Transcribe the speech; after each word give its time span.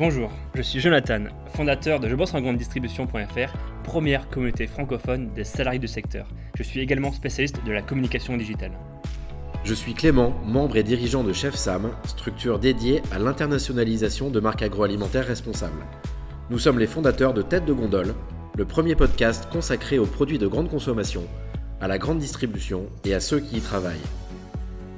Bonjour, 0.00 0.30
je 0.54 0.62
suis 0.62 0.80
Jonathan, 0.80 1.24
fondateur 1.52 2.00
de 2.00 2.08
Je 2.08 2.14
en 2.14 2.40
grande 2.40 2.56
distribution.fr, 2.56 3.52
première 3.84 4.30
communauté 4.30 4.66
francophone 4.66 5.28
des 5.34 5.44
salariés 5.44 5.78
du 5.78 5.88
secteur. 5.88 6.26
Je 6.56 6.62
suis 6.62 6.80
également 6.80 7.12
spécialiste 7.12 7.62
de 7.66 7.70
la 7.70 7.82
communication 7.82 8.34
digitale. 8.38 8.72
Je 9.62 9.74
suis 9.74 9.92
Clément, 9.92 10.32
membre 10.46 10.78
et 10.78 10.82
dirigeant 10.84 11.22
de 11.22 11.34
Chef 11.34 11.54
Sam, 11.54 11.90
structure 12.04 12.58
dédiée 12.58 13.02
à 13.12 13.18
l'internationalisation 13.18 14.30
de 14.30 14.40
marques 14.40 14.62
agroalimentaires 14.62 15.26
responsables. 15.26 15.84
Nous 16.48 16.58
sommes 16.58 16.78
les 16.78 16.86
fondateurs 16.86 17.34
de 17.34 17.42
Tête 17.42 17.66
de 17.66 17.74
Gondole, 17.74 18.14
le 18.56 18.64
premier 18.64 18.94
podcast 18.94 19.50
consacré 19.52 19.98
aux 19.98 20.06
produits 20.06 20.38
de 20.38 20.46
grande 20.46 20.70
consommation, 20.70 21.24
à 21.82 21.88
la 21.88 21.98
grande 21.98 22.20
distribution 22.20 22.86
et 23.04 23.12
à 23.12 23.20
ceux 23.20 23.40
qui 23.40 23.58
y 23.58 23.60
travaillent. 23.60 23.98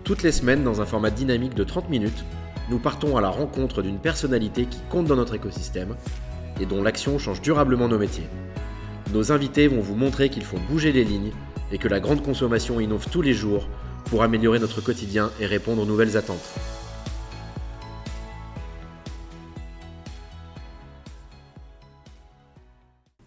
Toutes 0.04 0.22
les 0.22 0.30
semaines, 0.30 0.62
dans 0.62 0.80
un 0.80 0.86
format 0.86 1.10
dynamique 1.10 1.54
de 1.54 1.64
30 1.64 1.90
minutes, 1.90 2.24
nous 2.72 2.78
partons 2.78 3.18
à 3.18 3.20
la 3.20 3.28
rencontre 3.28 3.82
d'une 3.82 3.98
personnalité 3.98 4.64
qui 4.64 4.80
compte 4.88 5.04
dans 5.04 5.14
notre 5.14 5.34
écosystème 5.34 5.94
et 6.58 6.64
dont 6.64 6.82
l'action 6.82 7.18
change 7.18 7.42
durablement 7.42 7.86
nos 7.86 7.98
métiers. 7.98 8.26
Nos 9.12 9.30
invités 9.30 9.68
vont 9.68 9.82
vous 9.82 9.94
montrer 9.94 10.30
qu'il 10.30 10.42
faut 10.42 10.56
bouger 10.70 10.90
les 10.90 11.04
lignes 11.04 11.32
et 11.70 11.76
que 11.76 11.86
la 11.86 12.00
grande 12.00 12.22
consommation 12.22 12.80
innove 12.80 13.10
tous 13.10 13.20
les 13.20 13.34
jours 13.34 13.68
pour 14.06 14.22
améliorer 14.22 14.58
notre 14.58 14.80
quotidien 14.80 15.30
et 15.38 15.44
répondre 15.44 15.82
aux 15.82 15.84
nouvelles 15.84 16.16
attentes. 16.16 16.54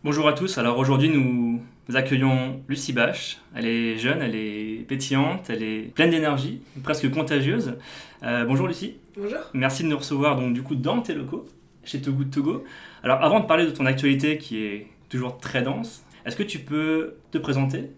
Bonjour 0.03 0.27
à 0.27 0.33
tous, 0.33 0.57
alors 0.57 0.79
aujourd'hui 0.79 1.09
nous 1.09 1.61
accueillons 1.93 2.63
Lucie 2.67 2.93
Bache. 2.93 3.39
Elle 3.55 3.67
est 3.67 3.97
jeune, 3.97 4.21
elle 4.21 4.35
est 4.35 4.85
pétillante, 4.87 5.49
elle 5.49 5.63
est 5.63 5.93
pleine 5.93 6.09
d'énergie, 6.09 6.61
presque 6.83 7.09
contagieuse. 7.11 7.75
Euh, 8.23 8.45
bonjour 8.45 8.67
Lucie. 8.67 8.97
Bonjour. 9.17 9.39
Merci 9.53 9.83
de 9.83 9.89
nous 9.89 9.97
recevoir 9.97 10.35
donc 10.35 10.53
du 10.53 10.63
coup 10.63 10.75
dans 10.75 11.01
tes 11.01 11.13
locaux, 11.13 11.45
chez 11.83 12.01
Togo 12.01 12.23
de 12.23 12.31
Togo. 12.31 12.63
Alors 13.03 13.23
avant 13.23 13.39
de 13.39 13.45
parler 13.45 13.65
de 13.65 13.71
ton 13.71 13.85
actualité 13.85 14.37
qui 14.37 14.63
est 14.63 14.87
toujours 15.09 15.37
très 15.37 15.61
dense, 15.61 16.03
est-ce 16.25 16.35
que 16.35 16.43
tu 16.43 16.59
peux 16.59 17.15
te 17.31 17.37
présenter, 17.37 17.91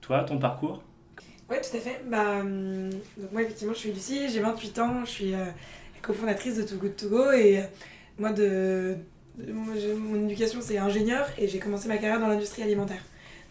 toi, 0.00 0.24
ton 0.24 0.38
parcours? 0.38 0.82
Oui, 1.50 1.56
tout 1.60 1.76
à 1.76 1.80
fait. 1.80 2.00
Bah, 2.06 2.40
hum, 2.40 2.90
donc 3.18 3.32
moi 3.32 3.42
effectivement 3.42 3.74
je 3.74 3.78
suis 3.78 3.92
Lucie, 3.92 4.28
j'ai 4.30 4.40
28 4.40 4.78
ans, 4.78 5.04
je 5.04 5.10
suis 5.10 5.34
euh, 5.34 5.44
cofondatrice 6.00 6.56
de 6.56 6.62
Togo 6.62 6.88
Togo 6.88 7.32
et 7.32 7.58
euh, 7.58 7.62
moi 8.18 8.32
de, 8.32 8.96
mon 9.58 10.24
éducation 10.26 10.60
c'est 10.62 10.78
ingénieur 10.78 11.26
et 11.36 11.48
j'ai 11.48 11.58
commencé 11.58 11.88
ma 11.88 11.96
carrière 11.96 12.20
dans 12.20 12.28
l'industrie 12.28 12.62
alimentaire. 12.62 13.02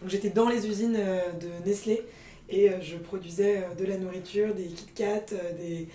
Donc 0.04 0.12
j'étais 0.12 0.32
dans 0.32 0.50
les 0.50 0.68
usines 0.68 0.98
euh, 1.00 1.32
de 1.32 1.48
Nestlé 1.66 2.02
et 2.50 2.70
euh, 2.70 2.82
je 2.82 2.98
produisais 2.98 3.60
euh, 3.60 3.74
de 3.76 3.86
la 3.86 3.98
nourriture, 3.98 4.54
des 4.54 4.66
Kit 4.66 4.88
Kat, 4.94 5.28
des, 5.58 5.88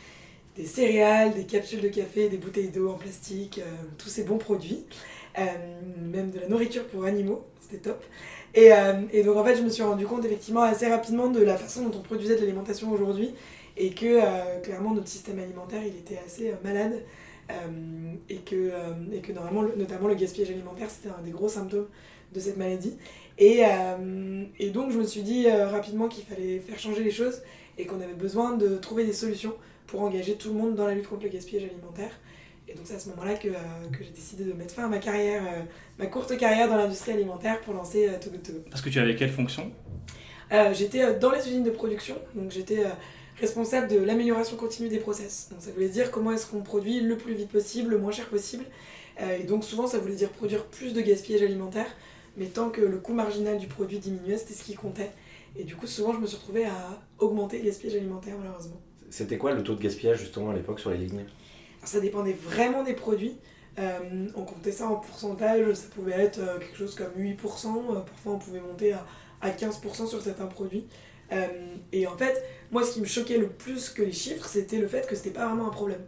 des 0.56 0.64
céréales, 0.64 1.34
des 1.34 1.44
capsules 1.44 1.82
de 1.82 1.88
café, 1.88 2.30
des 2.30 2.38
bouteilles 2.38 2.70
d'eau 2.70 2.88
en 2.90 2.94
plastique, 2.94 3.60
tous 3.98 4.08
ces 4.08 4.24
bons 4.24 4.38
produits. 4.38 4.84
Même 6.00 6.30
de 6.32 6.40
la 6.40 6.48
nourriture 6.48 6.84
pour 6.86 7.04
animaux, 7.04 7.44
c'était 7.60 7.78
top. 7.90 8.02
Et, 8.54 8.70
et 9.12 9.22
donc 9.22 9.36
en 9.36 9.44
fait 9.44 9.56
je 9.56 9.62
me 9.62 9.68
suis 9.68 9.84
rendu 9.84 10.06
compte 10.06 10.24
effectivement 10.24 10.62
assez 10.62 10.88
rapidement 10.88 11.28
de 11.28 11.40
la 11.40 11.56
façon 11.56 11.88
dont 11.88 11.98
on 11.98 12.02
produisait 12.02 12.34
de 12.34 12.40
l'alimentation 12.40 12.90
aujourd'hui 12.90 13.34
et 13.76 13.90
que 13.90 14.18
clairement 14.62 14.94
notre 14.94 15.08
système 15.08 15.38
alimentaire 15.38 15.82
il 15.86 15.96
était 15.96 16.18
assez 16.26 16.52
malade 16.64 17.04
et, 18.28 18.38
que, 18.38 18.72
et 19.12 19.20
que 19.20 19.32
normalement, 19.32 19.62
le- 19.62 19.76
notamment 19.76 20.08
le 20.08 20.14
gaspillage 20.14 20.50
alimentaire 20.50 20.88
c'était 20.90 21.10
un 21.16 21.22
des 21.22 21.30
gros 21.30 21.48
symptômes 21.48 21.86
de 22.34 22.40
cette 22.40 22.56
maladie. 22.56 22.96
Et, 23.38 23.60
euh, 23.64 24.44
et 24.58 24.70
donc 24.70 24.90
je 24.90 24.98
me 24.98 25.04
suis 25.04 25.22
dit 25.22 25.46
euh, 25.46 25.68
rapidement 25.68 26.08
qu'il 26.08 26.24
fallait 26.24 26.58
faire 26.58 26.78
changer 26.78 27.04
les 27.04 27.12
choses 27.12 27.40
et 27.78 27.86
qu'on 27.86 28.00
avait 28.00 28.14
besoin 28.14 28.56
de 28.56 28.76
trouver 28.76 29.04
des 29.04 29.12
solutions 29.12 29.54
pour 29.86 30.02
engager 30.02 30.34
tout 30.34 30.48
le 30.48 30.54
monde 30.54 30.74
dans 30.74 30.86
la 30.86 30.94
lutte 30.94 31.06
contre 31.06 31.22
le 31.22 31.28
gaspillage 31.28 31.64
alimentaire. 31.64 32.10
Et 32.66 32.74
donc 32.74 32.82
c'est 32.84 32.96
à 32.96 32.98
ce 32.98 33.08
moment-là 33.10 33.34
que, 33.34 33.48
euh, 33.48 33.52
que 33.92 34.02
j'ai 34.02 34.10
décidé 34.10 34.44
de 34.44 34.52
mettre 34.52 34.74
fin 34.74 34.86
à 34.86 34.88
ma 34.88 34.98
carrière, 34.98 35.42
ma 35.98 36.06
courte 36.06 36.36
carrière 36.36 36.68
dans 36.68 36.76
l'industrie 36.76 37.12
alimentaire 37.12 37.60
pour 37.60 37.74
lancer 37.74 38.10
Togo 38.20 38.36
Togo. 38.38 38.58
Parce 38.70 38.82
que 38.82 38.90
tu 38.90 38.98
avais 38.98 39.14
quelle 39.14 39.30
fonction? 39.30 39.70
J'étais 40.72 41.14
dans 41.14 41.30
les 41.30 41.46
usines 41.46 41.62
de 41.62 41.70
production, 41.70 42.16
donc 42.34 42.50
j'étais 42.50 42.82
responsable 43.38 43.86
de 43.88 43.98
l'amélioration 43.98 44.56
continue 44.56 44.88
des 44.88 44.98
process. 44.98 45.48
Donc 45.50 45.60
ça 45.62 45.70
voulait 45.70 45.88
dire 45.88 46.10
comment 46.10 46.32
est-ce 46.32 46.46
qu'on 46.46 46.62
produit 46.62 47.00
le 47.00 47.16
plus 47.16 47.34
vite 47.34 47.50
possible, 47.50 47.90
le 47.90 47.98
moins 47.98 48.12
cher 48.12 48.26
possible. 48.28 48.64
Et 49.40 49.44
donc 49.44 49.64
souvent 49.64 49.86
ça 49.86 49.98
voulait 49.98 50.14
dire 50.14 50.30
produire 50.30 50.64
plus 50.66 50.92
de 50.92 51.00
gaspillage 51.00 51.42
alimentaire, 51.42 51.86
mais 52.38 52.46
tant 52.46 52.70
que 52.70 52.80
le 52.80 52.98
coût 52.98 53.12
marginal 53.12 53.58
du 53.58 53.66
produit 53.66 53.98
diminuait, 53.98 54.38
c'était 54.38 54.54
ce 54.54 54.64
qui 54.64 54.74
comptait. 54.74 55.10
Et 55.56 55.64
du 55.64 55.74
coup 55.76 55.86
souvent 55.86 56.12
je 56.12 56.18
me 56.18 56.26
suis 56.26 56.36
retrouvée 56.36 56.66
à 56.66 57.00
augmenter 57.18 57.58
le 57.58 57.64
gaspillage 57.64 57.96
alimentaire 57.96 58.34
malheureusement. 58.38 58.80
C'était 59.10 59.38
quoi 59.38 59.52
le 59.52 59.62
taux 59.62 59.74
de 59.74 59.80
gaspillage 59.82 60.18
justement 60.18 60.50
à 60.50 60.54
l'époque 60.54 60.80
sur 60.80 60.90
les 60.90 60.98
lignes? 60.98 61.20
Alors, 61.78 61.88
ça 61.88 62.00
dépendait 62.00 62.32
vraiment 62.34 62.82
des 62.82 62.92
produits. 62.94 63.36
Euh, 63.78 64.26
on 64.34 64.42
comptait 64.42 64.72
ça 64.72 64.88
en 64.88 64.96
pourcentage, 64.96 65.72
ça 65.74 65.86
pouvait 65.94 66.12
être 66.12 66.40
euh, 66.40 66.58
quelque 66.58 66.76
chose 66.76 66.94
comme 66.94 67.12
8%, 67.16 67.36
euh, 67.36 68.00
parfois 68.00 68.32
on 68.32 68.38
pouvait 68.38 68.60
monter 68.60 68.92
à, 68.92 69.06
à 69.40 69.50
15% 69.50 70.06
sur 70.08 70.20
certains 70.20 70.46
produits. 70.46 70.86
Euh, 71.30 71.46
et 71.92 72.06
en 72.06 72.16
fait, 72.16 72.42
moi 72.70 72.82
ce 72.82 72.92
qui 72.92 73.00
me 73.00 73.06
choquait 73.06 73.38
le 73.38 73.48
plus 73.48 73.90
que 73.90 74.02
les 74.02 74.12
chiffres, 74.12 74.46
c'était 74.48 74.78
le 74.78 74.88
fait 74.88 75.06
que 75.06 75.14
c'était 75.14 75.30
pas 75.30 75.46
vraiment 75.46 75.68
un 75.68 75.70
problème. 75.70 76.04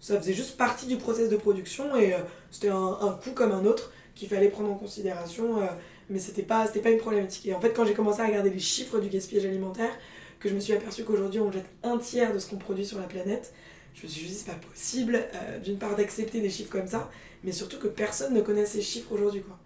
Ça 0.00 0.18
faisait 0.18 0.32
juste 0.32 0.56
partie 0.56 0.86
du 0.86 0.96
process 0.96 1.28
de 1.28 1.36
production 1.36 1.94
et 1.96 2.16
c'était 2.50 2.70
un, 2.70 2.98
un 3.00 3.12
coût 3.12 3.30
comme 3.30 3.52
un 3.52 3.64
autre 3.66 3.92
qu'il 4.14 4.28
fallait 4.28 4.48
prendre 4.48 4.70
en 4.70 4.74
considération, 4.74 5.60
euh, 5.62 5.66
mais 6.10 6.18
c'était 6.18 6.42
pas, 6.42 6.66
c'était 6.66 6.80
pas 6.80 6.90
une 6.90 6.98
problématique. 6.98 7.46
Et 7.46 7.54
en 7.54 7.60
fait, 7.60 7.72
quand 7.72 7.84
j'ai 7.84 7.94
commencé 7.94 8.20
à 8.20 8.26
regarder 8.26 8.50
les 8.50 8.58
chiffres 8.58 8.98
du 8.98 9.08
gaspillage 9.08 9.46
alimentaire, 9.46 9.90
que 10.38 10.48
je 10.48 10.54
me 10.54 10.60
suis 10.60 10.72
aperçu 10.72 11.04
qu'aujourd'hui 11.04 11.40
on 11.40 11.52
jette 11.52 11.70
un 11.84 11.98
tiers 11.98 12.34
de 12.34 12.38
ce 12.40 12.50
qu'on 12.50 12.56
produit 12.56 12.84
sur 12.84 12.98
la 12.98 13.06
planète, 13.06 13.54
je 13.94 14.04
me 14.04 14.08
suis 14.08 14.26
dit 14.26 14.34
c'est 14.34 14.50
pas 14.50 14.58
possible 14.58 15.14
euh, 15.34 15.58
d'une 15.60 15.78
part 15.78 15.94
d'accepter 15.94 16.40
des 16.40 16.50
chiffres 16.50 16.70
comme 16.70 16.88
ça 16.88 17.10
mais 17.44 17.52
surtout 17.52 17.78
que 17.78 17.86
personne 17.86 18.34
ne 18.34 18.40
connaît 18.40 18.66
ces 18.66 18.82
chiffres 18.82 19.12
aujourd'hui 19.12 19.42
quoi. 19.42 19.56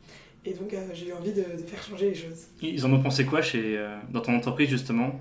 Et 0.45 0.53
donc 0.53 0.75
euh, 0.75 0.85
j'ai 0.93 1.09
eu 1.09 1.13
envie 1.13 1.33
de, 1.33 1.43
de 1.43 1.63
faire 1.65 1.83
changer 1.83 2.11
les 2.11 2.15
choses. 2.15 2.49
Ils 2.61 2.85
en 2.85 2.93
ont 2.93 3.03
pensé 3.03 3.25
quoi 3.25 3.41
chez, 3.41 3.83
dans 4.11 4.21
ton 4.21 4.35
entreprise 4.35 4.69
justement 4.69 5.19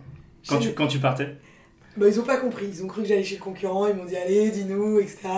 quand 0.48 0.60
tu, 0.60 0.74
quand 0.74 0.88
tu 0.88 1.00
partais? 1.00 1.38
Bah, 1.96 2.08
ils 2.10 2.20
ont 2.20 2.24
pas 2.24 2.38
compris. 2.38 2.66
Ils 2.68 2.84
ont 2.84 2.88
cru 2.88 3.04
que 3.04 3.08
j'allais 3.08 3.24
chez 3.24 3.36
le 3.36 3.42
concurrent 3.42 3.88
ils 3.88 3.96
m'ont 3.96 4.06
dit 4.06 4.18
allez 4.18 4.50
dis-nous 4.50 5.00
etc 5.00 5.30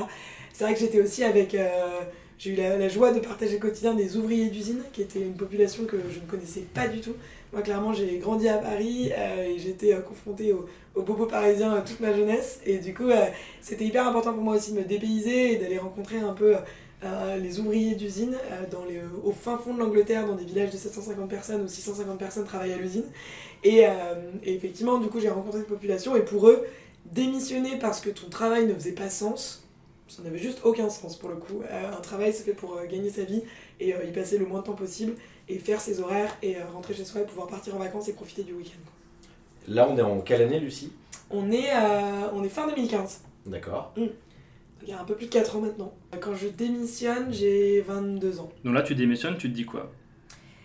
c'est 0.58 0.64
vrai 0.64 0.74
que 0.74 0.80
j'étais 0.80 1.00
aussi 1.00 1.24
avec 1.24 1.54
euh, 1.54 2.02
j'ai 2.38 2.52
eu 2.52 2.56
la, 2.56 2.88
joie 2.88 3.12
de 3.12 3.20
partager 3.20 3.54
le 3.54 3.60
quotidien 3.60 3.96
des 3.96 4.16
ouvriers 4.16 4.50
d'usine 4.50 4.82
qui 4.94 5.02
était 5.02 5.22
une 5.22 5.34
population 5.34 5.86
que 5.86 5.98
je 6.12 6.20
ne 6.20 6.26
connaissais 6.26 6.62
pas 6.74 6.88
du 6.88 7.02
tout. 7.02 7.16
Moi 7.52 7.62
clairement 7.64 7.94
j'ai 7.94 8.18
grandi 8.20 8.48
à 8.48 8.58
Paris 8.58 9.12
euh, 9.18 9.44
et 9.44 9.58
j'étais 9.58 9.94
euh, 9.94 10.02
confrontée 10.02 10.54
aux, 10.54 10.68
aux 10.94 11.02
bobos 11.02 11.26
parisiens 11.26 11.76
euh, 11.76 11.82
toute 11.84 12.00
ma 12.00 12.14
jeunesse. 12.14 12.60
Et 12.66 12.78
du 12.78 12.94
coup 12.94 13.10
c'était 13.62 13.86
hyper 13.86 14.08
important 14.08 14.34
pour 14.34 14.44
moi 14.44 14.56
aussi 14.56 14.74
de 14.74 14.80
me 14.80 14.84
dépayser 14.84 15.54
et 15.54 15.58
d'aller 15.58 15.80
rencontrer 15.80 16.20
un 16.20 16.34
peu 16.34 16.56
les 17.40 17.60
ouvriers 17.60 17.94
d'usine 17.94 18.36
au 19.24 19.32
fin 19.32 19.58
fond 19.58 19.74
de 19.74 19.80
l'Angleterre, 19.80 20.26
dans 20.26 20.36
des 20.36 20.46
villages 20.46 20.72
de 20.72 20.78
750 20.78 21.30
personnes 21.30 21.64
où 21.64 21.68
650 21.68 22.18
personnes 22.18 22.44
travaillent 22.44 22.74
à 22.74 22.78
l'usine. 22.78 23.06
Et 23.64 23.84
effectivement, 24.44 24.98
du 24.98 25.08
coup, 25.08 25.20
j'ai 25.20 25.30
rencontré 25.30 25.60
cette 25.60 25.68
population. 25.68 26.16
Et 26.16 26.22
pour 26.22 26.50
eux, 26.50 26.66
démissionner 27.06 27.78
parce 27.78 28.02
que 28.02 28.10
ton 28.10 28.30
travail 28.30 28.66
ne 28.66 28.74
faisait 28.74 28.94
pas 28.94 29.12
sens, 29.12 29.67
ça 30.08 30.22
n'avait 30.24 30.38
juste 30.38 30.62
aucun 30.64 30.90
sens 30.90 31.18
pour 31.18 31.30
le 31.30 31.36
coup. 31.36 31.62
Euh, 31.70 31.92
un 31.92 32.02
travail, 32.02 32.34
c'est 32.34 32.44
fait 32.44 32.54
pour 32.54 32.76
euh, 32.76 32.86
gagner 32.86 33.10
sa 33.10 33.24
vie 33.24 33.42
et 33.80 33.94
euh, 33.94 34.04
y 34.04 34.12
passer 34.12 34.38
le 34.38 34.46
moins 34.46 34.62
de 34.62 34.66
temps 34.66 34.74
possible 34.74 35.14
et 35.50 35.60
faire 35.60 35.82
ses 35.82 36.00
horaires 36.00 36.36
et 36.42 36.58
euh, 36.58 36.66
rentrer 36.74 36.94
chez 36.94 37.06
soi 37.06 37.22
et 37.22 37.26
pouvoir 37.26 37.48
partir 37.48 37.76
en 37.76 37.80
vacances 37.80 38.08
et 38.08 38.14
profiter 38.14 38.44
du 38.44 38.54
week-end. 38.54 38.80
Là 39.68 39.88
on 39.90 39.98
est 39.98 40.02
en 40.02 40.20
quelle 40.22 40.42
année 40.42 40.60
Lucie? 40.60 40.94
On 41.30 41.52
est, 41.52 41.70
euh, 41.74 42.30
on 42.34 42.44
est 42.44 42.50
fin 42.50 42.68
2015. 42.68 43.22
D'accord. 43.46 43.94
Il 43.98 44.90
y 44.90 44.94
a 44.94 45.02
un 45.02 45.04
peu 45.04 45.16
plus 45.16 45.26
de 45.26 45.32
4 45.32 45.58
ans 45.58 45.62
maintenant. 45.62 45.94
Quand 46.22 46.36
je 46.36 46.48
démissionne, 46.48 47.34
j'ai 47.34 47.82
22 47.82 48.40
ans. 48.40 48.50
Donc 48.64 48.74
là 48.74 48.82
tu 48.82 48.96
démissionnes, 48.96 49.38
tu 49.38 49.50
te 49.50 49.56
dis 49.56 49.66
quoi? 49.66 49.92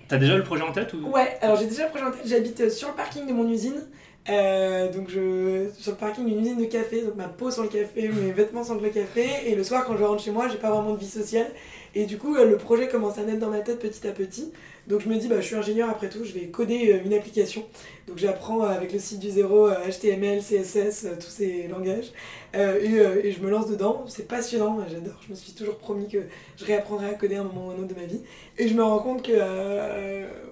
T'as 0.07 0.19
déjà 0.19 0.37
le 0.37 0.45
projet 0.45 0.63
en 0.63 0.73
tête 0.73 0.93
ou? 0.93 1.09
Ouais, 1.11 1.39
alors 1.41 1.57
j'ai 1.57 1.67
déjà 1.67 1.85
le 1.85 1.91
projet 1.91 2.05
en 2.05 2.11
tête, 2.11 2.27
j'habite 2.27 2.71
sur 2.71 2.89
le 2.89 2.95
parking 2.95 3.27
de 3.27 3.33
mon 3.33 3.49
usine. 3.49 3.83
Euh, 4.29 4.93
donc 4.93 5.11
je 5.11 5.69
sur 5.77 5.93
le 5.93 5.99
parking 5.99 6.25
d'une 6.25 6.39
usine 6.39 6.57
de 6.57 6.67
café, 6.67 7.03
donc 7.03 7.17
ma 7.17 7.27
peau 7.27 7.51
sans 7.51 7.63
le 7.63 7.69
café, 7.69 8.09
mes 8.23 8.31
vêtements 8.31 8.63
sans 8.63 8.77
le 8.77 8.89
café, 8.89 9.27
et 9.47 9.57
le 9.57 9.65
soir 9.65 9.85
quand 9.85 9.97
je 9.97 10.05
rentre 10.05 10.23
chez 10.23 10.31
moi, 10.31 10.49
j'ai 10.49 10.59
pas 10.59 10.71
vraiment 10.71 10.95
de 10.95 10.99
vie 10.99 11.09
sociale. 11.09 11.51
Et 11.95 12.07
du 12.07 12.19
coup, 12.19 12.37
euh, 12.37 12.49
le 12.49 12.57
projet 12.57 12.89
commence 12.89 13.19
à 13.19 13.25
naître 13.25 13.41
dans 13.41 13.51
ma 13.51 13.61
tête 13.61 13.81
petit 13.81 14.07
à 14.07 14.13
petit. 14.13 14.53
Donc 14.87 15.01
je 15.01 15.09
me 15.09 15.17
dis, 15.17 15.29
bah, 15.29 15.41
je 15.41 15.47
suis 15.47 15.57
ingénieur 15.57 15.91
après 15.91 16.09
tout, 16.09 16.25
je 16.25 16.33
vais 16.33 16.47
coder 16.47 16.93
euh, 16.93 17.05
une 17.05 17.13
application. 17.13 17.65
Donc 18.07 18.19
j'apprends 18.19 18.63
avec 18.63 18.93
le 18.93 18.99
site 18.99 19.19
du 19.19 19.29
zéro 19.31 19.69
HTML, 19.69 20.41
CSS, 20.41 21.07
tous 21.21 21.29
ces 21.29 21.69
langages. 21.69 22.13
Et, 22.55 22.97
et 22.97 23.33
je 23.33 23.41
me 23.41 23.51
lance 23.51 23.69
dedans. 23.69 24.05
C'est 24.09 24.27
passionnant, 24.29 24.79
j'adore. 24.91 25.21
Je 25.27 25.31
me 25.31 25.35
suis 25.35 25.53
toujours 25.53 25.79
promis 25.79 26.09
que 26.09 26.19
je 26.57 26.65
réapprendrais 26.65 27.11
à 27.11 27.15
coder 27.15 27.37
à 27.37 27.41
un 27.41 27.45
moment 27.45 27.69
ou 27.69 27.71
un 27.71 27.75
autre 27.75 27.95
de 27.95 27.95
ma 27.95 28.07
vie. 28.07 28.21
Et 28.59 28.69
je 28.69 28.75
me 28.75 28.83
rends 28.83 28.99
compte 28.99 29.23
que 29.23 29.33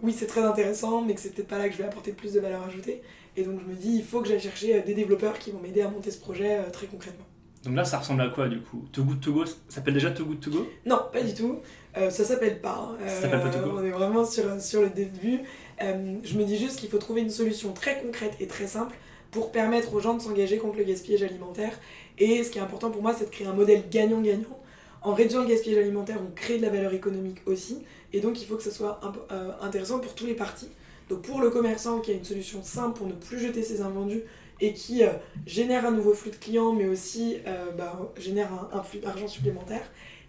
oui, 0.02 0.14
c'est 0.16 0.26
très 0.26 0.43
intéressant, 0.43 1.02
mais 1.02 1.14
que 1.14 1.20
c'est 1.20 1.34
peut-être 1.34 1.49
pas 1.49 1.58
là 1.58 1.69
que 1.69 1.73
je 1.73 1.78
vais 1.78 1.84
apporter 1.84 2.12
plus 2.12 2.32
de 2.34 2.40
valeur 2.40 2.62
ajoutée. 2.64 3.02
Et 3.40 3.44
donc 3.44 3.58
je 3.64 3.70
me 3.70 3.75
dis, 3.75 3.96
il 3.96 4.04
faut 4.04 4.20
que 4.20 4.28
j'aille 4.28 4.40
chercher 4.40 4.76
euh, 4.76 4.82
des 4.84 4.92
développeurs 4.94 5.38
qui 5.38 5.50
vont 5.50 5.60
m'aider 5.60 5.81
à 5.81 5.88
monter 5.88 6.10
ce 6.10 6.19
projet 6.20 6.58
euh, 6.58 6.70
très 6.70 6.87
concrètement. 6.87 7.25
Donc 7.64 7.75
là 7.75 7.84
ça 7.84 7.98
ressemble 7.98 8.20
à 8.22 8.28
quoi 8.28 8.48
du 8.48 8.60
coup? 8.60 8.84
Too 8.92 9.02
Good 9.04 9.20
To 9.20 9.32
Go, 9.32 9.46
ça 9.46 9.54
s'appelle 9.69 9.94
déjà 9.94 10.10
Too 10.10 10.25
Good 10.26 10.40
To 10.40 10.50
Go 10.50 10.66
Non, 10.84 10.98
pas 11.12 11.22
du 11.22 11.32
tout. 11.34 11.60
Euh, 11.96 12.10
ça 12.10 12.25
s'appelle 12.25 12.60
pas. 12.60 12.90
hein. 13.00 13.08
Ça 13.08 13.22
s'appelle 13.22 13.40
pas 13.40 13.48
Togo 13.50 13.70
On 13.78 13.84
est 13.84 13.90
vraiment 13.90 14.25
sur, 14.25 14.60
sur 14.60 14.82
le 14.82 14.90
début. 14.90 15.40
Euh, 15.82 16.16
je 16.22 16.38
me 16.38 16.44
dis 16.44 16.58
juste 16.58 16.78
qu'il 16.78 16.88
faut 16.90 16.98
trouver 16.98 17.22
une 17.22 17.31
solution 17.31 17.72
très 17.72 18.00
concrète 18.02 18.34
et 18.40 18.46
très 18.46 18.66
simple 18.66 18.94
pour 19.31 19.52
permettre 19.52 19.94
aux 19.94 20.00
gens 20.00 20.14
de 20.14 20.20
s'engager 20.22 20.58
contre 20.58 20.76
le 20.78 20.84
gaspillage 20.84 21.22
alimentaire. 21.22 21.72
Et 22.19 22.44
ce 22.44 22.50
qui 22.50 22.58
est 22.58 22.62
important 22.62 22.90
pour 22.90 23.02
moi, 23.02 23.14
c'est 23.16 23.25
de 23.25 23.31
créer 23.31 23.46
un 23.46 23.54
modèle 23.54 23.84
gagnant-gagnant 23.90 24.58
en 25.02 25.14
réduisant 25.14 25.40
le 25.42 25.48
gaspillage 25.48 25.78
alimentaire, 25.82 26.19
on 26.22 26.31
crée 26.34 26.58
de 26.58 26.62
la 26.62 26.69
valeur 26.69 26.92
économique 26.92 27.38
aussi. 27.46 27.84
Et 28.12 28.20
donc, 28.20 28.42
il 28.42 28.46
faut 28.46 28.56
que 28.56 28.62
ce 28.62 28.70
soit 28.70 29.00
euh, 29.32 29.50
intéressant 29.62 29.98
pour 29.98 30.14
tous 30.14 30.26
les 30.26 30.34
parties. 30.34 30.69
Donc, 31.10 31.22
pour 31.22 31.40
le 31.40 31.50
commerçant 31.50 31.98
qui 31.98 32.12
a 32.12 32.14
une 32.14 32.24
solution 32.24 32.62
simple 32.62 32.96
pour 32.96 33.08
ne 33.08 33.12
plus 33.12 33.40
jeter 33.40 33.62
ses 33.62 33.82
invendus 33.82 34.22
et 34.60 34.72
qui 34.72 35.02
euh, 35.02 35.08
génère 35.44 35.84
un 35.84 35.90
nouveau 35.90 36.14
flux 36.14 36.30
de 36.30 36.36
clients, 36.36 36.72
mais 36.72 36.86
aussi 36.86 37.38
euh, 37.46 37.72
bah, 37.76 37.98
génère 38.16 38.48
un, 38.72 38.82
flux 38.82 39.00
d'argent 39.00 39.26
supplémentaire. 39.26 39.82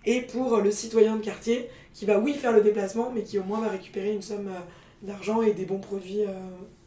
Et 0.06 0.22
pour 0.22 0.58
le 0.58 0.72
citoyen 0.72 1.18
de 1.18 1.22
quartier 1.22 1.70
qui 1.94 2.06
va, 2.06 2.18
oui, 2.18 2.34
faire 2.34 2.52
le 2.52 2.62
déplacement, 2.62 3.12
mais 3.14 3.22
qui 3.22 3.38
au 3.38 3.44
moins 3.44 3.62
va 3.62 3.70
récupérer 3.70 4.12
une 4.12 4.24
somme 4.24 4.50
d'argent 5.04 5.44
et 5.44 5.54
des 5.54 5.66
bons 5.66 5.80
produits, 5.80 6.24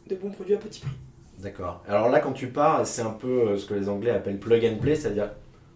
de 0.07 0.15
bons 0.15 0.31
produits 0.31 0.55
à 0.55 0.57
petit 0.57 0.81
prix. 0.81 0.91
D'accord. 1.39 1.81
Alors 1.87 2.09
là, 2.09 2.19
quand 2.19 2.33
tu 2.33 2.47
pars, 2.47 2.85
c'est 2.85 3.03
un 3.03 3.11
peu 3.11 3.55
ce 3.55 3.65
que 3.65 3.73
les 3.73 3.87
Anglais 3.87 4.11
appellent 4.11 4.39
plug 4.39 4.65
and 4.65 4.81
play, 4.81 4.95
c'est-à-dire 4.95 5.29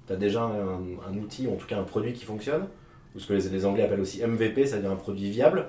tu 0.07 0.13
as 0.13 0.17
déjà 0.17 0.41
un, 0.41 1.17
outil, 1.17 1.47
ou 1.47 1.53
en 1.53 1.55
tout 1.55 1.67
cas 1.67 1.77
un 1.77 1.83
produit 1.83 2.11
qui 2.11 2.25
fonctionne, 2.25 2.67
ou 3.15 3.19
ce 3.19 3.27
que 3.27 3.33
les, 3.33 3.65
Anglais 3.65 3.83
appellent 3.83 4.01
aussi 4.01 4.21
MVP, 4.25 4.65
c'est-à-dire 4.65 4.91
un 4.91 4.95
produit 4.95 5.29
viable, 5.29 5.67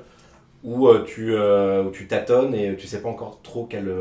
où, 0.65 0.89
euh, 0.89 1.05
tu, 1.05 1.35
euh, 1.35 1.85
où 1.85 1.91
tu 1.91 2.07
tâtonnes 2.07 2.55
et 2.55 2.77
tu 2.77 2.87
sais 2.87 3.01
pas 3.03 3.09
encore 3.09 3.41
trop 3.43 3.65
quelle, 3.65 3.93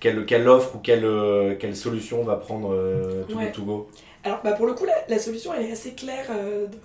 quelle, 0.00 0.24
quelle 0.26 0.48
offre 0.48 0.76
ou 0.76 0.78
quelle, 0.78 1.56
quelle 1.58 1.76
solution 1.76 2.24
va 2.24 2.36
prendre 2.36 2.72
euh, 2.74 3.24
to, 3.52 3.62
go, 3.62 3.88
Alors 4.24 4.40
bah 4.42 4.52
pour 4.52 4.66
le 4.66 4.74
coup, 4.74 4.84
la, 4.84 4.94
la, 5.08 5.18
solution 5.18 5.52
elle 5.54 5.66
est 5.66 5.72
assez 5.72 5.92
claire 5.92 6.30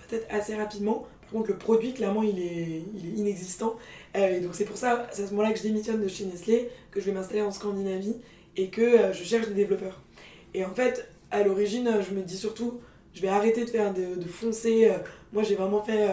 tête 0.10 0.28
assez 0.30 0.56
rapidement. 0.56 1.08
Par 1.22 1.32
contre, 1.32 1.50
le 1.52 1.58
produit, 1.58 1.94
clairement, 1.94 2.24
il 2.24 2.40
est, 2.40 2.84
il 2.96 3.06
est 3.06 3.20
inexistant. 3.22 3.76
et 4.16 4.40
donc 4.42 4.54
c'est 4.54 4.66
pour 4.66 4.78
ça, 4.78 5.08
c'est 5.12 5.24
à 5.24 5.28
ce 5.28 5.32
moment-là 5.32 5.54
que 5.54 5.58
je 5.58 5.64
démissionne 5.64 6.04
de 6.04 6.08
chez 6.08 6.26
Nestlé, 6.26 6.70
que 6.92 7.00
je 7.00 7.06
vais 7.06 7.14
m'installer 7.14 7.42
en 7.42 7.52
Scandinavie 7.52 8.18
et 8.58 8.68
que 8.68 9.14
je 9.14 9.24
cherche 9.24 9.48
des 9.48 9.54
développeurs. 9.54 10.02
Et 10.54 10.66
en 10.66 10.74
fait, 10.74 11.08
à 11.32 11.44
l'origine, 11.44 11.90
je 12.08 12.14
me 12.14 12.22
dis 12.22 12.38
surtout, 12.38 12.82
je 13.14 13.22
vais 13.22 13.28
arrêter 13.28 13.66
de 13.66 13.70
faire 13.70 13.94
de, 13.94 14.26
foncer. 14.28 14.90
Euh, 14.90 14.98
moi, 15.34 15.44
j'ai 15.44 15.56
vraiment 15.56 15.82
fait 15.82 16.10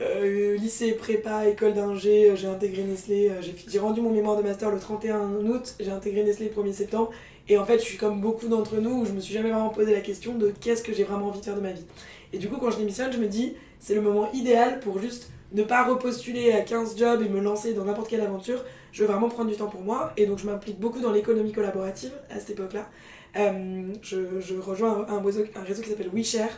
euh, 0.00 0.54
euh, 0.54 0.56
lycée, 0.56 0.92
prépa, 0.92 1.46
école 1.46 1.74
d'ingé, 1.74 2.34
j'ai 2.34 2.48
intégré 2.48 2.82
Nestlé. 2.82 3.30
j'ai 3.68 3.78
rendu 3.78 4.00
mon 4.00 4.10
mémoire 4.10 4.36
de 4.36 4.42
master 4.42 4.70
le 4.70 4.80
31 4.80 5.34
août, 5.44 5.74
j'ai 5.78 5.90
intégré 5.90 6.24
Nestlé 6.24 6.50
le 6.54 6.62
1er 6.62 6.72
septembre. 6.72 7.10
Et 7.48 7.58
en 7.58 7.64
fait, 7.64 7.78
je 7.78 7.84
suis 7.84 7.98
comme 7.98 8.20
beaucoup 8.20 8.48
d'entre 8.48 8.76
nous 8.76 9.02
où 9.02 9.04
je 9.04 9.12
me 9.12 9.20
suis 9.20 9.34
jamais 9.34 9.50
vraiment 9.50 9.68
posé 9.68 9.92
la 9.92 10.00
question 10.00 10.34
de 10.34 10.52
qu'est-ce 10.60 10.82
que 10.82 10.92
j'ai 10.94 11.04
vraiment 11.04 11.26
envie 11.26 11.40
de 11.40 11.44
faire 11.44 11.56
de 11.56 11.60
ma 11.60 11.72
vie. 11.72 11.84
Et 12.32 12.38
du 12.38 12.48
coup, 12.48 12.56
quand 12.56 12.70
je 12.70 12.78
démissionne, 12.78 13.12
je 13.12 13.18
me 13.18 13.28
dis, 13.28 13.54
c'est 13.78 13.94
le 13.94 14.00
moment 14.00 14.32
idéal 14.32 14.80
pour 14.80 14.98
juste 14.98 15.30
ne 15.52 15.62
pas 15.62 15.84
repostuler 15.84 16.52
à 16.52 16.62
15 16.62 16.98
jobs 16.98 17.22
et 17.22 17.28
me 17.28 17.40
lancer 17.40 17.74
dans 17.74 17.84
n'importe 17.84 18.08
quelle 18.08 18.22
aventure. 18.22 18.64
Je 18.92 19.02
veux 19.02 19.08
vraiment 19.08 19.28
prendre 19.28 19.50
du 19.50 19.56
temps 19.56 19.68
pour 19.68 19.82
moi. 19.82 20.12
Et 20.16 20.26
donc, 20.26 20.38
je 20.38 20.46
m'implique 20.46 20.80
beaucoup 20.80 21.00
dans 21.00 21.12
l'économie 21.12 21.52
collaborative 21.52 22.12
à 22.30 22.40
cette 22.40 22.50
époque-là. 22.50 22.88
Euh, 23.36 23.92
je, 24.02 24.58
rejoins 24.58 25.06
un 25.08 25.20
réseau 25.20 25.82
qui 25.82 25.90
s'appelle 25.90 26.10
WeShare, 26.12 26.50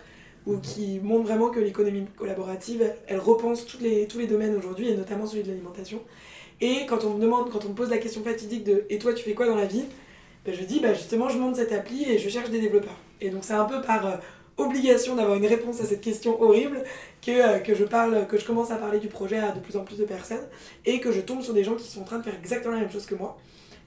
ou 0.46 0.58
qui 0.58 1.00
montre 1.00 1.26
vraiment 1.26 1.50
que 1.50 1.58
l'économie 1.58 2.06
collaborative, 2.16 2.84
elle, 3.08 3.18
repense 3.18 3.66
tous 3.66 3.78
les, 3.80 4.06
tous 4.06 4.18
les 4.18 4.26
domaines 4.26 4.54
aujourd'hui, 4.56 4.88
et 4.88 4.96
notamment 4.96 5.26
celui 5.26 5.42
de 5.42 5.48
l'alimentation. 5.48 6.00
Et 6.60 6.86
quand 6.86 7.04
on 7.04 7.14
me 7.14 7.20
demande, 7.20 7.50
quand 7.50 7.64
on 7.64 7.70
me 7.70 7.74
pose 7.74 7.90
la 7.90 7.98
question 7.98 8.22
fatidique 8.22 8.64
de 8.64 8.84
Et 8.88 8.98
toi, 8.98 9.12
tu 9.12 9.24
fais 9.24 9.34
quoi 9.34 9.46
dans 9.46 9.56
la 9.56 9.66
vie? 9.66 9.84
Ben, 10.44 10.54
Je 10.54 10.64
dis 10.64 10.80
bah, 10.80 10.94
justement, 10.94 11.28
je 11.28 11.38
monte 11.38 11.56
cette 11.56 11.72
appli 11.72 12.10
et 12.10 12.18
je 12.18 12.28
cherche 12.28 12.50
des 12.50 12.60
développeurs. 12.60 12.96
Et 13.20 13.30
donc, 13.30 13.44
c'est 13.44 13.54
un 13.54 13.64
peu 13.64 13.80
par 13.82 14.06
euh, 14.06 14.16
obligation 14.56 15.16
d'avoir 15.16 15.36
une 15.36 15.46
réponse 15.46 15.80
à 15.80 15.84
cette 15.84 16.00
question 16.00 16.40
horrible 16.40 16.82
que, 17.20 17.30
euh, 17.30 17.58
que 17.58 17.74
je 17.74 17.84
parle, 17.84 18.26
que 18.26 18.38
je 18.38 18.46
commence 18.46 18.70
à 18.70 18.76
parler 18.76 19.00
du 19.00 19.08
projet 19.08 19.38
à 19.38 19.50
de 19.52 19.60
plus 19.60 19.76
en 19.76 19.84
plus 19.84 19.98
de 19.98 20.04
personnes 20.04 20.46
et 20.84 21.00
que 21.00 21.12
je 21.12 21.20
tombe 21.20 21.42
sur 21.42 21.52
des 21.52 21.64
gens 21.64 21.74
qui 21.74 21.88
sont 21.88 22.02
en 22.02 22.04
train 22.04 22.18
de 22.18 22.24
faire 22.24 22.36
exactement 22.38 22.74
la 22.74 22.80
même 22.80 22.90
chose 22.90 23.06
que 23.06 23.14
moi. 23.14 23.36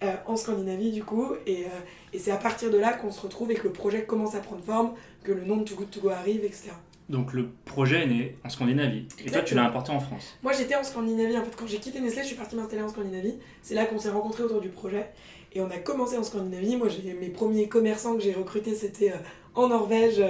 Euh, 0.02 0.16
en 0.28 0.38
Scandinavie 0.38 0.92
du 0.92 1.04
coup. 1.04 1.34
Et, 1.46 1.66
euh, 1.66 1.70
et 2.14 2.20
c'est 2.20 2.32
à 2.32 2.38
partir 2.38 2.72
de 2.72 2.78
là 2.78 2.94
qu'on 2.94 3.12
se 3.12 3.20
retrouve 3.20 3.52
et 3.52 3.56
que 3.56 3.64
le 3.64 3.74
projet 3.74 4.06
commence 4.06 4.34
à 4.34 4.40
prendre 4.40 4.64
forme, 4.64 4.94
que 5.26 5.34
le 5.34 5.44
nom 5.44 5.58
de 5.58 5.64
Too 5.66 5.76
Good 5.76 5.90
To 5.92 6.00
Go 6.00 6.10
arrive, 6.10 6.46
etc. 6.46 6.70
Donc 7.10 7.34
le 7.34 7.50
projet 7.66 8.04
est 8.04 8.08
né 8.08 8.38
en 8.46 8.50
Scandinavie. 8.50 9.08
Et 9.26 9.30
toi, 9.30 9.42
tu 9.42 9.56
l'as 9.56 9.66
importé 9.66 9.92
en 9.92 10.00
France. 10.00 10.38
Moi, 10.42 10.54
j'étais 10.54 10.76
en 10.76 10.84
Scandinavie. 10.84 11.38
En 11.38 11.44
fait, 11.44 11.54
quand 11.54 11.68
j'ai 11.68 11.80
quitté 11.80 12.00
Nestlé, 12.00 12.22
je 12.22 12.28
suis 12.28 12.38
partie 12.38 12.56
m'installer 12.56 12.82
en 12.82 12.88
Scandinavie. 12.88 13.40
C'est 13.62 13.76
là 13.76 13.86
qu'on 13.86 14.00
s'est 14.00 14.12
rencontrés 14.12 14.44
autour 14.44 14.62
du 14.62 14.70
projet. 14.70 15.10
Et 15.52 15.60
on 15.60 15.70
a 15.70 15.78
commencé 15.78 16.18
en 16.18 16.24
Scandinavie. 16.24 16.78
Moi, 16.78 16.88
j'ai 16.88 17.14
mes 17.14 17.30
premiers 17.30 17.68
commerçants 17.68 18.16
que 18.16 18.22
j'ai 18.22 18.34
recrutés, 18.34 18.76
c'était 18.76 19.12
euh, 19.12 19.18
en 19.56 19.68
Norvège, 19.68 20.24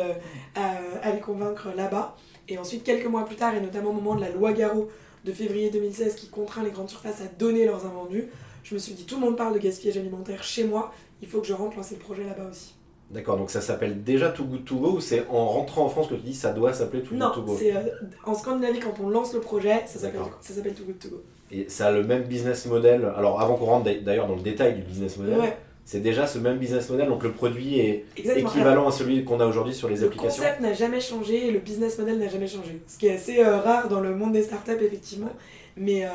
à, 0.56 1.12
les 1.12 1.20
convaincre 1.20 1.68
là-bas. 1.76 2.16
Et 2.48 2.58
ensuite, 2.58 2.84
quelques 2.84 3.06
mois 3.06 3.24
plus 3.26 3.36
tard, 3.36 3.54
et 3.54 3.62
notamment 3.62 3.92
au 3.92 3.94
moment 3.94 4.16
de 4.16 4.22
la 4.22 4.30
loi 4.30 4.52
Garot 4.54 4.90
de 5.26 5.32
février 5.32 5.70
2016 5.70 6.16
qui 6.16 6.30
contraint 6.30 6.64
les 6.64 6.72
grandes 6.72 6.90
surfaces 6.90 7.22
à 7.22 7.26
donner 7.38 7.66
leurs 7.66 7.86
invendus, 7.86 8.30
je 8.70 8.76
me 8.76 8.80
suis 8.80 8.94
dit, 8.94 9.06
tout 9.06 9.16
le 9.16 9.22
monde 9.22 9.36
parle 9.36 9.56
de 9.56 9.60
gaspillage 9.60 9.98
alimentaire 9.98 10.44
chez 10.44 10.64
moi, 10.64 10.94
il 11.24 11.28
faut 11.28 11.42
que 11.42 11.48
je 11.48 11.54
rentre 11.54 11.78
lancer 11.78 11.96
le 11.96 12.02
projet 12.02 12.24
là-bas 12.24 12.50
aussi. 12.52 12.76
D'accord, 13.10 13.38
donc 13.38 13.50
ça 13.50 13.62
s'appelle 13.62 14.04
déjà 14.04 14.30
Too 14.30 14.44
Good 14.44 14.66
To 14.66 14.76
Go 14.76 14.92
ou 14.92 15.02
c'est 15.02 15.26
en 15.30 15.48
rentrant 15.48 15.86
en 15.86 15.90
France 15.90 16.08
que 16.08 16.14
tu 16.14 16.22
dis 16.22 16.36
ça 16.36 16.54
doit 16.54 16.74
s'appeler 16.74 17.02
Too 17.02 17.16
Good 17.16 17.34
To 17.34 17.42
Go 17.42 17.52
Non, 17.54 17.58
c'est 17.58 17.76
euh, 17.76 17.80
en 18.24 18.36
Scandinavie 18.36 18.80
quand 18.80 18.94
on 19.04 19.10
lance 19.10 19.34
le 19.34 19.40
projet, 19.40 19.82
ça 19.88 19.98
s'appelle 19.98 20.74
Too 20.76 20.84
Good 20.84 21.00
To 21.00 21.10
Go. 21.10 21.24
Et 21.52 21.68
ça 21.68 21.88
a 21.88 21.92
le 21.92 22.04
même 22.04 22.26
business 22.26 22.68
model. 22.68 23.12
Alors 23.18 23.42
avant 23.42 23.56
qu'on 23.56 23.66
rentre 23.66 23.90
d'ailleurs 24.04 24.28
dans 24.28 24.36
le 24.36 24.44
détail 24.44 24.76
du 24.76 24.84
business 24.84 25.18
model, 25.18 25.40
c'est 25.84 26.02
déjà 26.02 26.28
ce 26.28 26.38
même 26.38 26.60
business 26.60 26.88
model, 26.92 27.08
donc 27.08 27.24
le 27.24 27.32
produit 27.32 27.80
est 27.80 28.06
équivalent 28.16 28.88
à 28.88 28.92
celui 28.92 29.24
qu'on 29.24 29.40
a 29.40 29.48
aujourd'hui 29.48 29.74
sur 29.74 29.90
les 29.90 30.04
applications. 30.04 30.44
Le 30.44 30.48
concept 30.50 30.62
n'a 30.62 30.74
jamais 30.74 31.02
changé 31.02 31.48
et 31.48 31.52
le 31.52 31.58
business 31.58 31.98
model 31.98 32.20
n'a 32.20 32.28
jamais 32.28 32.46
changé. 32.46 32.80
Ce 32.86 33.00
qui 33.00 33.08
est 33.08 33.16
assez 33.16 33.40
euh, 33.40 33.58
rare 33.58 33.88
dans 33.88 34.02
le 34.02 34.14
monde 34.14 34.34
des 34.34 34.44
startups 34.44 34.78
effectivement. 34.80 35.32
Mais, 35.76 36.06
euh, 36.06 36.10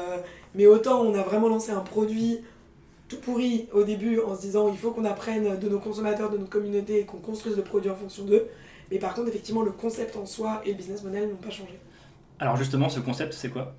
mais 0.55 0.67
autant 0.67 1.03
on 1.03 1.15
a 1.15 1.23
vraiment 1.23 1.49
lancé 1.49 1.73
un 1.73 1.81
produit 1.81 2.41
tout 3.09 3.19
pourri 3.19 3.69
au 3.73 3.85
début 3.85 4.21
en 4.21 4.35
se 4.35 4.41
disant 4.41 4.69
il 4.69 4.79
faut 4.79 4.91
qu'on 4.91 5.05
apprenne 5.05 5.59
de 5.59 5.69
nos 5.69 5.79
consommateurs, 5.79 6.31
de 6.31 6.39
notre 6.39 6.51
communauté 6.51 7.01
et 7.01 7.05
qu'on 7.05 7.19
construise 7.19 7.57
le 7.57 7.63
produit 7.63 7.91
en 7.91 7.97
fonction 7.97 8.25
d'eux. 8.25 8.47
Mais 8.91 8.99
par 8.99 9.15
contre, 9.15 9.29
effectivement, 9.29 9.63
le 9.63 9.73
concept 9.73 10.17
en 10.17 10.27
soi 10.27 10.63
et 10.65 10.71
le 10.71 10.75
business 10.75 11.03
model 11.03 11.29
n'ont 11.29 11.37
pas 11.37 11.51
changé. 11.51 11.79
Alors 12.39 12.57
justement, 12.57 12.89
ce 12.89 13.01
concept, 13.01 13.33
c'est 13.33 13.49
quoi? 13.49 13.75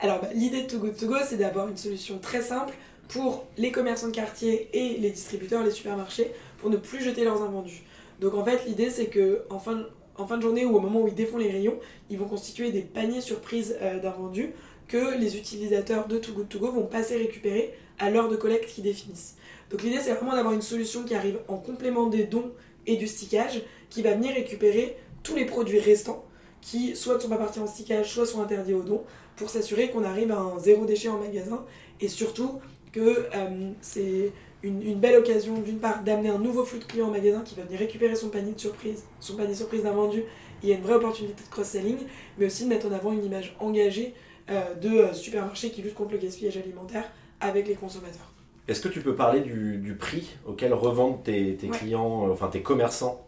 Alors 0.00 0.20
bah, 0.20 0.28
l'idée 0.34 0.62
de 0.62 0.66
Too 0.66 0.78
Good 0.78 0.96
To 0.96 1.06
Go, 1.06 1.14
c'est 1.24 1.36
d'avoir 1.36 1.68
une 1.68 1.76
solution 1.76 2.18
très 2.18 2.42
simple 2.42 2.74
pour 3.08 3.44
les 3.56 3.70
commerçants 3.70 4.08
de 4.08 4.12
quartier 4.12 4.68
et 4.72 4.98
les 4.98 5.10
distributeurs, 5.10 5.62
les 5.62 5.70
supermarchés, 5.70 6.30
pour 6.58 6.70
ne 6.70 6.76
plus 6.76 7.02
jeter 7.02 7.24
leurs 7.24 7.42
invendus. 7.42 7.82
Donc 8.20 8.34
en 8.34 8.44
fait, 8.44 8.64
l'idée, 8.66 8.90
c'est 8.90 9.06
que 9.06 9.44
en 9.50 9.58
fin, 9.58 9.74
de, 9.74 9.88
en 10.16 10.26
fin 10.26 10.36
de 10.36 10.42
journée 10.42 10.64
ou 10.64 10.76
au 10.76 10.80
moment 10.80 11.02
où 11.02 11.08
ils 11.08 11.14
défont 11.14 11.38
les 11.38 11.50
rayons, 11.50 11.78
ils 12.10 12.18
vont 12.18 12.26
constituer 12.26 12.72
des 12.72 12.82
paniers 12.82 13.20
surprises 13.20 13.76
euh, 13.82 14.00
d'invendus 14.00 14.52
que 14.88 15.18
les 15.18 15.36
utilisateurs 15.36 16.06
de 16.06 16.18
Too 16.18 16.32
Good 16.32 16.48
To 16.48 16.58
Go 16.58 16.72
vont 16.72 16.86
passer 16.86 17.16
récupérer 17.16 17.74
à 17.98 18.10
l'heure 18.10 18.28
de 18.28 18.36
collecte 18.36 18.68
qu'ils 18.68 18.84
définissent. 18.84 19.36
Donc 19.70 19.82
l'idée 19.82 19.98
c'est 20.00 20.12
vraiment 20.12 20.34
d'avoir 20.34 20.54
une 20.54 20.62
solution 20.62 21.04
qui 21.04 21.14
arrive 21.14 21.38
en 21.48 21.56
complément 21.56 22.06
des 22.06 22.24
dons 22.24 22.52
et 22.86 22.96
du 22.96 23.06
stickage, 23.06 23.62
qui 23.90 24.02
va 24.02 24.14
venir 24.14 24.34
récupérer 24.34 24.96
tous 25.22 25.36
les 25.36 25.46
produits 25.46 25.78
restants 25.78 26.24
qui 26.60 26.96
soit 26.96 27.16
ne 27.16 27.20
sont 27.20 27.28
pas 27.28 27.36
partis 27.36 27.60
en 27.60 27.66
stickage, 27.66 28.10
soit 28.10 28.24
sont 28.24 28.40
interdits 28.40 28.72
aux 28.72 28.82
dons, 28.82 29.02
pour 29.36 29.50
s'assurer 29.50 29.90
qu'on 29.90 30.02
arrive 30.02 30.32
à 30.32 30.38
un 30.38 30.58
zéro 30.58 30.86
déchet 30.86 31.08
en 31.08 31.18
magasin 31.18 31.64
et 32.00 32.08
surtout 32.08 32.60
que 32.92 33.26
euh, 33.34 33.72
c'est 33.80 34.32
une, 34.62 34.98
belle 34.98 35.16
occasion 35.16 35.58
d'une 35.58 35.78
part 35.78 36.02
d'amener 36.02 36.30
un 36.30 36.38
nouveau 36.38 36.64
flux 36.64 36.78
de 36.78 36.84
clients 36.84 37.08
en 37.08 37.10
magasin 37.10 37.42
qui 37.44 37.54
va 37.54 37.64
venir 37.64 37.78
récupérer 37.78 38.14
son 38.14 38.30
panier 38.30 38.52
de 38.52 38.60
surprise, 38.60 39.04
son 39.20 39.36
panier 39.36 39.54
surprise 39.54 39.82
d'un 39.82 39.92
vendu. 39.92 40.24
Il 40.62 40.68
y 40.70 40.72
a 40.72 40.76
une 40.76 40.82
vraie 40.82 40.94
opportunité 40.94 41.42
de 41.42 41.50
cross-selling, 41.50 41.98
mais 42.38 42.46
aussi 42.46 42.64
de 42.64 42.68
mettre 42.70 42.86
en 42.86 42.92
avant 42.92 43.12
une 43.12 43.24
image 43.24 43.54
engagée 43.60 44.14
de 44.48 44.88
euh, 44.88 45.12
supermarchés 45.12 45.70
qui 45.70 45.82
luttent 45.82 45.94
contre 45.94 46.12
le 46.12 46.18
gaspillage 46.18 46.56
alimentaire 46.56 47.04
avec 47.40 47.66
les 47.66 47.74
consommateurs. 47.74 48.32
Est-ce 48.68 48.80
que 48.80 48.88
tu 48.88 49.00
peux 49.00 49.14
parler 49.14 49.40
du, 49.40 49.96
prix 49.98 50.36
auquel 50.46 50.72
revendent 50.72 51.22
tes, 51.22 51.56
clients, 51.72 52.26
euh, 52.26 52.32
enfin 52.32 52.48
tes 52.48 52.62
commerçants 52.62 53.26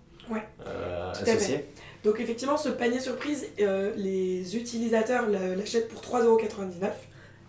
associés? 1.12 1.64
Donc 2.04 2.20
effectivement, 2.20 2.56
ce 2.56 2.68
panier 2.68 3.00
surprise, 3.00 3.46
les 3.58 4.56
utilisateurs 4.56 5.28
l'achètent 5.28 5.88
pour 5.88 6.00
3,99€ 6.02 6.90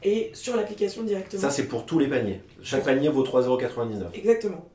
et 0.03 0.31
sur 0.33 0.55
l'application 0.55 1.03
directement. 1.03 1.41
Ça, 1.41 1.49
c'est 1.49 1.67
pour 1.67 1.85
tous 1.85 1.99
les 1.99 2.07
paniers. 2.07 2.41
Chaque 2.61 2.83
panier 2.83 3.09
vaut 3.09 3.23
3,99€. 3.23 4.13
Exactement. 4.13 4.67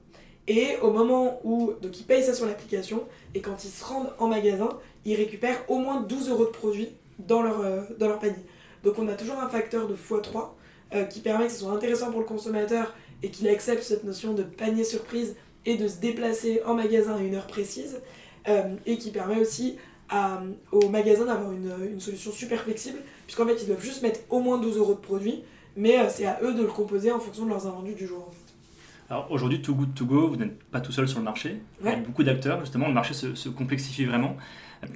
Et 0.49 0.77
au 0.83 0.91
moment 0.91 1.41
où 1.45 1.73
donc 1.81 1.99
ils 2.01 2.05
payent 2.05 2.25
ça 2.25 2.35
sur 2.35 2.47
l'application, 2.47 3.05
et 3.35 3.41
quand 3.41 3.65
ils 3.65 3.71
se 3.71 3.85
rendent 3.85 4.13
en 4.19 4.29
magasin, 4.29 4.69
ils 5.05 5.15
récupèrent 5.17 5.65
au 5.69 5.79
moins 5.79 6.01
12 6.01 6.31
euros 6.31 6.45
de 6.45 6.51
produits 6.51 6.91
dans 7.19 7.43
leur, 7.43 7.63
dans 7.99 8.09
leur 8.09 8.19
panier. 8.19 8.45
Donc 8.85 8.99
on 8.99 9.09
a 9.09 9.15
toujours 9.15 9.39
un 9.39 9.49
facteur 9.49 9.89
de 9.89 9.95
x3 9.95 10.51
euh, 10.95 11.05
qui 11.05 11.21
permet 11.21 11.47
que 11.47 11.53
ce 11.53 11.61
soit 11.61 11.73
intéressant 11.73 12.11
pour 12.11 12.21
le 12.21 12.27
consommateur 12.27 12.95
et 13.23 13.31
qu'il 13.31 13.49
accepte 13.49 13.83
cette 13.83 14.05
notion 14.05 14.35
de 14.35 14.43
panier 14.43 14.85
surprise 14.85 15.37
et 15.65 15.77
de 15.77 15.87
se 15.89 16.01
déplacer 16.01 16.61
en 16.67 16.75
magasin 16.75 17.17
à 17.17 17.21
une 17.21 17.35
heure 17.35 17.47
précise 17.47 18.01
euh, 18.49 18.75
et 18.87 18.99
qui 18.99 19.11
permet 19.11 19.39
aussi 19.39 19.77
à, 20.09 20.43
au 20.73 20.89
magasin 20.89 21.25
d'avoir 21.27 21.53
une, 21.53 21.73
une, 21.93 22.01
solution 22.01 22.33
super 22.33 22.63
flexible 22.63 22.99
puisqu'en 23.27 23.47
fait 23.47 23.63
ils 23.63 23.67
doivent 23.67 23.83
juste 23.83 24.03
mettre 24.03 24.21
au 24.29 24.41
moins 24.41 24.59
12 24.59 24.77
euros 24.77 24.95
de 24.95 25.01
produit 25.01 25.45
mais 25.77 25.99
euh, 25.99 26.09
c'est 26.09 26.27
à 26.27 26.39
eux 26.43 26.55
de 26.55 26.63
le 26.63 26.69
composer 26.69 27.13
en 27.13 27.19
fonction 27.19 27.45
de 27.45 27.51
leurs 27.51 27.67
invendus 27.67 27.95
du 27.95 28.07
jour. 28.07 28.31
Alors 29.09 29.31
aujourd'hui, 29.31 29.61
Too 29.61 29.75
Good 29.75 29.95
To 29.95 30.07
Go, 30.07 30.29
vous 30.29 30.37
n'êtes 30.37 30.63
pas 30.65 30.81
tout 30.81 30.93
seul 30.93 31.09
sur 31.09 31.19
le 31.19 31.25
marché. 31.25 31.61
Il 31.83 31.87
y 31.87 31.93
a 31.93 31.97
beaucoup 31.97 32.23
d'acteurs, 32.23 32.61
justement, 32.61 32.89
le 32.89 32.95
marché 32.95 33.13
se, 33.15 33.35
se, 33.35 33.49
complexifie 33.49 34.05
vraiment. 34.05 34.37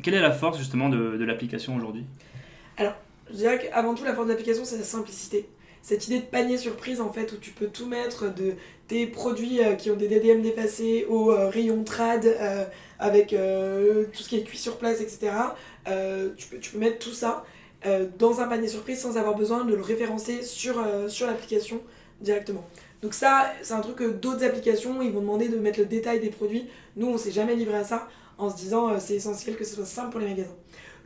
Quelle 0.03 0.15
est 0.15 0.21
la 0.21 0.33
force 0.33 0.59
justement 0.59 0.89
de, 0.89 1.17
de 1.17 1.25
l'application 1.25 1.77
aujourd'hui? 1.77 2.05
Alors, 2.79 2.95
je 3.31 3.37
dirais 3.37 3.59
qu'avant 3.59 3.95
tout, 3.95 4.05
la 4.05 4.15
force 4.15 4.29
d'application, 4.29 4.65
c'est 4.65 4.79
la 4.79 4.85
simplicité. 4.85 5.49
cette 5.83 6.07
idée 6.07 6.19
de 6.19 6.25
panier 6.25 6.59
surprise 6.59 7.01
en 7.01 7.13
fait 7.13 7.33
où 7.33 7.37
tu 7.37 7.51
peux 7.51 7.67
tout 7.67 7.87
mettre 7.87 8.33
de 8.35 8.55
tes 8.89 9.07
produits 9.07 9.63
euh, 9.63 9.75
qui 9.75 9.91
ont 9.91 9.97
des 9.97 10.09
DDM 10.09 10.43
dépassés 10.43 11.07
au 11.09 11.31
euh, 11.33 11.49
rayon 11.49 11.83
trad 11.85 12.25
euh, 12.25 12.65
avec 12.99 13.29
tout 13.29 14.23
ce 14.23 14.29
qui 14.29 14.37
est 14.37 14.43
cuit 14.43 14.59
sur 14.59 14.79
place 14.79 15.01
etc 15.01 15.31
tu, 16.37 16.49
peux, 16.49 16.59
tu 16.59 16.71
peux 16.73 16.79
mettre 16.79 16.99
tout 16.99 17.13
ça 17.13 17.45
dans 18.19 18.41
un 18.41 18.49
panier 18.49 18.69
surprise 18.69 18.99
sans 18.99 19.19
avoir 19.19 19.37
besoin 19.37 19.65
de 19.65 19.75
le 19.75 19.83
référencer 19.83 20.43
sur, 20.43 20.83
sur 21.09 21.27
l'application 21.27 21.83
directement. 22.23 22.65
Donc 23.03 23.13
ça 23.13 23.53
c'est 23.63 23.75
un 23.75 23.81
truc 23.81 23.97
que 23.97 24.11
d'autres 24.11 24.45
applications 24.45 25.03
ils 25.03 25.13
vont 25.13 25.21
demander 25.21 25.49
de 25.49 25.59
mettre 25.59 25.79
le 25.79 25.85
détail 25.85 26.21
des 26.21 26.31
produits. 26.31 26.67
Nous 26.97 27.07
on 27.07 27.19
s'est 27.19 27.31
jamais 27.31 27.55
livré 27.55 27.77
à 27.77 27.85
ça 27.85 28.09
en 28.39 28.51
se 28.51 28.57
disant 28.57 28.99
c'est 28.99 29.15
essentiel 29.15 29.57
que 29.57 29.65
ce 29.65 29.75
soit 29.75 29.87
simple 29.87 30.11
pour 30.11 30.21
les 30.21 30.27
magasins 30.27 30.55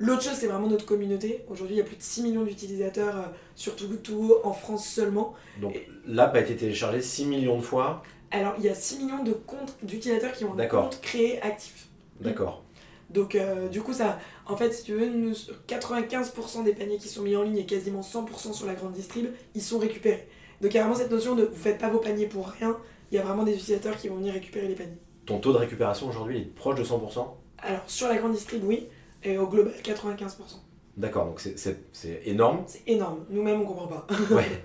L'autre 0.03 0.23
chose, 0.23 0.33
c'est 0.33 0.47
vraiment 0.47 0.67
notre 0.67 0.87
communauté. 0.87 1.45
Aujourd'hui, 1.51 1.77
il 1.77 1.79
y 1.79 1.83
a 1.83 1.85
plus 1.85 1.97
de 1.97 2.03
6 2.03 2.23
millions 2.23 2.43
d'utilisateurs 2.43 3.17
euh, 3.17 3.23
sur 3.55 3.77
Togo 3.77 4.41
en 4.45 4.55
France 4.55 4.89
seulement. 4.89 5.35
Donc 5.61 5.79
l'app 6.07 6.35
a 6.35 6.41
été 6.41 6.57
téléchargée 6.57 7.03
6 7.03 7.27
millions 7.27 7.59
de 7.59 7.63
fois 7.63 8.03
Alors, 8.31 8.55
il 8.57 8.65
y 8.65 8.71
a 8.71 8.75
6 8.75 9.01
millions 9.01 9.23
de 9.23 9.33
comptes 9.33 9.77
d'utilisateurs 9.83 10.33
qui 10.33 10.47
ont 10.47 10.59
un 10.59 10.67
compte 10.67 11.03
créé 11.03 11.43
actif. 11.43 11.89
D'accord. 12.19 12.65
Donc, 13.11 13.35
euh, 13.35 13.69
du 13.69 13.83
coup, 13.83 13.93
ça, 13.93 14.19
en 14.47 14.57
fait, 14.57 14.73
si 14.73 14.85
tu 14.85 14.95
veux, 14.95 15.33
95% 15.69 16.65
des 16.65 16.73
paniers 16.73 16.97
qui 16.97 17.09
sont 17.09 17.23
mis 17.23 17.37
en 17.37 17.43
ligne 17.43 17.59
et 17.59 17.67
quasiment 17.67 18.01
100% 18.01 18.55
sur 18.55 18.67
la 18.67 18.75
grande 18.75 18.93
distrib, 18.93 19.27
ils 19.55 19.63
sont 19.63 19.79
récupérés. 19.79 20.27
Donc, 20.63 20.73
il 20.73 20.77
y 20.77 20.81
a 20.81 20.85
vraiment 20.85 20.97
cette 20.97 21.11
notion 21.11 21.35
de 21.35 21.45
vous 21.45 21.55
faites 21.55 21.77
pas 21.77 21.91
vos 21.91 21.99
paniers 21.99 22.27
pour 22.27 22.49
rien. 22.49 22.79
Il 23.13 23.17
y 23.17 23.19
a 23.19 23.23
vraiment 23.23 23.43
des 23.43 23.53
utilisateurs 23.53 23.99
qui 23.99 24.09
vont 24.09 24.15
venir 24.15 24.33
récupérer 24.33 24.67
les 24.67 24.77
paniers. 24.77 24.97
Ton 25.27 25.39
taux 25.39 25.53
de 25.53 25.59
récupération 25.59 26.09
aujourd'hui 26.09 26.39
est 26.39 26.55
proche 26.55 26.77
de 26.79 26.85
100% 26.85 27.27
Alors, 27.59 27.83
sur 27.87 28.09
la 28.09 28.17
grande 28.17 28.33
distrib, 28.33 28.65
oui 28.65 28.89
et 29.23 29.39
au 29.39 29.47
global 29.47 29.75
95%. 29.83 30.31
D'accord, 30.97 31.27
donc 31.27 31.41
c'est 31.41 32.23
énorme. 32.25 32.65
C'est 32.67 32.83
énorme, 32.87 33.25
nous-mêmes 33.31 33.61
on 33.63 33.67
comprend 33.67 33.87
pas. 33.87 34.07
Ouais. 34.35 34.63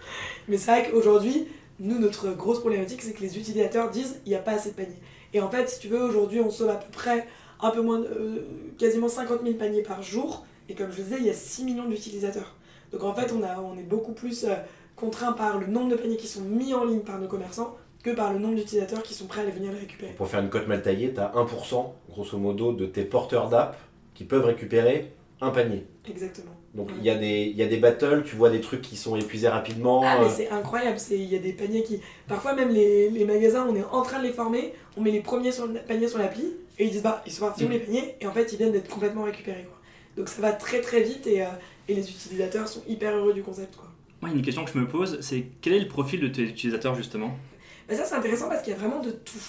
Mais 0.47 0.57
c'est 0.57 0.71
vrai 0.71 0.89
qu'aujourd'hui, 0.89 1.47
nous, 1.79 1.99
notre 1.99 2.31
grosse 2.31 2.59
problématique, 2.59 3.01
c'est 3.01 3.13
que 3.13 3.21
les 3.21 3.37
utilisateurs 3.37 3.89
disent 3.89 4.21
il 4.25 4.29
n'y 4.29 4.35
a 4.35 4.39
pas 4.39 4.51
assez 4.51 4.71
de 4.71 4.75
paniers. 4.75 4.99
Et 5.33 5.41
en 5.41 5.49
fait, 5.49 5.69
si 5.69 5.79
tu 5.79 5.87
veux, 5.87 6.01
aujourd'hui, 6.01 6.39
on 6.39 6.49
sauve 6.49 6.69
à 6.69 6.75
peu 6.75 6.89
près 6.91 7.27
un 7.61 7.71
peu 7.71 7.81
moins 7.81 7.99
de, 7.99 8.05
euh, 8.05 8.47
quasiment 8.77 9.09
50 9.09 9.41
000 9.43 9.55
paniers 9.55 9.81
par 9.81 10.01
jour. 10.01 10.45
Et 10.69 10.75
comme 10.75 10.91
je 10.91 10.97
le 10.97 11.03
disais, 11.03 11.17
il 11.19 11.25
y 11.25 11.29
a 11.29 11.33
6 11.33 11.65
millions 11.65 11.85
d'utilisateurs. 11.85 12.55
Donc 12.91 13.03
en 13.03 13.13
fait, 13.13 13.33
on, 13.33 13.43
a, 13.43 13.59
on 13.59 13.77
est 13.77 13.83
beaucoup 13.83 14.13
plus 14.13 14.45
euh, 14.45 14.55
contraint 14.95 15.33
par 15.33 15.59
le 15.59 15.67
nombre 15.67 15.89
de 15.89 15.95
paniers 15.95 16.17
qui 16.17 16.27
sont 16.27 16.41
mis 16.41 16.73
en 16.73 16.85
ligne 16.85 17.01
par 17.01 17.19
nos 17.19 17.27
commerçants 17.27 17.75
que 18.05 18.11
par 18.11 18.31
le 18.31 18.37
nombre 18.37 18.53
d'utilisateurs 18.53 19.01
qui 19.01 19.15
sont 19.15 19.25
prêts 19.25 19.41
à 19.41 19.45
les 19.45 19.51
venir 19.51 19.71
les 19.71 19.79
récupérer. 19.79 20.11
Pour 20.11 20.27
faire 20.27 20.39
une 20.39 20.49
cote 20.49 20.67
mal 20.67 20.83
taillée, 20.83 21.11
tu 21.11 21.19
as 21.19 21.33
1% 21.33 21.91
grosso 22.07 22.37
modo 22.37 22.71
de 22.71 22.85
tes 22.85 23.03
porteurs 23.03 23.49
d'app 23.49 23.79
qui 24.13 24.25
peuvent 24.25 24.45
récupérer 24.45 25.11
un 25.41 25.49
panier. 25.49 25.87
Exactement. 26.07 26.51
Donc 26.75 26.91
il 26.99 27.03
y, 27.03 27.09
a 27.09 27.15
des, 27.15 27.45
y 27.55 27.63
a 27.63 27.65
des 27.65 27.77
battles, 27.77 28.23
tu 28.23 28.35
vois 28.35 28.51
des 28.51 28.61
trucs 28.61 28.83
qui 28.83 28.95
sont 28.95 29.15
épuisés 29.15 29.47
rapidement. 29.47 30.03
Ah 30.05 30.19
mais 30.19 30.27
euh. 30.27 30.29
c'est 30.29 30.49
incroyable, 30.51 30.97
il 31.09 31.23
y 31.23 31.35
a 31.35 31.39
des 31.39 31.53
paniers 31.53 31.81
qui... 31.81 31.99
Parfois 32.27 32.53
même 32.53 32.69
les, 32.69 33.09
les, 33.09 33.25
magasins, 33.25 33.65
on 33.67 33.75
est 33.75 33.83
en 33.83 34.03
train 34.03 34.19
de 34.19 34.25
les 34.25 34.33
former, 34.33 34.73
on 34.97 35.01
met 35.01 35.11
les 35.11 35.21
premiers 35.21 35.51
sur 35.51 35.65
le, 35.65 35.73
paniers 35.73 36.07
sur 36.07 36.19
l'appli, 36.19 36.53
et 36.77 36.85
ils 36.85 36.91
disent 36.91 37.01
bah 37.01 37.23
ils 37.25 37.31
sont 37.31 37.45
partis 37.45 37.63
où 37.63 37.69
mm. 37.69 37.71
les 37.71 37.79
paniers, 37.79 38.15
et 38.21 38.27
en 38.27 38.33
fait 38.33 38.53
ils 38.53 38.57
viennent 38.57 38.73
d'être 38.73 38.89
complètement 38.89 39.23
récupérés. 39.23 39.65
Quoi. 39.67 39.79
Donc 40.15 40.29
ça 40.29 40.43
va 40.43 40.51
très 40.51 40.81
très 40.81 41.01
vite 41.01 41.25
et, 41.25 41.41
euh, 41.41 41.47
et, 41.87 41.95
les 41.95 42.07
utilisateurs 42.07 42.67
sont 42.67 42.83
hyper 42.87 43.15
heureux 43.15 43.33
du 43.33 43.41
concept. 43.41 43.75
Quoi. 43.75 43.87
Moi 44.21 44.29
une 44.29 44.43
question 44.43 44.63
que 44.63 44.71
je 44.71 44.77
me 44.77 44.87
pose, 44.87 45.17
c'est 45.21 45.45
quel 45.61 45.73
est 45.73 45.79
le 45.79 45.87
profil 45.87 46.19
de 46.19 46.27
tes 46.27 46.43
utilisateurs 46.43 46.93
justement? 46.93 47.35
Bah 47.87 47.95
Ça 47.95 48.05
c'est 48.05 48.15
intéressant 48.15 48.49
parce 48.49 48.61
qu'il 48.61 48.73
y 48.73 48.75
a 48.75 48.79
vraiment 48.79 49.01
de 49.01 49.11
tout. 49.11 49.39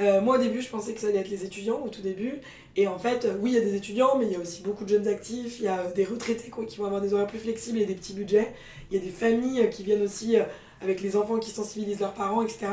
Euh, 0.00 0.20
moi 0.20 0.36
au 0.36 0.38
début 0.38 0.62
je 0.62 0.68
pensais 0.68 0.94
que 0.94 1.00
ça 1.00 1.08
allait 1.08 1.18
être 1.18 1.30
les 1.30 1.44
étudiants 1.44 1.82
au 1.84 1.88
tout 1.88 2.02
début 2.02 2.34
et 2.76 2.86
en 2.86 3.00
fait 3.00 3.24
euh, 3.24 3.34
oui 3.40 3.50
il 3.50 3.54
y 3.54 3.58
a 3.58 3.64
des 3.64 3.74
étudiants 3.74 4.16
mais 4.16 4.26
il 4.26 4.32
y 4.32 4.36
a 4.36 4.38
aussi 4.38 4.62
beaucoup 4.62 4.84
de 4.84 4.90
jeunes 4.90 5.08
actifs, 5.08 5.58
il 5.58 5.64
y 5.64 5.68
a 5.68 5.80
euh, 5.80 5.92
des 5.92 6.04
retraités 6.04 6.52
qui 6.68 6.78
vont 6.78 6.84
avoir 6.84 7.00
des 7.00 7.14
horaires 7.14 7.26
plus 7.26 7.40
flexibles 7.40 7.80
et 7.80 7.84
des 7.84 7.96
petits 7.96 8.12
budgets, 8.12 8.54
il 8.90 8.96
y 8.96 9.00
a 9.00 9.04
des 9.04 9.10
familles 9.10 9.68
qui 9.70 9.82
viennent 9.82 10.02
aussi 10.02 10.36
avec 10.80 11.00
les 11.00 11.16
enfants 11.16 11.40
qui 11.40 11.50
sensibilisent 11.50 11.98
leurs 11.98 12.14
parents 12.14 12.42
etc. 12.42 12.66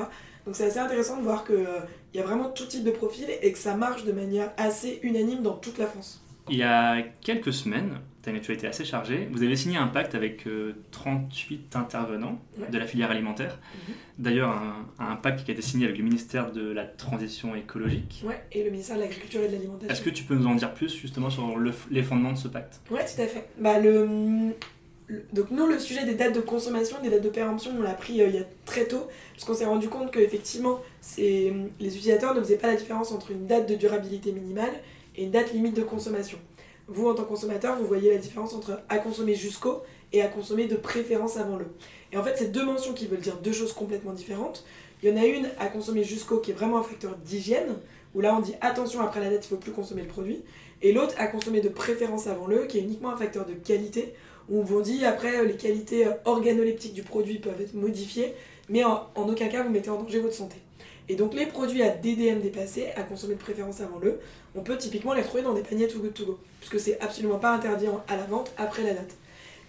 Donc 0.45 0.55
c'est 0.55 0.65
assez 0.65 0.77
intéressant 0.77 1.17
de 1.17 1.23
voir 1.23 1.45
qu'il 1.45 1.65
y 2.13 2.19
a 2.19 2.23
vraiment 2.23 2.51
tout 2.51 2.67
type 2.67 2.83
de 2.83 2.91
profil 2.91 3.25
et 3.41 3.51
que 3.51 3.57
ça 3.57 3.75
marche 3.75 4.03
de 4.03 4.11
manière 4.11 4.51
assez 4.57 4.99
unanime 5.01 5.41
dans 5.41 5.55
toute 5.55 5.79
la 5.79 5.87
France. 5.87 6.24
Il 6.49 6.57
y 6.57 6.63
a 6.63 7.01
quelques 7.21 7.53
semaines, 7.53 7.97
tu 8.21 8.29
as 8.29 8.31
une 8.31 8.37
actualité 8.37 8.67
assez 8.67 8.85
chargée, 8.85 9.27
vous 9.31 9.43
avez 9.43 9.55
signé 9.55 9.77
un 9.77 9.87
pacte 9.87 10.15
avec 10.15 10.47
38 10.91 11.75
euh, 11.75 11.79
intervenants 11.79 12.39
de 12.71 12.77
la 12.77 12.85
filière 12.85 13.11
alimentaire. 13.11 13.59
Mhm. 13.87 13.93
D'ailleurs, 14.19 14.61
un, 14.99 15.15
pacte 15.15 15.43
qui 15.43 15.51
a 15.51 15.53
été 15.53 15.61
signé 15.61 15.85
avec 15.85 15.97
le 15.97 16.03
ministère 16.03 16.51
de 16.51 16.71
la 16.71 16.85
Transition 16.85 17.55
écologique. 17.55 18.23
Ouais, 18.25 18.43
et 18.51 18.63
le 18.63 18.69
ministère 18.69 18.95
de 18.95 19.01
l'Agriculture 19.01 19.41
et 19.41 19.47
de 19.47 19.53
l'Alimentation. 19.53 19.89
Est-ce 19.89 20.01
que 20.01 20.09
tu 20.09 20.23
peux 20.23 20.35
nous 20.35 20.47
en 20.47 20.55
dire 20.55 20.73
plus 20.73 20.95
justement 20.95 21.29
sur 21.29 21.57
les 21.91 22.03
fondements 22.03 22.31
de 22.31 22.37
ce 22.37 22.47
pacte? 22.47 22.79
Ouais, 22.91 23.05
tout 23.05 23.21
à 23.21 23.25
fait. 23.25 23.47
Bah, 23.59 23.79
le, 23.79 24.53
donc 25.33 25.51
nous, 25.51 25.67
le 25.67 25.77
sujet 25.79 26.05
des 26.05 26.15
dates 26.15 26.33
de 26.33 26.41
consommation, 26.41 26.97
des 27.03 27.09
dates 27.09 27.23
de 27.23 27.29
péremption, 27.29 27.71
on 27.77 27.81
l'a 27.81 27.93
pris 27.93 28.21
euh, 28.21 28.27
il 28.27 28.35
y 28.35 28.39
a 28.39 28.45
très 28.65 28.85
tôt, 28.85 29.07
parce 29.33 29.45
qu'on 29.45 29.53
s'est 29.53 29.65
rendu 29.65 29.87
compte 29.87 30.11
qu'effectivement, 30.11 30.81
les 31.17 31.51
utilisateurs 31.79 32.33
ne 32.33 32.39
faisaient 32.39 32.57
pas 32.57 32.67
la 32.67 32.75
différence 32.75 33.11
entre 33.11 33.31
une 33.31 33.45
date 33.45 33.69
de 33.69 33.75
durabilité 33.75 34.31
minimale 34.31 34.73
et 35.17 35.23
une 35.23 35.31
date 35.31 35.53
limite 35.53 35.75
de 35.75 35.83
consommation. 35.83 36.37
Vous, 36.87 37.07
en 37.07 37.15
tant 37.15 37.23
que 37.23 37.29
consommateur, 37.29 37.77
vous 37.77 37.85
voyez 37.85 38.11
la 38.11 38.19
différence 38.19 38.53
entre 38.53 38.79
à 38.89 38.99
consommer 38.99 39.33
jusqu'au 39.33 39.81
et 40.13 40.21
à 40.21 40.27
consommer 40.27 40.67
de 40.67 40.75
préférence 40.75 41.37
avant 41.37 41.57
le. 41.57 41.65
Et 42.11 42.17
en 42.17 42.23
fait, 42.23 42.35
c'est 42.37 42.51
deux 42.51 42.63
mentions 42.63 42.93
qui 42.93 43.07
veulent 43.07 43.21
dire 43.21 43.37
deux 43.37 43.51
choses 43.51 43.73
complètement 43.73 44.13
différentes. 44.13 44.63
Il 45.01 45.09
y 45.09 45.11
en 45.11 45.17
a 45.17 45.25
une 45.25 45.49
à 45.59 45.67
consommer 45.67 46.03
jusqu'au 46.03 46.39
qui 46.39 46.51
est 46.51 46.53
vraiment 46.53 46.77
un 46.77 46.83
facteur 46.83 47.15
d'hygiène, 47.17 47.77
où 48.13 48.21
là 48.21 48.35
on 48.35 48.39
dit 48.39 48.53
attention 48.61 49.01
après 49.01 49.19
la 49.19 49.29
date, 49.29 49.45
il 49.45 49.53
ne 49.53 49.57
faut 49.57 49.61
plus 49.61 49.71
consommer 49.71 50.03
le 50.03 50.07
produit. 50.07 50.43
Et 50.81 50.93
l'autre 50.93 51.15
à 51.17 51.27
consommer 51.27 51.61
de 51.61 51.69
préférence 51.69 52.27
avant 52.27 52.45
le, 52.45 52.65
qui 52.65 52.77
est 52.77 52.81
uniquement 52.81 53.09
un 53.09 53.17
facteur 53.17 53.45
de 53.45 53.53
qualité, 53.53 54.13
où 54.47 54.63
on 54.69 54.79
dit 54.79 55.05
après 55.05 55.43
les 55.43 55.55
qualités 55.55 56.07
organoleptiques 56.25 56.93
du 56.93 57.01
produit 57.01 57.39
peuvent 57.39 57.59
être 57.59 57.73
modifiées, 57.73 58.35
mais 58.69 58.83
en 58.83 59.09
aucun 59.15 59.47
cas 59.47 59.63
vous 59.63 59.71
mettez 59.71 59.89
en 59.89 60.01
danger 60.01 60.19
votre 60.19 60.35
santé. 60.35 60.57
Et 61.07 61.15
donc 61.15 61.33
les 61.33 61.45
produits 61.45 61.83
à 61.83 61.89
DDM 61.89 62.41
dépassés, 62.41 62.87
à 62.95 63.03
consommer 63.03 63.35
de 63.35 63.39
préférence 63.39 63.81
avant 63.81 63.99
le, 63.99 64.19
on 64.55 64.61
peut 64.61 64.77
typiquement 64.77 65.13
les 65.13 65.21
retrouver 65.21 65.43
dans 65.43 65.53
des 65.53 65.61
paniers 65.61 65.87
Too 65.87 65.99
Good 65.99 66.13
To 66.13 66.25
Go, 66.25 66.39
puisque 66.59 66.79
c'est 66.79 66.99
absolument 66.99 67.37
pas 67.37 67.51
interdit 67.51 67.85
à 68.07 68.15
la 68.15 68.23
vente 68.23 68.51
après 68.57 68.83
la 68.83 68.93
date. 68.93 69.15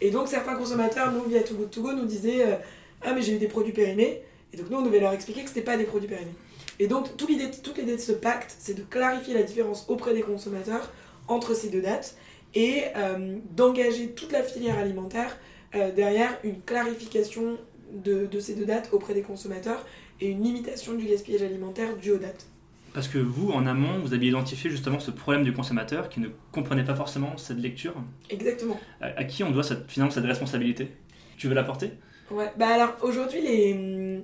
Et 0.01 0.11
donc 0.11 0.29
certains 0.29 0.55
consommateurs, 0.55 1.13
nous, 1.13 1.23
via 1.25 1.43
Too 1.43 1.55
Good 1.55 1.71
To 1.71 1.83
Go, 1.83 1.93
nous 1.93 2.07
disaient 2.07 2.43
euh, 2.47 2.57
Ah 3.03 3.13
mais 3.15 3.23
j'ai 3.23 3.35
eu 3.35 3.39
des 3.39 3.49
produits 3.49 3.73
périmés», 3.73 4.23
et 4.53 4.57
donc 4.57 4.71
nous 4.71 4.79
on 4.79 4.83
devait 4.83 5.01
leur 5.01 5.13
expliquer 5.13 5.43
que 5.43 5.51
ce 5.51 5.55
n'était 5.55 5.65
pas 5.65 5.77
des 5.77 5.85
produits 5.85 6.09
périmés. 6.09 6.35
Et 6.79 6.87
donc 6.87 7.17
toute 7.17 7.29
l'idée, 7.29 7.51
toute 7.51 7.77
l'idée 7.77 7.97
de 7.97 8.01
ce 8.01 8.13
pacte, 8.13 8.55
c'est 8.59 8.75
de 8.75 8.83
clarifier 8.83 9.35
la 9.35 9.43
différence 9.43 9.87
auprès 9.89 10.15
des 10.15 10.23
consommateurs 10.23 10.91
entre 11.29 11.55
ces 11.55 11.69
deux 11.69 11.83
dates, 11.83 12.17
et 12.55 12.85
euh, 12.97 13.37
d'engager 13.55 14.09
toute 14.09 14.33
la 14.33 14.43
filière 14.43 14.79
alimentaire 14.79 15.37
euh, 15.75 15.93
derrière 15.93 16.39
une 16.45 16.61
clarification 16.63 17.59
de, 17.93 18.27
de 18.27 18.41
ces 18.41 18.55
deux 18.55 18.65
dates 18.65 18.91
auprès 18.93 19.15
des 19.15 19.23
consommateurs 19.23 19.85
et 20.21 20.29
une 20.29 20.43
limitation 20.43 20.95
du 20.95 21.07
gaspillage 21.07 21.43
alimentaire 21.43 21.97
dû 21.97 22.13
aux 22.13 22.19
dates. 22.19 22.47
Parce 22.95 23.09
que 23.09 23.19
vous, 23.19 23.51
en 23.51 23.67
amont, 23.67 23.99
vous 23.99 24.15
avez 24.15 24.27
identifié 24.27 24.71
justement 24.71 24.99
ce 24.99 25.11
problème 25.11 25.45
du 25.45 25.53
consommateur 25.53 26.09
qui 26.09 26.21
ne 26.21 26.29
comprenait 26.51 26.85
pas 26.85 26.95
forcément 26.95 27.37
cette 27.37 27.59
lecture. 27.59 27.95
Exactement. 28.31 28.81
À, 29.03 29.25
qui 29.25 29.45
on 29.45 29.51
doit 29.51 29.63
cette, 29.63 29.91
finalement 29.91 30.15
cette 30.15 30.25
responsabilité? 30.25 30.89
Tu 31.37 31.47
veux 31.47 31.55
l'apporter? 31.55 31.91
Ouais, 32.31 32.51
bah 32.57 32.69
alors 32.69 32.97
aujourd'hui, 33.03 33.43
les, 33.43 34.23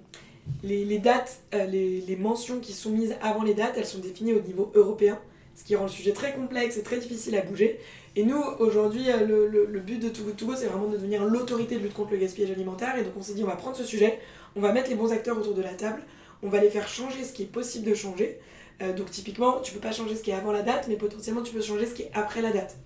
les, 0.62 0.84
les, 0.86 0.98
dates, 0.98 1.42
euh, 1.52 1.66
les, 1.66 2.00
les, 2.00 2.16
mentions 2.16 2.60
qui 2.60 2.72
sont 2.72 2.90
mises 2.90 3.14
avant 3.20 3.42
les 3.42 3.52
dates, 3.52 3.74
elles 3.76 3.84
sont 3.84 3.98
définies 3.98 4.32
au 4.32 4.40
niveau 4.40 4.72
européen, 4.74 5.18
ce 5.54 5.64
qui 5.64 5.76
rend 5.76 5.84
le 5.84 5.90
sujet 5.90 6.12
très 6.12 6.34
complexe 6.34 6.76
et 6.76 6.82
très 6.82 6.98
difficile 6.98 7.36
à 7.36 7.42
bouger. 7.42 7.78
Et 8.16 8.24
nous, 8.24 8.42
aujourd'hui, 8.58 9.10
euh, 9.10 9.26
le, 9.26 9.66
le, 9.66 9.80
but 9.80 9.98
de 9.98 10.08
Too 10.08 10.24
c'est 10.56 10.66
vraiment 10.66 10.86
de 10.86 10.96
devenir 10.96 11.24
l'autorité 11.24 11.76
de 11.76 11.80
lutte 11.80 11.94
contre 11.94 12.12
le 12.12 12.18
gaspillage 12.18 12.50
alimentaire. 12.50 12.96
Et 12.98 13.02
donc 13.02 13.12
on 13.16 13.22
s'est 13.22 13.34
dit, 13.34 13.42
on 13.42 13.48
va 13.48 13.56
prendre 13.56 13.76
ce 13.76 13.84
sujet, 13.84 14.18
on 14.56 14.60
va 14.60 14.72
mettre 14.72 14.90
les 14.90 14.96
bons 14.96 15.12
acteurs 15.12 15.38
autour 15.38 15.54
de 15.54 15.62
la 15.62 15.74
table, 15.74 16.02
on 16.42 16.48
va 16.48 16.60
les 16.60 16.70
faire 16.70 16.88
changer 16.88 17.24
ce 17.24 17.32
qui 17.32 17.42
est 17.42 17.52
possible 17.52 17.88
de 17.88 17.94
changer. 17.94 18.38
Euh, 18.82 18.92
donc 18.92 19.10
typiquement, 19.10 19.60
tu 19.60 19.72
peux 19.72 19.80
pas 19.80 19.92
changer 19.92 20.16
ce 20.16 20.22
qui 20.22 20.30
est 20.30 20.34
avant 20.34 20.52
la 20.52 20.62
date, 20.62 20.86
mais 20.88 20.96
potentiellement 20.96 21.42
tu 21.42 21.52
peux 21.52 21.62
changer 21.62 21.86
ce 21.86 21.94
qui 21.94 22.02
est 22.02 22.10
après 22.14 22.42
la 22.42 22.50
date. 22.50 22.76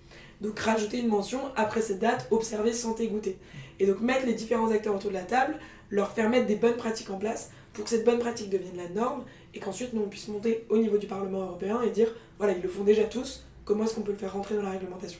Donc 0.41 0.59
rajouter 0.59 0.99
une 0.99 1.07
mention 1.07 1.39
après 1.55 1.81
cette 1.81 1.99
date, 1.99 2.27
observer, 2.31 2.71
santé, 2.71 3.07
goûter. 3.07 3.37
Et 3.79 3.85
donc 3.85 4.01
mettre 4.01 4.25
les 4.25 4.33
différents 4.33 4.71
acteurs 4.71 4.95
autour 4.95 5.09
de 5.09 5.15
la 5.15 5.23
table, 5.23 5.55
leur 5.89 6.11
faire 6.11 6.29
mettre 6.29 6.45
des 6.45 6.55
bonnes 6.55 6.77
pratiques 6.77 7.09
en 7.09 7.17
place 7.17 7.51
pour 7.73 7.83
que 7.83 7.89
cette 7.89 8.05
bonne 8.05 8.19
pratique 8.19 8.49
devienne 8.49 8.77
la 8.77 8.89
norme 8.89 9.23
et 9.53 9.59
qu'ensuite 9.59 9.93
nous 9.93 10.01
on 10.01 10.09
puisse 10.09 10.27
monter 10.27 10.65
au 10.69 10.77
niveau 10.77 10.97
du 10.97 11.07
Parlement 11.07 11.41
européen 11.41 11.81
et 11.81 11.89
dire 11.89 12.13
voilà, 12.37 12.53
ils 12.53 12.61
le 12.61 12.69
font 12.69 12.83
déjà 12.83 13.03
tous, 13.03 13.45
comment 13.65 13.83
est-ce 13.83 13.95
qu'on 13.95 14.01
peut 14.01 14.11
le 14.11 14.17
faire 14.17 14.33
rentrer 14.33 14.55
dans 14.55 14.63
la 14.63 14.71
réglementation? 14.71 15.19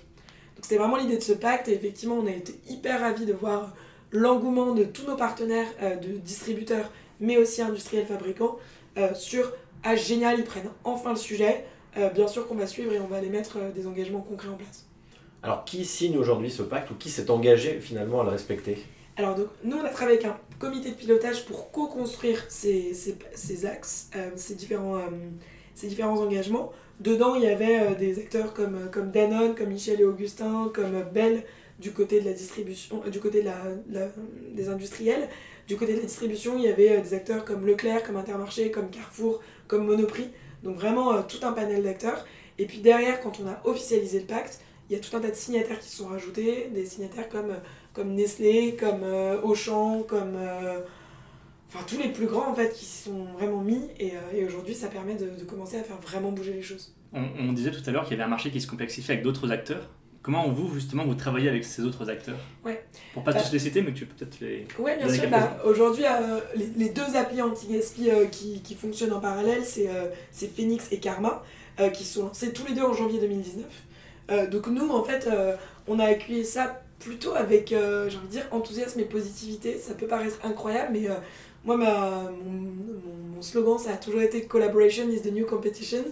Donc 0.56 0.66
c'était 0.66 0.78
vraiment 0.78 0.98
l'idée 0.98 1.18
de 1.18 1.24
ce 1.24 1.34
pacte 1.34 1.68
et 1.68 1.74
effectivement 1.74 2.16
on 2.16 2.26
a 2.26 2.32
été 2.32 2.60
hyper 2.68 3.00
ravis 3.02 3.26
de 3.26 3.34
voir 3.34 3.74
l'engouement 4.12 4.74
de 4.74 4.84
tous 4.84 5.06
nos 5.06 5.16
partenaires 5.16 5.68
euh, 5.82 5.96
de 5.96 6.18
distributeurs, 6.18 6.92
mais 7.20 7.38
aussi 7.38 7.62
industriels 7.62 8.06
fabricants, 8.06 8.58
euh, 8.98 9.14
sur 9.14 9.52
Ah, 9.84 9.96
génial, 9.96 10.40
ils 10.40 10.46
prennent 10.46 10.72
enfin 10.84 11.12
le 11.12 11.18
sujet. 11.18 11.66
Euh, 11.98 12.10
bien 12.10 12.28
sûr 12.28 12.48
qu'on 12.48 12.56
va 12.56 12.68
suivre 12.68 12.94
et 12.94 13.00
on 13.00 13.08
va 13.08 13.18
aller 13.18 13.30
mettre 13.30 13.58
des 13.74 13.88
engagements 13.88 14.22
concrets 14.22 14.50
en 14.50 14.56
place. 14.56 14.86
Alors, 15.42 15.66
qui 15.66 15.86
signe 15.86 16.18
aujourd'hui 16.18 16.52
ce 16.52 16.62
pacte 16.64 16.92
ou 16.92 16.96
qui 16.96 17.10
s'est 17.10 17.30
engagé 17.32 17.80
finalement 17.80 18.22
à 18.22 18.24
le 18.24 18.30
respecter? 18.30 18.78
Alors 19.16 19.36
donc, 19.36 19.48
nous, 19.64 19.78
on 19.78 19.84
a 19.84 19.90
travaillé 19.90 20.20
avec 20.20 20.30
un 20.30 20.38
comité 20.60 20.90
de 20.90 20.96
pilotage 20.96 21.46
pour 21.46 21.72
co-construire 21.72 22.44
ces, 22.50 22.94
ces, 22.94 23.66
axes, 23.66 24.10
ces, 24.36 24.56
différents, 24.56 25.00
ces 25.74 25.88
différents 25.88 26.20
engagements. 26.20 26.72
Dedans, 27.00 27.36
il 27.36 27.44
y 27.44 27.48
avait 27.48 27.96
des 27.96 28.20
acteurs 28.20 28.54
comme, 28.54 28.90
comme 28.92 29.12
Danone, 29.12 29.54
comme 29.56 29.70
Michel 29.70 30.02
et 30.02 30.06
Augustin, 30.06 30.72
comme 30.74 31.04
Bell, 31.14 31.44
du 31.80 31.92
côté 31.92 32.20
de 32.20 32.26
la 32.26 32.34
distribution, 32.34 33.04
du 33.12 33.20
côté 33.20 33.44
des 34.54 34.70
industriels. 34.70 35.30
Du 35.68 35.76
côté 35.76 35.94
de 35.94 35.98
la 35.98 36.06
distribution, 36.06 36.58
il 36.58 36.64
y 36.64 36.68
avait 36.70 37.02
des 37.02 37.14
acteurs 37.14 37.46
comme 37.46 37.68
Leclerc, 37.68 38.04
comme 38.04 38.16
Intermarché, 38.16 38.72
comme 38.72 38.90
Carrefour, 38.90 39.42
comme 39.68 39.86
Monoprix. 39.86 40.30
Donc 40.64 40.78
vraiment 40.78 41.22
tout 41.24 41.46
un 41.46 41.52
panel 41.52 41.84
d'acteurs. 41.84 42.26
Et 42.58 42.66
puis 42.66 42.80
derrière, 42.80 43.22
quand 43.22 43.40
on 43.44 43.48
a 43.48 43.62
officialisé 43.66 44.22
le 44.22 44.26
pacte, 44.26 44.62
il 44.90 44.96
y 44.96 45.00
a 45.00 45.02
tout 45.02 45.16
un 45.16 45.20
tas 45.20 45.30
de 45.30 45.36
signataires 45.36 45.80
qui 45.80 45.90
se 45.90 45.98
sont 45.98 46.08
rajoutés, 46.08 46.70
des 46.74 46.86
signataires 46.86 47.30
comme, 47.30 47.54
comme 47.94 48.16
Nestlé, 48.16 48.76
comme 48.80 49.04
Auchan, 49.44 50.04
comme 50.08 50.38
enfin 51.70 51.84
tous 51.88 51.98
les 51.98 52.10
plus 52.10 52.28
grands 52.28 52.50
en 52.50 52.56
fait 52.56 52.74
qui 52.74 52.86
sont 52.86 53.26
vraiment 53.38 53.62
mis 53.62 53.82
et, 54.00 54.14
et 54.34 54.46
aujourd'hui 54.46 54.74
ça 54.74 54.88
permet 54.88 55.16
de, 55.16 55.30
de, 55.38 55.44
commencer 55.44 55.78
à 55.78 55.84
faire 55.84 55.98
vraiment 55.98 56.32
bouger 56.32 56.54
les 56.54 56.62
choses. 56.62 56.96
On, 57.14 57.26
on 57.40 57.54
disait 57.54 57.72
tout 57.72 57.82
à 57.86 57.92
l'heure 57.92 58.04
qu'il 58.04 58.12
y 58.12 58.16
avait 58.16 58.24
un 58.24 58.30
marché 58.30 58.52
qui 58.52 58.62
se 58.62 58.68
complexifiait 58.68 59.14
avec 59.14 59.24
d'autres 59.24 59.52
acteurs. 59.52 59.90
Comment 60.28 60.50
vous 60.50 60.74
justement 60.74 61.06
vous 61.06 61.16
travaillez 61.16 61.48
avec 61.48 61.64
ces 61.64 61.84
autres 61.84 62.10
acteurs? 62.10 62.36
Ouais. 62.66 62.84
Pour 63.14 63.24
pas 63.24 63.32
bah, 63.32 63.42
tous 63.42 63.54
les 63.54 63.60
citer 63.60 63.82
mais 63.82 63.94
tu 63.94 64.06
peux 64.06 64.14
peut-être 64.14 64.42
les. 64.42 64.68
Ouais 64.78 64.98
bien 64.98 65.08
sûr. 65.08 65.30
Bah, 65.30 65.58
aujourd'hui 65.64 66.04
euh, 66.04 66.42
les, 66.54 66.66
les, 66.76 66.90
deux 66.90 67.16
applis 67.16 67.42
anti-gaspi 67.42 68.10
euh, 68.10 68.26
qui, 68.26 68.62
qui, 68.62 68.76
fonctionnent 68.76 69.14
en 69.14 69.22
parallèle 69.22 69.64
c'est 69.64 69.88
euh, 69.88 70.10
Phoenix 70.34 70.92
et 70.92 71.00
Karma 71.00 71.46
euh, 71.80 71.88
qui 71.88 72.04
sont 72.04 72.26
lancés 72.26 72.52
tous 72.52 72.68
les 72.68 72.74
deux 72.74 72.84
en 72.84 72.92
janvier 72.92 73.22
2019. 73.22 73.66
Euh, 74.30 74.48
donc 74.48 74.68
nous 74.68 74.90
en 74.90 75.06
fait 75.06 75.30
on 75.88 75.98
a 75.98 76.04
accueilli 76.04 76.44
ça 76.44 76.82
plutôt 77.00 77.34
avec 77.34 77.70
j'ai 77.70 78.18
envie 78.18 78.28
de 78.28 78.32
dire 78.32 78.48
enthousiasme 78.52 79.00
et 79.00 79.06
positivité. 79.06 79.78
Ça 79.78 79.94
peut 79.94 80.08
paraître 80.08 80.40
incroyable 80.44 80.90
mais 80.92 81.08
moi, 81.68 81.76
ma, 81.76 82.32
mon, 82.46 83.42
slogan, 83.42 83.78
ça 83.78 83.92
a 83.92 83.98
toujours 83.98 84.22
été 84.22 84.46
Collaboration 84.46 85.10
is 85.10 85.22
the 85.22 85.34
new 85.34 85.46
competition. 85.46 86.04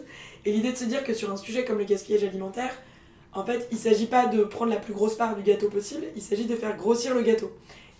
Et 0.43 0.51
l'idée 0.51 0.73
de 0.73 0.77
se 0.77 0.83
dire 0.83 1.03
que 1.05 1.13
sur 1.13 1.31
un 1.31 1.37
sujet 1.37 1.63
comme 1.63 1.77
le 1.77 1.85
gaspillage 1.85 2.25
alimentaire, 2.25 2.77
en 3.33 3.45
fait, 3.45 3.65
il 3.71 3.75
ne 3.75 3.79
s'agit 3.79 4.07
pas 4.07 4.27
de 4.27 4.43
prendre 4.43 4.71
la 4.71 4.77
plus 4.77 4.93
grosse 4.93 5.15
part 5.15 5.33
du 5.33 5.43
gâteau 5.43 5.69
possible, 5.69 6.03
il 6.15 6.21
s'agit 6.21 6.43
de 6.43 6.55
faire 6.55 6.75
grossir 6.75 7.15
le 7.15 7.21
gâteau. 7.21 7.51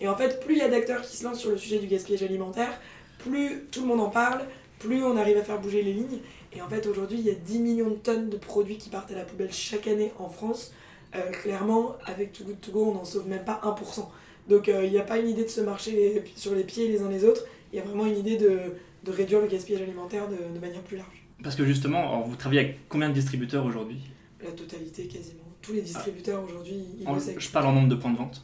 Et 0.02 0.06
en 0.06 0.14
fait, 0.14 0.38
plus 0.44 0.56
il 0.56 0.58
y 0.58 0.62
a 0.62 0.68
d'acteurs 0.68 1.00
qui 1.00 1.16
se 1.16 1.24
lancent 1.24 1.40
sur 1.40 1.50
le 1.50 1.56
sujet 1.56 1.78
du 1.78 1.86
gaspillage 1.86 2.22
alimentaire, 2.22 2.78
plus 3.18 3.64
tout 3.72 3.80
le 3.80 3.86
monde 3.86 4.00
en 4.00 4.10
parle, 4.10 4.44
plus 4.78 5.02
on 5.02 5.16
arrive 5.16 5.38
à 5.38 5.42
faire 5.42 5.58
bouger 5.58 5.80
les 5.80 5.94
lignes. 5.94 6.18
Et 6.52 6.60
en 6.60 6.68
fait, 6.68 6.86
aujourd'hui, 6.86 7.18
il 7.18 7.24
y 7.24 7.30
a 7.30 7.34
10 7.34 7.58
millions 7.60 7.88
de 7.88 7.96
tonnes 7.96 8.28
de 8.28 8.36
produits 8.36 8.76
qui 8.76 8.90
partent 8.90 9.12
à 9.12 9.14
la 9.14 9.24
poubelle 9.24 9.52
chaque 9.52 9.86
année 9.86 10.12
en 10.18 10.28
France. 10.28 10.72
Euh, 11.14 11.30
clairement, 11.30 11.96
avec 12.04 12.32
Too 12.32 12.44
Good 12.44 12.60
To 12.60 12.72
Go, 12.72 12.84
on 12.90 12.94
n'en 12.94 13.04
sauve 13.06 13.26
même 13.26 13.44
pas 13.44 13.62
1%. 13.64 14.06
Donc 14.48 14.68
euh, 14.68 14.84
il 14.84 14.90
n'y 14.90 14.98
a 14.98 15.02
pas 15.02 15.18
une 15.18 15.28
idée 15.28 15.44
de 15.44 15.50
se 15.50 15.60
marcher 15.60 16.22
sur 16.36 16.54
les 16.54 16.64
pieds 16.64 16.88
les 16.88 17.02
uns 17.02 17.08
les 17.08 17.24
autres, 17.24 17.44
il 17.72 17.76
y 17.76 17.82
a 17.82 17.84
vraiment 17.84 18.06
une 18.06 18.16
idée 18.16 18.36
de, 18.36 18.58
de 19.04 19.10
réduire 19.10 19.40
le 19.40 19.46
gaspillage 19.46 19.82
alimentaire 19.82 20.28
de, 20.28 20.36
de, 20.54 20.60
manière 20.60 20.82
plus 20.82 20.96
large. 20.96 21.26
Parce 21.42 21.56
que 21.56 21.64
justement, 21.64 22.22
vous 22.22 22.36
travaillez 22.36 22.60
avec 22.60 22.88
combien 22.88 23.08
de 23.08 23.14
distributeurs 23.14 23.64
aujourd'hui? 23.64 23.98
La 24.42 24.50
totalité 24.52 25.06
quasiment. 25.06 25.42
Tous 25.62 25.72
les 25.72 25.82
distributeurs 25.82 26.40
ah. 26.42 26.48
aujourd'hui, 26.48 26.84
ils 27.00 27.08
en, 27.08 27.18
Je 27.18 27.50
parle 27.50 27.66
en 27.66 27.72
nombre 27.72 27.88
de 27.88 27.96
points 27.96 28.12
de 28.12 28.18
vente 28.18 28.42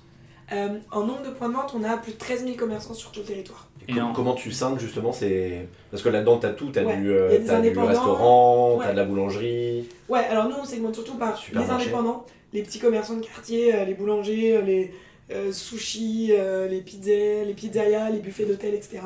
euh, 0.52 0.78
En 0.90 1.06
nombre 1.06 1.22
de 1.22 1.30
points 1.30 1.48
de 1.48 1.54
vente, 1.54 1.72
on 1.78 1.84
a 1.84 1.96
plus 1.96 2.12
de 2.12 2.18
13 2.18 2.44
000 2.44 2.56
commerçants 2.56 2.94
sur 2.94 3.12
tout 3.12 3.20
le 3.20 3.26
territoire. 3.26 3.68
Et 3.88 4.00
en... 4.00 4.12
Comment 4.12 4.34
tu 4.34 4.50
scindes 4.50 4.78
justement 4.78 5.12
c'est 5.12 5.68
Parce 5.90 6.02
que 6.02 6.08
là-dedans, 6.08 6.38
tu 6.38 6.46
as 6.46 6.50
tout, 6.50 6.70
tu 6.70 6.78
as, 6.78 6.84
du, 6.84 7.10
euh, 7.10 7.38
as 7.48 7.60
du 7.60 7.78
restaurant, 7.78 8.76
ouais. 8.76 8.84
tu 8.84 8.90
as 8.90 8.92
de 8.92 8.96
la 8.96 9.04
boulangerie. 9.04 9.88
Ouais, 10.08 10.24
alors 10.24 10.48
nous, 10.48 10.56
on 10.60 10.64
segmente 10.64 10.94
surtout 10.94 11.14
par 11.14 11.40
les 11.52 11.70
indépendants, 11.70 12.26
les 12.52 12.62
petits 12.62 12.78
commerçants 12.78 13.16
de 13.16 13.24
quartier, 13.24 13.74
euh, 13.74 13.84
les 13.84 13.94
boulangers, 13.94 14.60
les 14.62 14.92
euh, 15.32 15.52
sushi, 15.52 16.28
euh, 16.32 16.68
les, 16.68 16.80
pizzas, 16.80 17.44
les 17.44 17.54
pizzerias, 17.54 18.10
les 18.10 18.20
buffets 18.20 18.44
d'hôtel, 18.44 18.74
etc. 18.74 19.00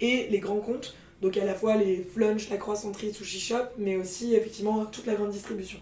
Et 0.00 0.28
les 0.30 0.38
grands 0.38 0.60
comptes, 0.60 0.94
donc 1.22 1.36
à 1.36 1.44
la 1.44 1.54
fois 1.54 1.76
les 1.76 2.02
Flunch, 2.02 2.48
la 2.50 2.56
Croissanterie, 2.56 3.12
Sushi 3.12 3.40
Shop, 3.40 3.64
mais 3.78 3.96
aussi 3.96 4.34
effectivement 4.34 4.84
toute 4.86 5.06
la 5.06 5.14
grande 5.14 5.30
distribution. 5.30 5.78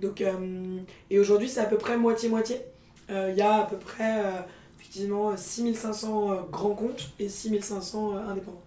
Donc, 0.00 0.20
euh, 0.20 0.78
et 1.10 1.18
aujourd'hui, 1.18 1.48
c'est 1.48 1.60
à 1.60 1.64
peu 1.64 1.78
près 1.78 1.96
moitié-moitié. 1.96 2.56
Il 3.08 3.36
y 3.36 3.40
a 3.40 3.58
à 3.58 3.64
peu 3.64 3.76
près 3.76 4.20
effectivement 4.80 5.36
6500 5.36 6.48
grands 6.50 6.74
comptes 6.74 7.10
et 7.20 7.28
6500 7.28 8.16
indépendants. 8.16 8.62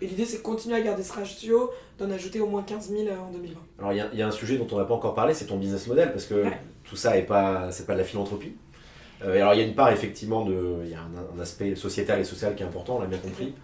Et 0.00 0.06
l'idée, 0.06 0.24
c'est 0.24 0.38
de 0.38 0.42
continuer 0.42 0.74
à 0.74 0.80
garder 0.80 1.04
ce 1.04 1.12
ratio, 1.12 1.70
d'en 1.98 2.10
ajouter 2.10 2.40
au 2.40 2.46
moins 2.46 2.64
15 2.64 2.90
000 2.90 3.02
en 3.14 3.30
2020. 3.30 3.60
Alors, 3.78 3.92
il 3.92 4.16
y, 4.16 4.18
y, 4.18 4.22
a 4.22 4.26
un 4.26 4.32
sujet 4.32 4.56
dont 4.56 4.66
on 4.72 4.78
n'a 4.78 4.84
pas 4.84 4.94
encore 4.94 5.14
parlé, 5.14 5.34
c'est 5.34 5.46
ton 5.46 5.56
business 5.56 5.86
model, 5.86 6.10
parce 6.10 6.26
que 6.26 6.34
ouais. 6.34 6.58
tout 6.82 6.96
ça 6.96 7.14
n'est 7.14 7.22
pas, 7.22 7.68
pas 7.86 7.92
de 7.92 7.98
la 7.98 8.04
philanthropie. 8.04 8.54
Euh, 9.22 9.36
alors 9.36 9.54
il 9.54 9.60
y 9.60 9.62
a 9.62 9.66
une 9.66 9.74
part 9.74 9.92
effectivement 9.92 10.44
de, 10.44 10.76
il 10.84 10.90
y 10.90 10.94
a 10.94 11.00
un, 11.00 11.38
un, 11.38 11.40
aspect 11.40 11.74
sociétal 11.74 12.20
et 12.20 12.24
social 12.24 12.54
qui 12.54 12.62
est 12.62 12.66
important, 12.66 12.96
on 12.96 13.00
l'a 13.00 13.06
bien 13.06 13.18
compris. 13.18 13.54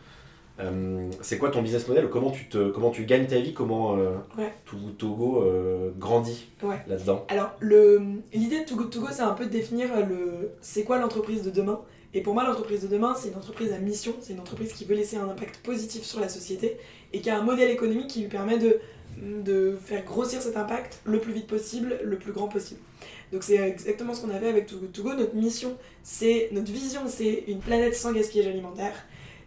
Euh, 0.59 1.11
c'est 1.21 1.39
quoi 1.39 1.51
ton 1.51 1.63
business 1.63 1.87
model? 1.87 2.09
Comment 2.09 2.31
tu 2.31 2.49
te, 2.49 2.71
comment 2.71 2.91
tu 2.91 3.05
gagnes 3.05 3.27
ta 3.27 3.39
vie? 3.39 3.53
Comment 3.53 3.97
euh, 3.97 4.17
ouais. 4.39 4.53
Euh, 4.73 5.91
grandit 5.99 6.49
ouais. 6.63 6.81
là-dedans? 6.87 7.27
Alors 7.29 7.53
le, 7.61 8.01
l'idée 8.33 8.61
de 8.61 8.65
Togo 8.65 8.85
Togo, 8.85 9.09
c'est 9.11 9.23
un 9.23 9.35
peu 9.35 9.47
de 9.47 9.51
définir 9.51 9.89
le, 10.09 10.53
c'est 10.61 10.85
quoi 10.85 10.99
l'entreprise 10.99 11.43
de 11.43 11.51
demain? 11.51 11.81
Et 12.15 12.23
pour 12.23 12.33
moi, 12.33 12.45
l'entreprise 12.45 12.83
de 12.83 12.89
demain, 12.89 13.15
c'est 13.15 13.29
une 13.29 13.37
entreprise 13.37 13.73
à 13.73 13.79
mission, 13.79 14.15
c'est 14.21 14.33
une 14.33 14.41
entreprise 14.41 14.73
qui 14.73 14.87
veut 14.87 14.95
laisser 14.95 15.19
un 15.19 15.29
impact 15.29 15.59
positif 15.59 16.03
sur 16.05 16.21
la 16.21 16.31
société 16.31 16.79
et 17.13 17.21
qui 17.21 17.29
a 17.29 17.39
un 17.39 17.43
modèle 17.43 17.71
économique 17.71 18.07
qui 18.07 18.21
lui 18.21 18.29
permet 18.29 18.59
de, 18.59 18.81
de 19.19 19.77
faire 19.83 20.05
grossir 20.05 20.43
cet 20.43 20.57
impact 20.57 21.01
le 21.05 21.21
plus 21.21 21.33
vite 21.33 21.47
possible, 21.47 21.99
le 22.03 22.19
plus 22.19 22.33
grand 22.33 22.49
possible. 22.49 22.81
Donc 23.33 23.43
c'est 23.43 23.57
exactement 23.57 24.15
ce 24.15 24.23
qu'on 24.23 24.31
avait 24.31 24.49
avec 24.49 24.71
Good 24.71 24.93
To 24.93 25.03
Go. 25.03 25.15
Notre 25.15 25.35
mission, 25.35 25.77
c'est 26.03 26.49
notre 26.53 26.71
vision, 26.71 27.03
c'est 27.07 27.45
une 27.49 27.61
planète 27.61 27.95
sans 27.95 28.13
gaspillage 28.13 28.47
alimentaire. 28.47 28.95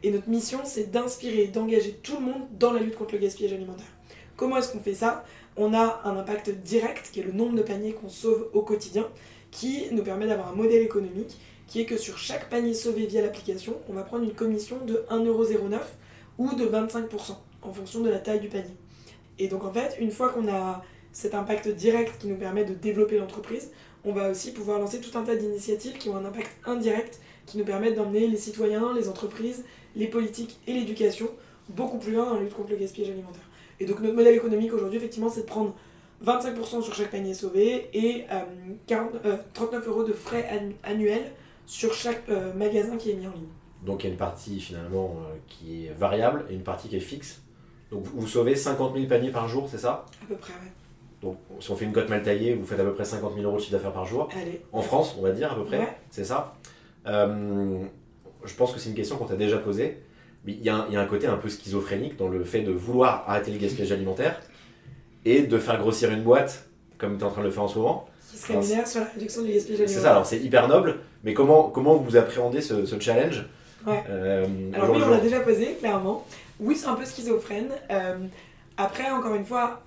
Et 0.04 0.12
notre 0.12 0.30
mission, 0.30 0.60
c'est 0.64 0.92
d'inspirer, 0.92 1.48
d'engager 1.48 1.94
tout 2.04 2.16
le 2.16 2.22
monde 2.22 2.48
dans 2.58 2.72
la 2.72 2.80
lutte 2.80 2.96
contre 2.96 3.14
le 3.14 3.20
gaspillage 3.20 3.54
alimentaire. 3.54 3.88
Comment 4.38 4.58
est-ce 4.58 4.72
qu'on 4.72 4.80
fait 4.80 4.94
ça? 4.94 5.26
On 5.58 5.74
a 5.74 6.02
un 6.06 6.16
impact 6.18 6.50
direct, 6.50 7.10
qui 7.12 7.20
est 7.20 7.24
le 7.24 7.34
nombre 7.34 7.56
de 7.56 7.62
paniers 7.62 7.94
qu'on 7.94 8.08
sauve 8.08 8.50
au 8.54 8.62
quotidien, 8.62 9.08
qui 9.52 9.88
nous 9.92 10.04
permet 10.04 10.28
d'avoir 10.28 10.50
un 10.50 10.56
modèle 10.56 10.82
économique, 10.82 11.38
qui 11.68 11.82
est 11.82 11.86
que 11.86 11.98
sur 11.98 12.18
chaque 12.18 12.50
panier 12.50 12.74
sauvé 12.74 13.06
via 13.06 13.22
l'application, 13.22 13.76
on 13.90 13.94
va 13.94 14.04
prendre 14.04 14.24
une 14.24 14.34
commission 14.34 14.78
de 14.86 15.04
1,09€ 15.10 15.80
ou 16.38 16.56
de 16.56 16.66
25% 16.66 17.36
en 17.62 17.74
fonction 17.74 18.00
de 18.00 18.10
la 18.10 18.20
taille 18.20 18.40
du 18.40 18.48
panier. 18.48 18.76
Et 19.40 19.48
donc 19.48 19.64
en 19.64 19.72
fait, 19.72 19.98
une 20.00 20.12
fois 20.12 20.30
qu'on 20.30 20.48
a 20.48 20.84
cet 21.12 21.34
impact 21.34 21.68
direct 21.70 22.20
qui 22.20 22.28
nous 22.28 22.36
permet 22.36 22.66
de 22.66 22.74
développer 22.74 23.18
l'entreprise, 23.18 23.72
on 24.06 24.14
va 24.14 24.30
aussi 24.30 24.52
pouvoir 24.52 24.80
lancer 24.80 25.02
tout 25.02 25.18
un 25.18 25.24
tas 25.24 25.36
d'initiatives 25.36 25.98
qui 25.98 26.10
ont 26.10 26.16
un 26.16 26.26
impact 26.26 26.52
indirect, 26.66 27.20
qui 27.46 27.58
nous 27.58 27.66
permettent 27.66 27.96
d'emmener 27.96 28.28
les 28.28 28.38
citoyens, 28.38 28.94
les 28.94 29.10
entreprises, 29.10 29.66
les 29.96 30.08
politiques 30.08 30.60
et 30.68 30.74
l'éducation 30.74 31.28
beaucoup 31.70 31.98
plus 31.98 32.14
loin 32.14 32.26
dans 32.26 32.36
la 32.36 32.42
lutte 32.42 32.54
contre 32.54 32.72
le 32.72 32.78
gaspillage 32.78 33.12
alimentaire. 33.12 33.42
Et 33.80 33.86
donc 33.86 34.00
notre 34.02 34.16
modèle 34.16 34.36
économique 34.36 34.74
aujourd'hui, 34.74 34.98
effectivement, 34.98 35.30
c'est 35.30 35.42
de 35.42 35.46
prendre 35.46 35.76
25% 36.26 36.82
sur 36.82 36.94
chaque 36.94 37.12
panier 37.12 37.34
sauvé 37.34 37.90
et 37.94 38.26
euh, 38.32 38.42
40, 38.88 39.12
euh, 39.26 39.38
39 39.54 39.88
euros 39.88 40.04
de 40.04 40.14
frais 40.14 40.48
annuels 40.84 41.32
sur 41.66 41.94
chaque 41.94 42.28
euh, 42.30 42.54
magasin 42.54 42.98
qui 42.98 43.12
est 43.12 43.16
mis 43.16 43.28
en 43.28 43.32
ligne. 43.32 43.48
Donc 43.86 44.04
il 44.04 44.08
y 44.08 44.10
a 44.10 44.12
une 44.12 44.18
partie 44.18 44.60
finalement 44.60 45.18
euh, 45.18 45.36
qui 45.48 45.86
est 45.86 45.94
variable 45.94 46.46
et 46.50 46.54
une 46.54 46.64
partie 46.64 46.90
qui 46.90 46.98
est 46.98 47.02
fixe. 47.02 47.42
Donc 47.92 48.06
vous 48.06 48.28
sauvez 48.28 48.56
50 48.56 48.94
000 48.96 49.08
paniers 49.08 49.32
par 49.32 49.48
jour, 49.48 49.68
c'est 49.70 49.78
ça? 49.78 50.06
À 50.24 50.26
peu 50.28 50.36
près, 50.36 50.54
oui. 50.62 50.70
Donc, 51.22 51.38
si 51.60 51.70
on 51.72 51.76
fait 51.76 51.86
une 51.86 51.92
cote 51.92 52.08
mal 52.10 52.24
taillée, 52.24 52.56
vous 52.56 52.66
faites 52.66 52.80
à 52.80 52.84
peu 52.84 52.94
près 52.94 53.04
50 53.04 53.34
000 53.34 53.46
euros 53.46 53.58
de 53.58 53.62
chiffre 53.62 53.74
d'affaires 53.74 53.92
par 53.92 54.06
jour. 54.06 54.30
Allez. 54.40 54.62
En 54.72 54.82
France, 54.82 55.16
on 55.20 55.22
va 55.22 55.32
dire 55.32 55.52
à 55.52 55.56
peu 55.56 55.66
près. 55.66 55.80
Ouais. 55.80 55.98
C'est 56.12 56.24
ça? 56.24 56.56
Euh, 57.08 57.80
je 58.46 58.54
pense 58.54 58.72
que 58.72 58.80
c'est 58.80 58.90
une 58.90 58.96
question 58.96 59.18
qu'on 59.18 59.26
t'a 59.26 59.36
déjà 59.36 59.58
posée. 59.58 60.02
Mais 60.46 60.54
il 60.54 60.62
y, 60.62 60.66
y, 60.66 60.70
a 60.70 60.86
un 61.02 61.06
côté 61.06 61.28
un 61.28 61.36
peu 61.36 61.50
schizophrénique 61.50 62.16
dans 62.16 62.30
le 62.30 62.46
fait 62.46 62.62
de 62.62 62.72
vouloir 62.72 63.26
arrêter 63.28 63.52
le 63.52 63.58
gaspillage 63.58 63.92
alimentaire 63.92 64.40
et 65.26 65.42
de 65.42 65.58
faire 65.58 65.78
grossir 65.78 66.10
une 66.12 66.24
boîte, 66.24 66.70
comme 66.98 67.18
tu 67.18 67.24
es 67.24 67.28
en 67.28 67.32
train 67.32 67.42
de 67.42 67.48
le 67.48 67.52
faire 67.52 67.64
en 67.64 67.68
ce 67.68 67.78
moment. 67.78 68.08
Qui 68.32 68.38
se 68.38 68.48
rémunère 68.48 68.88
sur 68.88 69.02
la 69.02 69.08
réduction 69.08 69.42
du 69.42 69.52
gaspillage 69.52 69.82
alimentaire. 69.82 69.98
C'est 69.98 70.04
ça, 70.04 70.12
alors 70.12 70.26
c'est 70.26 70.40
hyper 70.40 70.70
noble, 70.70 71.00
mais 71.26 71.34
comment, 71.34 71.64
comment 71.64 71.98
vous 71.98 72.16
appréhendez 72.16 72.62
ce, 72.62 72.86
ce 72.86 72.98
challenge? 72.98 73.46
Ouais. 73.86 74.04
Euh, 74.10 74.46
alors 74.74 74.92
oui, 74.92 75.02
on 75.06 75.10
l'a 75.10 75.20
déjà 75.20 75.40
posé, 75.40 75.76
clairement. 75.80 76.26
Oui, 76.60 76.76
c'est 76.76 76.88
un 76.88 76.96
peu 76.96 77.06
schizophrène. 77.06 77.70
Euh, 77.92 78.18
après, 78.78 79.10
encore 79.10 79.36
une 79.36 79.46
fois, 79.46 79.82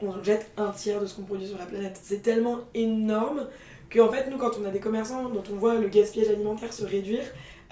on 0.00 0.22
jette 0.22 0.50
un 0.56 0.70
tiers 0.70 1.00
de 1.00 1.06
ce 1.06 1.14
qu'on 1.14 1.22
produit 1.22 1.46
sur 1.46 1.58
la 1.58 1.66
planète. 1.66 1.98
C'est 2.02 2.22
tellement 2.22 2.60
énorme 2.74 3.46
que 3.90 4.00
en 4.00 4.10
fait 4.10 4.28
nous 4.30 4.38
quand 4.38 4.52
on 4.60 4.64
a 4.64 4.70
des 4.70 4.80
commerçants 4.80 5.28
dont 5.28 5.42
on 5.52 5.56
voit 5.56 5.76
le 5.76 5.88
gaspillage 5.88 6.28
alimentaire 6.28 6.72
se 6.72 6.84
réduire 6.84 7.22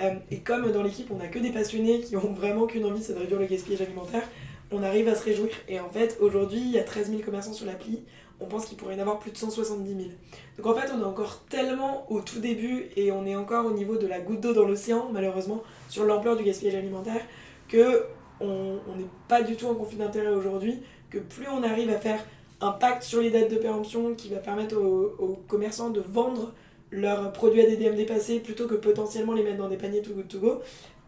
euh, 0.00 0.14
et 0.30 0.38
comme 0.38 0.70
dans 0.72 0.82
l'équipe 0.82 1.10
on 1.10 1.16
n'a 1.16 1.28
que 1.28 1.38
des 1.38 1.50
passionnés 1.50 2.00
qui 2.00 2.16
ont 2.16 2.32
vraiment 2.32 2.66
qu'une 2.66 2.84
envie 2.84 3.02
c'est 3.02 3.14
de 3.14 3.18
réduire 3.18 3.40
le 3.40 3.46
gaspillage 3.46 3.82
alimentaire 3.82 4.22
on 4.70 4.82
arrive 4.82 5.08
à 5.08 5.14
se 5.14 5.24
réjouir 5.24 5.50
et 5.68 5.80
en 5.80 5.90
fait 5.90 6.16
aujourd'hui 6.20 6.60
il 6.60 6.70
y 6.70 6.78
a 6.78 6.84
13 6.84 7.10
000 7.10 7.22
commerçants 7.22 7.52
sur 7.52 7.66
l'appli 7.66 8.02
on 8.40 8.46
pense 8.46 8.66
qu'il 8.66 8.76
pourrait 8.76 8.94
y 8.94 8.98
en 8.98 9.02
avoir 9.02 9.18
plus 9.18 9.30
de 9.30 9.36
170 9.36 9.88
000 9.88 10.00
donc 10.58 10.66
en 10.66 10.74
fait 10.74 10.90
on 10.92 11.00
est 11.00 11.04
encore 11.04 11.40
tellement 11.48 12.10
au 12.10 12.20
tout 12.20 12.40
début 12.40 12.86
et 12.96 13.12
on 13.12 13.26
est 13.26 13.36
encore 13.36 13.66
au 13.66 13.72
niveau 13.72 13.96
de 13.96 14.06
la 14.06 14.20
goutte 14.20 14.40
d'eau 14.40 14.52
dans 14.52 14.66
l'océan 14.66 15.08
malheureusement 15.12 15.62
sur 15.88 16.04
l'ampleur 16.04 16.36
du 16.36 16.44
gaspillage 16.44 16.74
alimentaire 16.74 17.20
que 17.68 18.04
on 18.40 18.74
n'est 18.96 19.06
pas 19.28 19.42
du 19.42 19.56
tout 19.56 19.66
en 19.66 19.74
conflit 19.74 19.96
d'intérêt 19.96 20.28
aujourd'hui 20.28 20.82
que 21.08 21.18
plus 21.18 21.48
on 21.48 21.62
arrive 21.62 21.88
à 21.90 21.98
faire 21.98 22.18
un 22.60 22.72
pacte 22.72 23.02
sur 23.02 23.20
les 23.20 23.30
dates 23.30 23.50
de 23.50 23.56
péremption 23.56 24.14
qui 24.14 24.28
va 24.28 24.38
permettre 24.38 24.76
aux, 24.76 25.38
commerçants 25.48 25.90
de 25.90 26.00
vendre 26.00 26.52
leurs 26.90 27.32
produits 27.32 27.60
à 27.60 27.66
des 27.66 27.76
DM 27.76 27.94
dépassés 27.94 28.40
plutôt 28.40 28.66
que 28.66 28.74
potentiellement 28.74 29.32
les 29.32 29.42
mettre 29.42 29.58
dans 29.58 29.68
des 29.68 29.76
paniers 29.76 30.02
Too 30.02 30.14
Good 30.14 30.28
To 30.28 30.38
Go, 30.38 30.60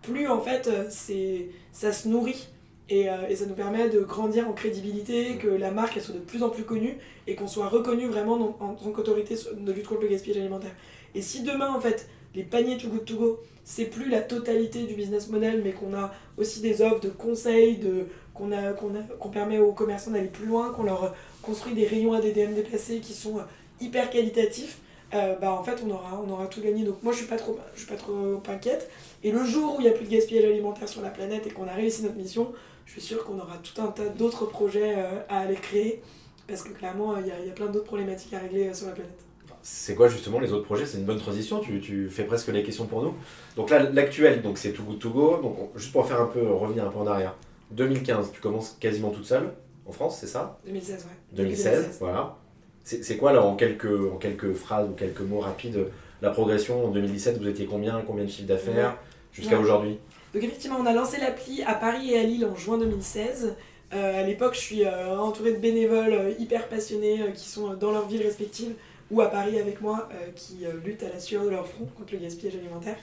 plus 0.03 0.29
en 0.29 0.41
fait 0.41 0.69
c'est, 0.91 1.49
ça 1.73 1.93
se 1.93 2.09
nourrit 2.09 2.49
et, 2.88 3.11
euh, 3.11 3.29
et, 3.29 3.37
ça 3.37 3.46
nous 3.46 3.55
permet 3.55 3.88
de 3.88 4.01
grandir 4.01 4.49
en 4.49 4.53
crédibilité, 4.53 5.37
que 5.37 5.49
la 5.49 5.72
marque 5.72 5.96
elle 5.96 6.03
soit 6.03 6.14
de 6.14 6.20
plus 6.20 6.42
en 6.42 6.51
plus 6.51 6.62
connue 6.62 6.99
et 7.27 7.35
qu'on 7.35 7.49
soit 7.49 7.68
reconnu 7.68 8.07
vraiment 8.07 8.35
en, 8.61 8.75
tant 8.75 8.90
qu'autorité 8.90 9.35
de 9.59 9.72
lutte 9.72 9.88
contre 9.88 10.03
le 10.03 10.09
gaspillage 10.09 10.38
alimentaire. 10.38 10.70
Et 11.14 11.22
si 11.22 11.42
demain, 11.42 11.72
en 11.72 11.81
fait, 11.81 12.09
les 12.35 12.44
paniers 12.44 12.77
Too 12.77 12.88
Good 12.88 13.05
To 13.05 13.16
Go, 13.16 13.40
c'est 13.64 13.87
plus 13.87 14.09
la 14.09 14.20
totalité 14.20 14.85
du 14.85 14.94
business 14.94 15.29
model, 15.29 15.62
mais 15.64 15.72
qu'on 15.72 15.94
a 15.94 16.12
aussi 16.37 16.61
des 16.61 16.83
offres 16.83 17.01
de 17.01 17.09
conseils, 17.09 17.79
de, 17.79 18.07
qu'on, 18.35 19.31
permet 19.31 19.59
aux 19.59 19.72
commerçants 19.72 20.12
d'aller 20.12 20.29
plus 20.29 20.46
loin, 20.46 20.70
qu'on 20.70 20.85
leur 20.85 21.14
construit 21.42 21.75
des 21.75 21.87
rayons 21.87 22.12
ADDM 22.12 22.55
déplacés 22.55 23.01
qui 23.01 23.12
sont 23.12 23.40
hyper 23.81 24.11
qualitatifs, 24.11 24.79
euh, 25.14 25.37
bah 25.37 25.53
en 25.53 25.62
fait 25.62 25.83
on 25.87 25.90
aura, 25.90 26.20
on 26.25 26.31
aura 26.31 26.46
tout 26.46 26.61
gagné. 26.61 26.85
Donc 26.85 27.03
moi 27.03 27.12
je 27.12 27.18
suis 27.18 27.27
pas 27.27 27.37
trop, 27.37 27.59
suis 27.75 27.87
pas 27.87 27.96
trop 27.96 28.40
inquiète. 28.49 28.90
Et 29.25 29.31
le 29.31 29.44
jour 29.44 29.77
où 29.77 29.81
il 29.81 29.85
n'y 29.85 29.88
a 29.88 29.92
plus 29.92 30.05
de 30.05 30.11
gaspillage 30.11 30.44
alimentaire 30.44 30.88
sur 30.88 31.03
la 31.03 31.11
planète 31.11 31.46
et 31.46 31.51
qu'on 31.51 31.66
a 31.66 31.72
réussi 31.72 32.03
notre 32.03 32.16
mission, 32.16 32.53
je 32.87 32.92
suis 32.92 33.01
sûre 33.01 33.25
qu'on 33.25 33.38
aura 33.38 33.59
tout 33.59 33.81
un 33.83 33.88
tas 33.88 34.09
d'autres 34.09 34.46
projets 34.46 34.94
euh, 34.96 35.20
à 35.29 35.40
aller 35.40 35.57
créer. 35.57 36.03
Parce 36.49 36.62
que 36.62 36.70
clairement, 36.70 37.16
il 37.18 37.27
y, 37.27 37.33
a, 37.33 37.40
y 37.40 37.51
a 37.51 37.53
plein 37.53 37.66
d'autres 37.66 37.87
problématiques 37.87 38.33
à 38.33 38.38
régler 38.38 38.68
euh, 38.68 38.75
sur 38.75 38.87
la 38.87 38.92
planète. 38.92 39.18
C'est 39.62 39.96
quoi 39.96 40.07
justement 40.07 40.38
les 40.38 40.53
autres 40.53 40.64
projets? 40.64 40.87
C'est 40.87 40.99
une 40.99 41.05
bonne 41.05 41.18
transition, 41.18 41.59
tu, 41.59 41.81
tu, 41.81 42.09
fais 42.09 42.22
presque 42.22 42.49
les 42.49 42.62
questions 42.62 42.87
pour 42.87 43.03
nous. 43.03 43.14
Donc 43.57 43.70
là, 43.70 43.81
l'actuel, 43.90 44.40
donc 44.40 44.59
c'est 44.59 44.70
Too 44.70 44.85
Good 44.85 44.99
To 45.01 45.11
Go. 45.11 45.38
Donc 45.42 45.57
juste 45.75 45.92
pour 45.92 46.07
faire 46.07 46.20
un 46.20 46.27
peu, 46.27 46.53
revenir 46.53 46.87
un 46.87 46.90
peu 46.90 47.01
en 47.01 47.07
arrière. 47.09 47.35
2015, 47.72 48.31
tu 48.33 48.40
commences 48.40 48.77
quasiment 48.79 49.11
toute 49.11 49.25
seule 49.25 49.53
en 49.85 49.90
France, 49.90 50.18
c'est 50.20 50.29
ça? 50.29 50.59
2016, 50.66 51.05
ouais. 51.05 51.11
2016, 51.33 51.64
2016. 51.64 51.96
voilà. 52.01 52.37
C'est 52.85 53.16
quoi 53.16 53.33
là 53.33 53.42
en 53.42 53.57
quelques, 53.57 53.87
en 54.12 54.16
quelques 54.16 54.53
phrases 54.53 54.88
ou 54.88 54.92
quelques 54.92 55.20
mots 55.20 55.40
rapides 55.40 55.87
la 56.22 56.31
progression? 56.31 56.87
En 56.87 56.90
2017, 56.90 57.38
vous 57.38 57.49
étiez 57.49 57.66
combien? 57.66 58.01
Combien 58.07 58.25
de 58.25 58.31
chiffre 58.31 58.46
d'affaires? 58.46 58.96
Jusqu'à 59.33 59.59
aujourd'hui? 59.59 59.99
Donc 60.35 60.43
effectivement, 60.43 60.79
on 60.81 60.87
a 60.87 60.93
lancé 60.93 61.19
l'appli 61.19 61.62
à 61.62 61.75
Paris 61.75 62.12
et 62.12 62.19
à 62.19 62.23
Lille 62.23 62.47
en 62.47 62.57
juin 62.57 62.79
2016. 62.79 63.55
Euh, 63.95 64.21
à 64.21 64.23
l'époque, 64.23 64.55
je 64.55 64.61
suis 64.61 64.85
euh, 64.85 65.19
entourée 65.19 65.53
de 65.53 65.59
bénévoles 65.59 66.12
euh, 66.12 66.33
hyper 66.39 66.69
passionnés 66.69 67.21
qui 67.35 67.49
sont 67.49 67.75
dans 67.75 67.93
leurs 67.93 68.09
villes 68.09 68.23
respectives 68.23 68.75
ou 69.11 69.21
à 69.21 69.31
Paris 69.31 69.61
avec 69.61 69.81
moi 69.81 70.09
qui 70.35 70.65
luttent 70.85 71.05
à 71.05 71.09
la 71.09 71.21
sueur 71.21 71.45
de 71.45 71.51
leur 71.51 71.69
front 71.69 71.87
contre 71.97 72.12
le 72.12 72.19
gaspillage 72.19 72.57
alimentaire. 72.57 72.97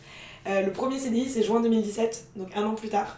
le 0.45 0.69
premier 0.69 0.99
CDI, 0.99 1.29
c'est 1.29 1.43
juin 1.43 1.61
2017, 1.61 2.25
donc 2.35 2.49
un 2.57 2.65
an 2.65 2.75
plus 2.75 2.89
tard. 2.89 3.17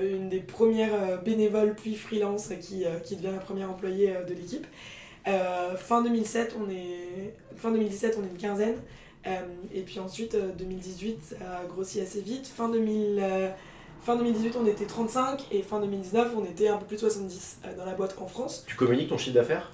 une 0.00 0.28
des 0.28 0.38
premières 0.38 1.20
bénévoles 1.22 1.74
puis 1.74 1.96
freelance 1.96 2.50
qui, 2.60 2.84
qui 3.02 3.16
devient 3.16 3.32
la 3.34 3.40
première 3.40 3.68
employée 3.68 4.14
de 4.24 4.34
l'équipe. 4.34 4.64
Euh, 5.28 5.76
fin 5.76 6.02
2007, 6.02 6.56
on 6.60 6.70
est 6.70 7.34
fin 7.56 7.72
2017, 7.72 8.18
on 8.20 8.24
est 8.24 8.28
une 8.28 8.38
quinzaine. 8.38 8.76
Euh, 9.26 9.40
et 9.74 9.82
puis 9.82 9.98
ensuite, 9.98 10.36
2018, 10.58 11.10
euh, 11.14 11.38
ça 11.38 11.58
a 11.58 11.64
grossi 11.64 12.00
assez 12.00 12.20
vite. 12.20 12.46
Fin, 12.46 12.68
2000, 12.68 13.22
fin 14.00 14.16
2018, 14.16 14.56
on 14.60 14.66
était 14.66 14.86
35 14.86 15.46
et 15.50 15.62
fin 15.62 15.80
2019, 15.80 16.32
on 16.36 16.44
était 16.44 16.68
un 16.68 16.76
peu 16.76 16.86
plus 16.86 16.96
de 16.96 17.00
70 17.00 17.60
dans 17.76 17.84
la 17.84 17.94
boîte 17.94 18.16
en 18.20 18.26
France. 18.26 18.64
Tu 18.66 18.76
communiques 18.76 19.08
ton 19.08 19.18
chiffre 19.18 19.34
d'affaires? 19.34 19.72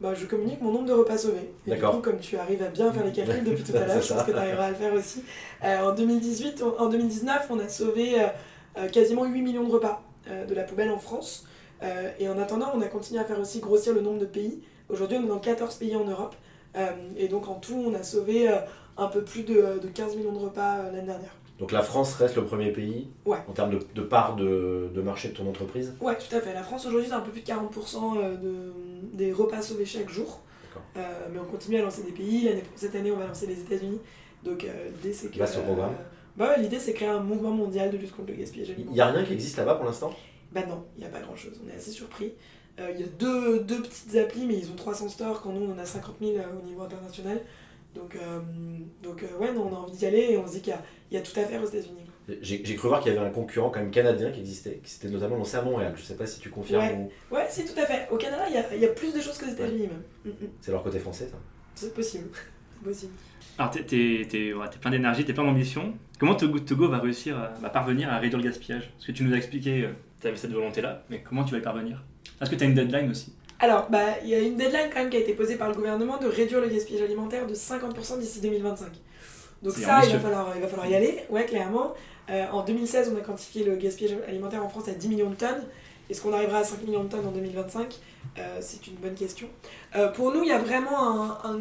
Bah, 0.00 0.12
je 0.14 0.26
communique 0.26 0.60
mon 0.60 0.72
nombre 0.72 0.86
de 0.86 0.92
repas 0.92 1.16
sauvés. 1.16 1.50
Et 1.66 1.74
du 1.74 1.80
coup, 1.80 1.98
comme 1.98 2.18
tu 2.18 2.36
arrives 2.36 2.62
à 2.62 2.68
bien 2.68 2.92
faire 2.92 3.04
les 3.04 3.12
calculs 3.12 3.44
depuis 3.50 3.64
tout 3.64 3.76
à 3.76 3.86
l'heure, 3.86 4.02
je 4.02 4.12
pense 4.12 4.24
que 4.24 4.30
tu 4.30 4.36
arriveras 4.36 4.66
à 4.66 4.70
le 4.70 4.76
faire 4.76 4.92
aussi. 4.92 5.22
en 5.62 5.94
2018, 5.94 6.62
en 6.78 6.88
2019, 6.88 7.46
on 7.50 7.58
a 7.58 7.68
sauvé 7.68 8.16
quasiment 8.92 9.24
8 9.24 9.40
millions 9.42 9.64
de 9.64 9.72
repas 9.72 10.02
de 10.26 10.54
la 10.54 10.64
poubelle 10.64 10.90
en 10.90 10.98
France. 10.98 11.46
et 12.18 12.28
en 12.28 12.38
attendant, 12.38 12.72
on 12.74 12.82
a 12.82 12.88
continué 12.88 13.20
à 13.20 13.24
faire 13.24 13.40
aussi 13.40 13.60
grossir 13.60 13.94
le 13.94 14.02
nombre 14.02 14.18
de 14.18 14.26
pays. 14.26 14.62
Aujourd'hui, 14.90 15.16
on 15.18 15.24
est 15.24 15.28
dans 15.28 15.38
14 15.38 15.74
pays 15.76 15.96
en 15.96 16.04
Europe. 16.04 16.34
Euh, 16.76 16.90
et 17.16 17.28
donc, 17.28 17.48
en 17.48 17.54
tout, 17.54 17.82
on 17.86 17.94
a 17.94 18.02
sauvé 18.02 18.48
euh, 18.48 18.56
un 18.96 19.08
peu 19.08 19.22
plus 19.22 19.42
de, 19.42 19.80
15 19.94 20.16
millions 20.16 20.32
de 20.32 20.38
repas 20.38 20.78
euh, 20.78 20.92
l'année 20.92 21.06
dernière. 21.06 21.34
Donc 21.58 21.72
la 21.72 21.82
France 21.82 22.14
reste 22.14 22.36
le 22.36 22.44
premier 22.44 22.70
pays 22.70 23.08
ouais. 23.24 23.38
en 23.48 23.52
termes 23.52 23.78
de, 23.94 24.02
part 24.02 24.36
de, 24.36 24.90
marché 25.02 25.28
de 25.28 25.34
ton 25.34 25.48
entreprise 25.48 25.94
Ouais, 26.00 26.16
tout 26.16 26.34
à 26.36 26.40
fait. 26.40 26.52
La 26.52 26.62
France 26.62 26.84
aujourd'hui, 26.84 27.08
c'est 27.08 27.14
un 27.14 27.20
peu 27.20 27.30
plus 27.30 27.40
de 27.40 27.46
40% 27.46 28.40
de, 28.40 28.72
des 29.14 29.32
repas 29.32 29.62
sauvés 29.62 29.86
chaque 29.86 30.10
jour. 30.10 30.40
mais 30.94 31.38
on 31.40 31.50
continue 31.50 31.78
à 31.78 31.82
lancer 31.82 32.02
des 32.02 32.12
pays. 32.12 32.50
Cette 32.74 32.94
année, 32.94 33.10
on 33.10 33.16
va 33.16 33.26
lancer 33.26 33.46
les 33.46 33.58
États-Unis. 33.58 34.00
Donc 34.44 34.66
l'idée, 34.96 35.14
c'est 35.14 35.28
que. 35.28 35.62
programme 35.62 35.94
bah, 36.36 36.58
L'idée, 36.58 36.78
c'est 36.78 36.92
créer 36.92 37.08
un 37.08 37.20
mouvement 37.20 37.52
mondial 37.52 37.90
de 37.90 37.96
lutte 37.96 38.14
contre 38.14 38.32
le 38.32 38.36
gaspillage 38.36 38.68
alimentaire. 38.70 38.92
Il 38.92 38.94
n'y 38.94 39.00
a 39.00 39.06
rien 39.06 39.24
qui 39.24 39.32
existe 39.32 39.56
là-bas 39.56 39.76
pour 39.76 39.86
l'instant? 39.86 40.12
Bah 40.52 40.62
non, 40.66 40.84
il 40.96 41.00
n'y 41.00 41.06
a 41.06 41.10
pas 41.10 41.20
grand-chose. 41.20 41.60
On 41.64 41.70
est 41.70 41.76
assez 41.76 41.90
surpris. 41.90 42.32
Euh, 42.78 42.90
il 42.94 43.00
y 43.00 43.04
a 43.04 43.06
deux, 43.06 43.60
deux, 43.60 43.82
petites 43.82 44.16
applis, 44.16 44.44
mais 44.44 44.58
ils 44.58 44.70
ont 44.70 44.76
300 44.76 45.08
stores 45.08 45.40
quand 45.40 45.52
nous 45.52 45.66
on 45.70 45.78
a 45.78 45.86
50 45.86 46.16
000 46.20 46.32
euh, 46.32 46.42
au 46.62 46.66
niveau 46.66 46.82
international. 46.82 47.40
Donc, 47.96 48.14
euh, 48.16 48.40
donc 49.02 49.24
ouais, 49.40 49.52
non, 49.52 49.68
on 49.70 49.74
a 49.74 49.78
envie 49.78 49.96
d'y 49.96 50.06
aller 50.06 50.26
et 50.30 50.36
on 50.36 50.46
se 50.46 50.52
dit 50.52 50.60
qu'il 50.60 50.74
y, 51.10 51.14
y, 51.14 51.18
a 51.18 51.22
tout 51.22 51.38
à 51.38 51.44
faire 51.44 51.62
aux 51.62 51.66
États-Unis. 51.66 52.06
J'ai 52.42 52.74
cru 52.74 52.88
voir 52.88 53.00
qu'il 53.00 53.14
y 53.14 53.16
avait 53.16 53.24
un 53.24 53.30
concurrent 53.30 53.70
quand 53.70 53.78
même 53.78 53.92
canadien 53.92 54.32
qui 54.32 54.40
existait, 54.40 54.80
qui 54.82 54.90
s'était 54.90 55.08
notamment 55.08 55.36
lancé 55.36 55.56
à 55.56 55.62
Montréal. 55.62 55.94
Je 55.96 56.02
sais 56.02 56.16
pas 56.16 56.26
si 56.26 56.40
tu 56.40 56.50
confirmes 56.50 56.82
ouais. 56.82 57.10
ou. 57.30 57.34
Ouais, 57.34 57.46
c'est 57.48 57.64
tout 57.64 57.80
à 57.80 57.86
fait. 57.86 58.08
Au 58.10 58.16
Canada, 58.16 58.44
il 58.48 58.54
y 58.54 58.58
a, 58.58 58.74
il 58.74 58.80
y 58.80 58.84
a 58.84 58.88
plus 58.88 59.14
de 59.14 59.20
choses 59.20 59.38
qu'aux 59.38 59.46
États-Unis 59.46 59.88
même. 59.88 60.02
Mm, 60.24 60.44
mm. 60.44 60.48
C'est 60.60 60.72
leur 60.72 60.82
côté 60.82 60.98
français, 60.98 61.28
ça 61.28 61.38
C'est 61.76 61.94
possible. 61.94 62.28
possible. 62.82 63.12
Alors, 63.58 63.70
t'es 63.70 64.26
es, 64.32 64.52
ouais, 64.52 64.66
plein 64.80 64.90
d'énergie, 64.90 65.24
t'es 65.24 65.32
plein 65.32 65.44
d'ambition. 65.44 65.94
Comment 66.18 66.34
Togo, 66.34 66.58
Togo 66.58 66.88
va 66.88 66.98
réussir 66.98 67.38
à 67.38 67.54
va 67.60 67.70
parvenir 67.70 68.12
à 68.12 68.18
réduire 68.18 68.38
le 68.38 68.44
gaspillage? 68.44 68.90
Parce 68.90 69.06
que 69.06 69.12
tu 69.12 69.22
nous 69.22 69.32
as 69.32 69.36
expliqué, 69.36 69.88
tu 70.20 70.26
avais 70.26 70.36
cette 70.36 70.52
volonté-là, 70.52 71.04
mais 71.08 71.22
comment 71.22 71.44
tu 71.44 71.52
vas 71.52 71.58
y 71.58 71.62
parvenir? 71.62 72.02
Est-ce 72.40 72.50
que 72.50 72.56
tu 72.56 72.64
as 72.64 72.66
une 72.66 72.74
deadline 72.74 73.08
aussi? 73.10 73.35
Alors, 73.58 73.88
bah, 73.88 74.18
il 74.22 74.28
y 74.28 74.34
a 74.34 74.38
une 74.38 74.56
deadline 74.56 74.90
quand 74.92 75.00
même 75.00 75.10
qui 75.10 75.16
a 75.16 75.20
été 75.20 75.32
posée 75.32 75.56
par 75.56 75.68
le 75.68 75.74
gouvernement 75.74 76.18
de 76.18 76.26
réduire 76.26 76.60
le 76.60 76.68
gaspillage 76.68 77.02
alimentaire 77.02 77.46
de 77.46 77.54
50% 77.54 78.18
d'ici 78.18 78.40
2025. 78.40 78.88
Donc 79.62 79.72
ça, 79.72 80.00
il 80.04 80.12
va, 80.12 80.18
falloir, 80.20 80.52
il 80.54 80.60
va 80.60 80.68
falloir 80.68 80.86
y 80.86 80.94
aller, 80.94 81.20
ouais, 81.30 81.46
clairement. 81.46 81.94
Euh, 82.28 82.44
en 82.52 82.62
2016, 82.62 83.12
on 83.14 83.18
a 83.18 83.22
quantifié 83.22 83.64
le 83.64 83.76
gaspillage 83.76 84.18
alimentaire 84.28 84.62
en 84.64 84.68
France 84.68 84.88
à 84.88 84.92
10 84.92 85.08
millions 85.08 85.30
de 85.30 85.36
tonnes. 85.36 85.64
Est-ce 86.10 86.20
qu'on 86.20 86.34
arrivera 86.34 86.58
à 86.58 86.64
5 86.64 86.82
millions 86.82 87.04
de 87.04 87.08
tonnes 87.08 87.26
en 87.26 87.30
2025 87.30 87.98
euh, 88.38 88.58
C'est 88.60 88.86
une 88.86 88.96
bonne 88.96 89.14
question. 89.14 89.48
Euh, 89.96 90.08
pour 90.08 90.32
nous, 90.32 90.42
il 90.42 90.48
y 90.48 90.52
a 90.52 90.58
vraiment 90.58 91.40
un, 91.44 91.58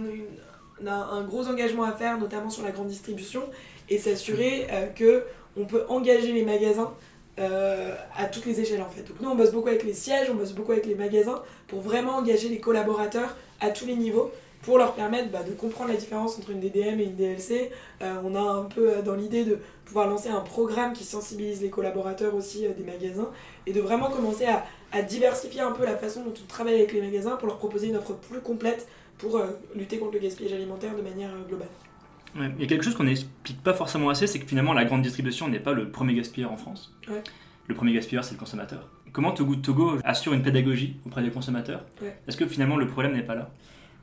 un, 0.86 0.92
un, 0.92 1.24
gros 1.24 1.48
engagement 1.48 1.84
à 1.84 1.94
faire, 1.94 2.20
notamment 2.20 2.50
sur 2.50 2.64
la 2.64 2.72
grande 2.72 2.88
distribution, 2.88 3.44
et 3.90 3.98
s'assurer 3.98 4.68
que 4.96 5.24
on 5.58 5.66
peut 5.66 5.86
engager 5.88 6.34
les 6.34 6.44
magasins 6.44 6.94
euh, 7.38 7.94
à 8.18 8.26
toutes 8.26 8.46
les 8.46 8.62
échelles 8.62 8.82
en 8.82 8.90
fait. 8.90 9.04
Donc 9.04 9.20
nous 9.20 9.30
on 9.30 9.36
bosse 9.36 9.52
beaucoup 9.52 9.68
avec 9.68 9.84
les 9.84 9.94
sièges, 9.94 10.30
on 10.32 10.36
bosse 10.36 10.54
beaucoup 10.54 10.72
avec 10.72 10.86
les 10.86 10.96
magasins 10.96 11.42
pour 11.68 11.82
vraiment 11.82 12.16
engager 12.16 12.48
les 12.48 12.60
collaborateurs 12.60 13.36
à 13.60 13.72
tous 13.72 13.86
les 13.86 13.96
niveaux 13.96 14.32
pour 14.62 14.78
leur 14.78 14.94
permettre 14.94 15.30
bah, 15.32 15.44
de 15.44 15.52
comprendre 15.52 15.92
la 15.92 15.98
différence 15.98 16.38
entre 16.40 16.52
une 16.52 16.62
DDM 16.62 17.00
et 17.00 17.04
une 17.04 17.16
DLC. 17.16 17.72
Euh, 18.02 18.16
on 18.24 18.36
a 18.36 18.40
un 18.40 18.64
peu 18.64 18.90
euh, 18.90 19.02
dans 19.02 19.16
l'idée 19.16 19.44
de 19.44 19.60
pouvoir 19.84 20.08
lancer 20.08 20.30
un 20.30 20.40
programme 20.40 20.94
qui 20.94 21.04
sensibilise 21.04 21.62
les 21.62 21.70
collaborateurs 21.70 22.34
aussi 22.34 22.66
des 22.76 22.84
magasins 22.84 23.30
et 23.68 23.74
de 23.74 23.82
vraiment 23.82 24.10
commencer 24.10 24.46
à, 24.46 24.64
à, 24.92 25.02
diversifier 25.02 25.62
un 25.62 25.72
peu 25.72 25.86
la 25.86 25.98
façon 25.98 26.24
dont 26.24 26.34
on 26.42 26.48
travaille 26.48 26.76
avec 26.76 26.94
les 26.94 27.02
magasins 27.02 27.36
pour 27.36 27.48
leur 27.48 27.58
proposer 27.58 27.88
une 27.88 27.98
offre 27.98 28.14
plus 28.14 28.40
complète 28.40 28.88
pour 29.18 29.42
lutter 29.76 29.98
contre 30.00 30.14
le 30.14 30.20
gaspillage 30.20 30.54
alimentaire 30.54 30.96
de 30.96 31.02
manière 31.02 31.32
globale. 31.48 31.68
Il 32.36 32.62
y 32.62 32.64
a 32.64 32.68
quelque 32.68 32.84
chose 32.84 32.96
qu'on 32.96 33.06
n'explique 33.06 33.62
pas 33.64 33.74
forcément 33.74 34.10
assez, 34.10 34.28
c'est 34.28 34.40
que 34.40 34.46
finalement 34.46 34.74
la 34.74 34.86
grande 34.86 35.02
distribution 35.02 35.48
n'est 35.48 35.60
pas 35.60 35.74
le 35.74 35.90
premier 35.90 36.14
gaspilleur 36.14 36.52
en 36.52 36.58
France. 36.58 36.94
Le 37.68 37.76
premier 37.76 37.94
gaspilleur, 37.94 38.24
c'est 38.24 38.34
le 38.34 38.40
consommateur. 38.40 38.90
Comment 39.12 39.32
Togo 39.32 39.56
Togo 39.56 39.98
assure 40.04 40.34
une 40.34 40.42
pédagogie 40.42 40.98
auprès 41.06 41.24
des 41.24 41.32
consommateurs 41.32 41.86
Est-ce 42.28 42.36
que 42.36 42.46
finalement 42.46 42.76
le 42.76 42.88
problème 42.88 43.14
n'est 43.14 43.24
pas 43.24 43.36
là 43.36 43.50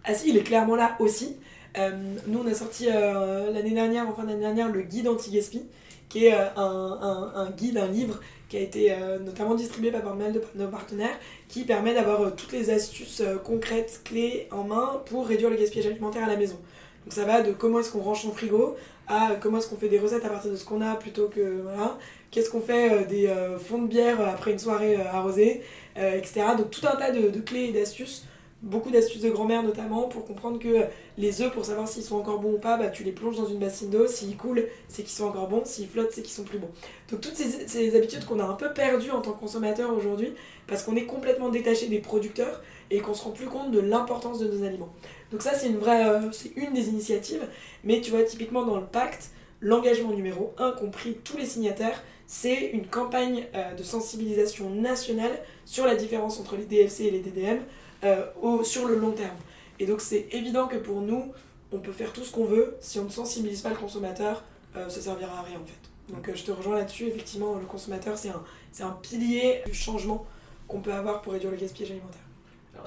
Ah 0.05 0.15
si, 0.15 0.31
il 0.31 0.37
est 0.37 0.43
clairement 0.43 0.77
là 0.77 0.97
aussi. 0.99 1.37
Euh, 1.79 1.91
nous, 2.27 2.41
on 2.41 2.47
a 2.47 2.55
sorti 2.55 2.89
euh, 2.89 3.51
l'année 3.53 3.73
dernière, 3.73 4.09
en 4.09 4.15
fin 4.15 4.25
d'année 4.25 4.41
dernière, 4.41 4.69
le 4.71 4.83
guide 4.83 5.09
anti-gaspi, 5.09 5.63
qui 6.09 6.27
est 6.27 6.35
euh, 6.35 6.49
un, 6.57 7.33
un, 7.35 7.51
guide, 7.51 7.79
un 7.79 7.89
livre 7.89 8.21
qui 8.49 8.59
a 8.59 8.61
été 8.61 8.95
notamment 9.25 9.55
distribué 9.55 9.91
par 9.91 10.03
pas 10.03 10.13
mal 10.13 10.35
de 10.35 10.43
nos 10.57 10.69
partenaires, 10.69 11.19
qui 11.49 11.65
permet 11.65 11.95
d'avoir 11.95 12.37
toutes 12.37 12.53
les 12.53 12.69
astuces 12.69 13.23
concrètes, 13.45 14.03
clés 14.05 14.47
en 14.51 14.65
main 14.65 15.01
pour 15.07 15.27
réduire 15.27 15.49
le 15.49 15.57
gaspillage 15.57 15.87
alimentaire 15.87 16.25
à 16.25 16.29
la 16.29 16.37
maison. 16.37 16.59
Donc 17.05 17.13
ça 17.13 17.25
va 17.25 17.43
de 17.43 17.53
comment 17.53 17.81
est-ce 17.81 17.91
qu'on 17.91 18.01
range 18.01 18.23
son 18.23 18.33
frigo 18.33 18.77
à 19.09 19.33
comment 19.41 19.59
est-ce 19.59 19.69
qu'on 19.69 19.77
fait 19.77 19.89
des 19.89 19.99
recettes 19.99 20.25
à 20.25 20.29
partir 20.29 20.51
de 20.51 20.57
ce 20.57 20.65
qu'on 20.65 20.81
a 20.81 20.95
plutôt 20.95 21.29
que 21.29 21.63
voilà. 21.63 21.99
Qu'est-ce 22.31 22.51
qu'on 22.51 22.61
fait 22.61 22.93
euh, 22.93 23.05
des 23.05 23.27
euh, 23.27 23.59
fonds 23.59 23.83
de 23.83 23.89
bière 23.89 24.21
après 24.27 24.53
une 24.53 24.59
soirée 24.59 24.97
euh, 24.97 25.05
arrosée, 25.13 25.63
etc. 25.97 26.43
Donc 26.57 26.71
tout 26.71 26.87
un 26.87 26.97
tas 26.97 27.11
de, 27.11 27.41
clés 27.41 27.65
et 27.65 27.73
d'astuces 27.73 28.27
beaucoup 28.63 28.91
d'astuces 28.91 29.23
de 29.23 29.31
grand-mère 29.31 29.65
notamment 29.65 30.03
pour 30.03 30.25
comprendre 30.25 30.61
que 30.61 30.85
les 31.19 31.43
œufs, 31.43 31.53
pour 31.53 31.65
savoir 31.65 31.89
s'ils 31.89 32.05
sont 32.05 32.17
encore 32.17 32.39
bons 32.39 32.53
ou 32.53 32.59
pas, 32.59 32.77
bah, 32.77 32.91
tu 32.91 33.03
les 33.03 33.11
plonges 33.11 33.37
dans 33.37 33.47
une 33.47 33.59
bassine 33.59 33.91
d'eau, 33.91 34.07
s'ils 34.07 34.37
coulent, 34.37 34.69
c'est 34.87 35.03
qu'ils 35.03 35.11
sont 35.11 35.25
encore 35.25 35.49
bons, 35.49 35.63
s'ils 35.65 35.89
flottent, 35.89 36.13
c'est 36.13 36.23
qu'ils 36.23 36.33
sont 36.33 36.45
plus 36.45 36.59
bons. 36.59 36.71
Donc 37.11 37.21
toutes 37.21 37.35
ces, 37.35 37.67
ces 37.67 37.97
habitudes 37.97 38.25
qu'on 38.25 38.39
a 38.39 38.45
un 38.45 38.55
peu 38.55 38.73
perdues 38.73 39.11
en 39.11 39.21
tant 39.21 39.33
que 39.33 39.41
consommateur 39.41 39.93
aujourd'hui, 39.93 40.33
parce 40.69 40.85
qu'on 40.85 40.95
est 40.95 41.07
complètement 41.07 41.49
détaché 41.49 41.89
des 41.89 41.99
producteurs 41.99 42.63
et 42.93 43.01
qu'on 43.01 43.15
se 43.15 43.25
rend 43.25 43.31
plus 43.31 43.47
compte 43.47 43.73
de 43.73 43.81
l'importance 43.81 44.39
de 44.39 44.47
nos 44.47 44.65
aliments. 44.65 44.93
Donc 45.33 45.41
ça 45.41 45.55
c'est 45.55 45.69
une 45.69 45.79
vraie, 45.79 46.07
euh, 46.07 46.31
c'est 46.31 46.53
une 46.57 46.75
des 46.75 46.89
initiatives, 46.89 47.49
mais 47.85 48.03
tu 48.03 48.11
vois 48.11 48.23
typiquement 48.23 48.67
dans 48.67 48.77
le 48.77 48.85
pacte, 48.85 49.31
l'engagement 49.61 50.13
numéro 50.13 50.53
1, 50.59 50.73
compris 50.73 51.17
tous 51.25 51.39
les 51.39 51.47
signataires, 51.47 52.03
c'est 52.27 52.67
une 52.67 52.87
campagne 52.87 53.47
euh, 53.55 53.75
de 53.75 53.83
sensibilisation 53.83 54.69
nationale 54.69 55.33
sur 55.65 55.87
la 55.87 55.97
différence 55.97 56.39
entre 56.39 56.57
les 56.57 56.67
DLC 56.67 57.05
et 57.05 57.11
les 57.11 57.21
DDM 57.21 57.61
euh, 58.05 58.63
sur 58.63 58.87
le 58.87 58.97
long 58.97 59.13
terme. 59.13 59.37
Et 59.81 59.87
donc 59.87 60.03
c'est 60.03 60.29
évident 60.33 60.69
que 60.69 60.77
pour 60.77 61.01
nous, 61.01 61.33
on 61.73 61.79
peut 61.79 61.93
faire 61.93 62.13
tout 62.13 62.25
ce 62.25 62.31
qu'on 62.31 62.45
veut, 62.45 62.77
si 62.81 62.99
on 62.99 63.05
ne 63.05 63.11
sensibilise 63.11 63.63
pas 63.63 63.71
le 63.71 63.77
consommateur, 63.77 64.45
ça 64.75 65.01
servira 65.01 65.39
à 65.39 65.43
rien 65.43 65.59
en 65.59 65.67
fait. 65.67 66.13
Donc 66.15 66.31
je 66.35 66.45
te 66.45 66.53
rejoins 66.53 66.77
là-dessus, 66.77 67.07
effectivement, 67.07 67.57
le 67.57 67.65
consommateur, 67.65 68.19
c'est 68.19 68.29
un, 68.29 68.43
c'est 68.71 68.83
un 68.83 68.99
pilier 69.03 69.63
du 69.65 69.75
changement 69.75 70.27
qu'on 70.69 70.81
peut 70.81 70.93
avoir 70.93 71.23
pour 71.23 71.33
réduire 71.33 71.51
le 71.51 71.57
gaspillage 71.57 71.93
alimentaire. 71.93 72.22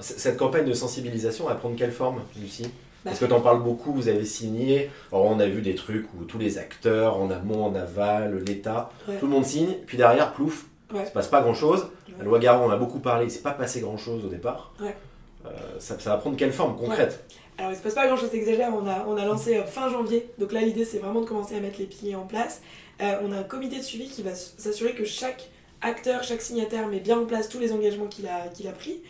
Cette 0.00 0.36
campagne 0.36 0.64
de 0.66 0.72
sensibilisation, 0.72 1.50
elle 1.50 1.56
prend 1.58 1.70
quelle 1.70 1.92
forme, 1.92 2.20
Lucie? 2.40 2.70
Parce 3.04 3.20
que 3.20 3.24
tu 3.24 3.32
en 3.32 3.40
parles 3.40 3.62
beaucoup, 3.62 3.92
vous 3.92 4.08
avez 4.08 4.24
signé. 4.24 4.90
Alors, 5.12 5.26
on 5.26 5.38
a 5.38 5.46
vu 5.46 5.62
des 5.62 5.76
trucs 5.76 6.06
où 6.18 6.24
tous 6.24 6.38
les 6.38 6.58
acteurs, 6.58 7.18
en 7.20 7.30
amont, 7.30 7.64
en 7.66 7.74
aval, 7.76 8.42
l'État, 8.44 8.90
Ouais. 9.06 9.16
tout 9.18 9.26
le 9.26 9.32
monde 9.32 9.44
signe, 9.44 9.74
puis 9.86 9.96
derrière, 9.96 10.32
plouf, 10.32 10.66
Ouais. 10.92 11.02
il 11.02 11.06
se 11.06 11.12
passe 11.12 11.28
pas 11.28 11.40
grand 11.40 11.54
chose. 11.54 11.82
Ouais. 12.08 12.14
La 12.18 12.24
loi 12.24 12.38
Garon, 12.40 12.66
on 12.66 12.70
a 12.70 12.76
beaucoup 12.76 12.98
parlé, 12.98 13.26
il 13.26 13.30
s'est 13.30 13.42
pas 13.42 13.52
passé 13.52 13.80
grand 13.80 13.96
chose 13.96 14.24
au 14.24 14.28
départ. 14.28 14.72
Euh, 14.82 15.48
ça, 15.78 15.98
ça 16.00 16.10
va 16.10 16.16
prendre 16.16 16.36
quelle 16.36 16.52
forme 16.52 16.76
concrète? 16.76 17.24
Alors 17.58 17.70
il 17.72 17.76
se 17.76 17.82
passe 17.82 17.94
pas 17.94 18.06
grand 18.06 18.16
chose 18.16 18.30
d'exagère, 18.30 18.70
on 18.74 18.86
a, 18.86 19.06
on 19.08 19.16
a 19.16 19.24
lancé 19.24 19.56
euh, 19.56 19.64
fin 19.64 19.88
janvier, 19.88 20.28
donc 20.38 20.52
là 20.52 20.60
l'idée 20.60 20.84
c'est 20.84 20.98
vraiment 20.98 21.22
de 21.22 21.26
commencer 21.26 21.56
à 21.56 21.60
mettre 21.60 21.78
les 21.78 21.86
piliers 21.86 22.14
en 22.14 22.26
place. 22.26 22.60
Euh, 23.00 23.14
on 23.22 23.32
a 23.32 23.36
un 23.38 23.42
comité 23.44 23.78
de 23.78 23.82
suivi 23.82 24.08
qui 24.08 24.22
va 24.22 24.34
s'assurer 24.34 24.92
que 24.94 25.04
chaque 25.06 25.48
acteur, 25.80 26.22
chaque 26.22 26.42
signataire 26.42 26.86
met 26.88 27.00
bien 27.00 27.18
en 27.18 27.24
place 27.24 27.48
tous 27.48 27.58
les 27.58 27.72
engagements 27.72 28.06
qu'il 28.08 28.26
a, 28.26 28.48
qu'il 28.48 28.66
a 28.68 28.72
pris. 28.72 29.00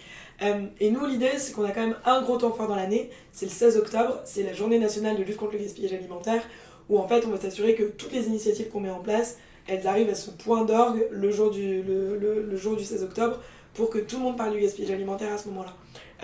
Euh, 0.42 0.66
et 0.80 0.90
nous 0.90 1.06
l'idée 1.06 1.30
c'est 1.38 1.52
qu'on 1.52 1.64
a 1.64 1.70
quand 1.70 1.80
même 1.80 1.96
un 2.04 2.20
gros 2.22 2.36
temps 2.36 2.52
fort 2.52 2.68
dans 2.68 2.76
l'année, 2.76 3.10
c'est 3.32 3.46
le 3.46 3.50
16 3.52 3.78
octobre, 3.78 4.20
c'est 4.24 4.42
la 4.42 4.52
journée 4.52 4.78
nationale 4.78 5.16
de 5.16 5.22
lutte 5.22 5.36
contre 5.38 5.52
le 5.54 5.58
gaspillage 5.60 5.94
alimentaire, 5.94 6.42
où 6.90 6.98
en 6.98 7.08
fait 7.08 7.24
on 7.26 7.30
va 7.30 7.40
s'assurer 7.40 7.74
que 7.74 7.84
toutes 7.84 8.12
les 8.12 8.26
initiatives 8.26 8.68
qu'on 8.68 8.80
met 8.80 8.90
en 8.90 9.00
place, 9.00 9.38
elles 9.66 9.86
arrivent 9.86 10.10
à 10.10 10.14
ce 10.14 10.30
point 10.30 10.64
d'orgue 10.64 11.06
le, 11.10 11.30
jour 11.30 11.50
du- 11.50 11.82
le, 11.82 12.18
le- 12.18 12.42
le 12.42 12.56
jour 12.56 12.76
du 12.76 12.84
16 12.84 13.02
octobre 13.02 13.38
pour 13.74 13.90
que 13.90 13.98
tout 13.98 14.16
le 14.18 14.22
monde 14.24 14.36
parle 14.36 14.52
du 14.52 14.60
gaspillage 14.60 14.90
alimentaire 14.92 15.32
à 15.32 15.38
ce 15.38 15.48
moment-là. 15.48 15.74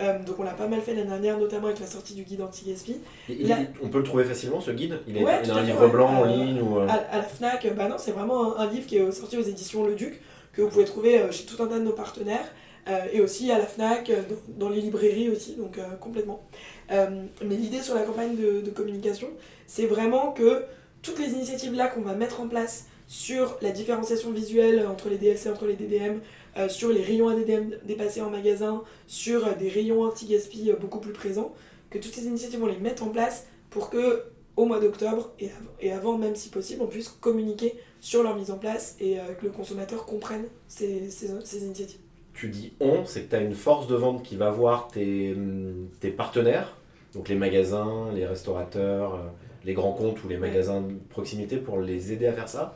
Euh, 0.01 0.17
donc 0.23 0.39
on 0.39 0.43
l'a 0.43 0.53
pas 0.53 0.67
mal 0.67 0.81
fait 0.81 0.93
l'année 0.95 1.09
dernière, 1.09 1.37
notamment 1.37 1.67
avec 1.67 1.79
la 1.79 1.85
sortie 1.87 2.15
du 2.15 2.23
guide 2.23 2.41
anti-gaspi. 2.41 2.97
Là- 3.29 3.57
On 3.83 3.89
peut 3.89 3.99
le 3.99 4.03
trouver 4.03 4.23
facilement 4.23 4.59
ce 4.61 4.71
guide? 4.71 4.99
Il 5.07 5.17
est, 5.17 5.23
Ouais, 5.23 5.39
il 5.43 5.51
a 5.51 5.55
un 5.55 5.57
fait, 5.59 5.65
livre 5.65 5.85
ouais. 5.85 5.91
blanc 5.91 6.09
en 6.21 6.23
ligne 6.25 6.61
ou. 6.61 6.79
euh, 6.79 6.87
À, 6.87 6.93
à 6.93 7.17
la 7.17 7.23
FNAC, 7.23 7.75
bah 7.75 7.87
non, 7.87 7.95
c'est 7.99 8.11
vraiment 8.11 8.57
un, 8.57 8.63
un 8.63 8.69
livre 8.71 8.87
qui 8.87 8.97
est 8.97 9.11
sorti 9.11 9.37
aux 9.37 9.41
éditions 9.43 9.85
Le 9.85 9.93
Duc, 9.93 10.19
que 10.53 10.61
vous 10.63 10.69
pouvez 10.69 10.85
trouver 10.85 11.19
chez 11.31 11.45
tout 11.45 11.61
un 11.61 11.67
tas 11.67 11.77
de 11.79 11.83
nos 11.83 11.91
partenaires, 11.93 12.45
et 13.11 13.21
aussi 13.21 13.51
à 13.51 13.57
la 13.57 13.65
FNAC, 13.65 14.09
euh, 14.09 14.21
dans, 14.47 14.69
les 14.69 14.81
librairies 14.81 15.29
aussi, 15.29 15.55
donc 15.55 15.77
euh, 15.77 15.83
complètement. 15.99 16.43
Euh, 16.91 17.23
mais 17.43 17.55
l'idée 17.55 17.81
sur 17.81 17.95
la 17.95 18.01
campagne 18.01 18.35
de, 18.35 18.69
communication, 18.71 19.29
c'est 19.67 19.85
vraiment 19.85 20.31
que 20.31 20.63
toutes 21.01 21.19
les 21.19 21.31
initiatives 21.31 21.73
là 21.73 21.87
qu'on 21.87 22.01
va 22.01 22.13
mettre 22.13 22.41
en 22.41 22.47
place 22.47 22.87
sur 23.07 23.57
la 23.61 23.71
différenciation 23.71 24.31
visuelle 24.31 24.85
entre 24.87 25.09
les 25.09 25.17
DLC, 25.17 25.49
entre 25.49 25.65
les 25.65 25.75
DDM, 25.75 26.19
euh, 26.57 26.69
sur 26.69 26.89
les 26.89 27.01
rayons 27.01 27.29
ADDM 27.29 27.75
dépassés 27.83 28.21
en 28.21 28.29
magasin, 28.29 28.83
sur 29.07 29.45
euh, 29.45 29.53
des 29.53 29.69
rayons 29.69 30.01
anti-gaspi 30.03 30.71
euh, 30.71 30.75
beaucoup 30.75 30.99
plus 30.99 31.13
présents, 31.13 31.53
que 31.89 31.97
toutes 31.97 32.13
ces 32.13 32.25
initiatives, 32.25 32.63
on 32.63 32.67
les 32.67 32.77
mettre 32.77 33.03
en 33.03 33.09
place 33.09 33.45
pour 33.69 33.89
que 33.89 34.23
au 34.55 34.65
mois 34.65 34.79
d'octobre 34.79 35.31
et, 35.39 35.49
et 35.81 35.91
avant 35.91 36.17
même 36.17 36.35
si 36.35 36.49
possible, 36.49 36.81
on 36.83 36.87
puisse 36.87 37.09
communiquer 37.09 37.75
sur 37.99 38.21
leur 38.21 38.35
mise 38.35 38.51
en 38.51 38.57
place 38.57 38.95
et 38.99 39.19
euh, 39.19 39.33
que 39.33 39.45
le 39.45 39.51
consommateur 39.51 40.05
comprenne 40.05 40.45
ces, 40.67 41.09
ces 41.09 41.63
initiatives. 41.63 42.02
Tu 42.33 42.49
dis 42.49 42.73
on, 42.79 43.05
c'est 43.05 43.21
que 43.23 43.29
tu 43.29 43.35
as 43.35 43.41
une 43.41 43.53
force 43.55 43.87
de 43.87 43.95
vente 43.95 44.23
qui 44.23 44.35
va 44.35 44.49
voir 44.49 44.87
tes, 44.91 45.35
tes 45.99 46.09
partenaires, 46.09 46.75
donc 47.13 47.29
les 47.29 47.35
magasins, 47.35 48.07
les 48.13 48.25
restaurateurs, 48.25 49.15
euh, 49.15 49.17
les 49.65 49.73
grands 49.73 49.93
comptes 49.93 50.23
ou 50.23 50.27
les 50.27 50.37
magasins 50.37 50.81
de 50.81 50.93
proximité 51.09 51.57
pour 51.57 51.79
les 51.79 52.11
aider 52.11 52.27
à 52.27 52.33
faire 52.33 52.49
ça. 52.49 52.75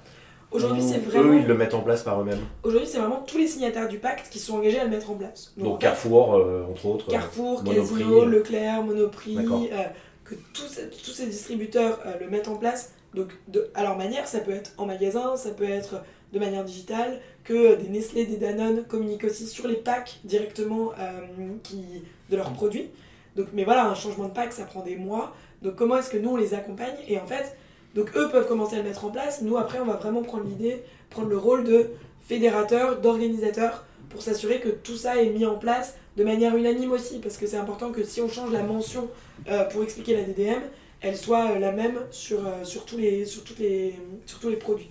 Aujourd'hui, 0.52 0.82
Ou 0.82 0.88
c'est 0.88 1.00
vraiment, 1.00 1.34
Eux, 1.34 1.39
ils 1.41 1.46
le 1.48 1.56
mettent 1.56 1.74
en 1.74 1.82
place 1.82 2.04
par 2.04 2.22
eux-mêmes. 2.22 2.39
aujourd'hui, 2.63 2.88
c'est 2.88 3.00
vraiment 3.00 3.22
tous 3.28 3.38
les 3.38 3.48
signataires 3.48 3.89
du 3.89 3.98
pacte 4.00 4.30
qui 4.32 4.39
sont 4.39 4.56
engagés 4.58 4.80
à 4.80 4.86
le 4.86 4.89
mettre 4.89 5.12
en 5.12 5.15
place. 5.15 5.54
Donc, 5.58 5.82
Carrefour, 5.82 6.36
euh, 6.36 6.65
entre 6.72 6.86
autres. 6.86 7.08
Carrefour, 7.10 7.63
Monoprix, 7.65 7.98
Casino, 7.98 8.22
euh. 8.22 8.26
Leclerc, 8.28 8.84
Monoprix, 8.84 9.38
euh, 9.38 9.84
que 10.24 10.36
tous, 10.54 10.67
ces- 10.67 10.89
tous 10.89 11.12
ces 11.12 11.26
distributeurs 11.26 12.00
euh, 12.06 12.13
le 12.22 12.30
mettent 12.30 12.48
en 12.48 12.56
place. 12.56 12.93
Donc, 13.13 13.38
de, 13.50 13.70
à 13.76 13.84
leur 13.84 13.98
manière, 13.98 14.26
ça 14.28 14.39
peut 14.39 14.52
être 14.52 14.72
en 14.78 14.86
magasin, 14.86 15.36
ça 15.36 15.50
peut 15.52 15.67
être 15.70 16.02
de 16.32 16.39
manière 16.39 16.63
digitale, 16.63 17.20
que 17.47 17.75
des 17.75 17.88
Nestlé, 17.88 18.25
des 18.25 18.36
Danone 18.36 18.83
communiquent 18.83 19.23
aussi 19.23 19.47
sur 19.47 19.67
les 19.67 19.75
packs 19.75 20.19
directement 20.25 20.91
euh, 20.99 21.21
qui, 21.63 22.03
de 22.29 22.36
leurs 22.36 22.51
produits. 22.51 22.89
Donc, 23.38 23.47
mais 23.53 23.63
voilà, 23.63 23.88
un 23.88 23.95
changement 23.95 24.25
de 24.25 24.33
pack, 24.33 24.51
ça 24.51 24.65
prend 24.65 24.81
des 24.81 24.97
mois. 24.97 25.33
Donc, 25.62 25.75
comment 25.75 25.97
est-ce 25.97 26.10
que 26.10 26.17
nous, 26.17 26.31
on 26.31 26.36
les 26.36 26.53
accompagne? 26.53 26.95
Et 27.07 27.19
en 27.19 27.25
fait, 27.25 27.55
donc 27.95 28.15
eux 28.17 28.29
peuvent 28.29 28.47
commencer 28.47 28.75
à 28.75 28.79
le 28.79 28.83
mettre 28.83 29.05
en 29.05 29.12
place. 29.12 29.41
Nous, 29.41 29.57
après, 29.57 29.79
on 29.79 29.86
va 29.86 29.93
vraiment 29.93 30.23
prendre 30.23 30.43
l'idée, 30.43 30.83
prendre 31.10 31.29
le 31.29 31.38
rôle 31.38 31.63
de 31.63 31.91
fédérateur, 32.27 32.99
d'organisateur, 32.99 33.86
pour 34.10 34.21
s'assurer 34.21 34.60
que 34.60 34.69
tout 34.69 34.97
ça 34.97 35.21
est 35.21 35.29
mis 35.29 35.45
en 35.45 35.55
place 35.55 35.95
de 36.17 36.23
manière 36.23 36.55
unanime 36.55 36.91
aussi, 36.91 37.19
parce 37.19 37.38
que 37.38 37.47
c'est 37.47 37.57
important 37.57 37.91
que 37.91 38.03
si 38.03 38.19
on 38.21 38.27
change 38.27 38.51
la 38.51 38.63
mention 38.63 39.07
euh, 39.49 39.63
pour 39.65 39.83
expliquer 39.83 40.15
la 40.15 40.23
DDM, 40.23 40.62
elle 41.01 41.15
soit 41.15 41.51
euh, 41.51 41.60
la 41.60 41.71
même 41.71 41.99
sur, 42.12 42.45
euh, 42.45 42.63
sur, 42.63 42.86
tous 42.86 42.97
les, 42.97 43.25
sur, 43.25 43.43
toutes 43.43 43.60
les, 43.60 43.95
sur 44.25 44.39
tous 44.39 44.49
les 44.49 44.55
produits. 44.55 44.89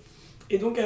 Et 0.48 0.58
donc, 0.58 0.80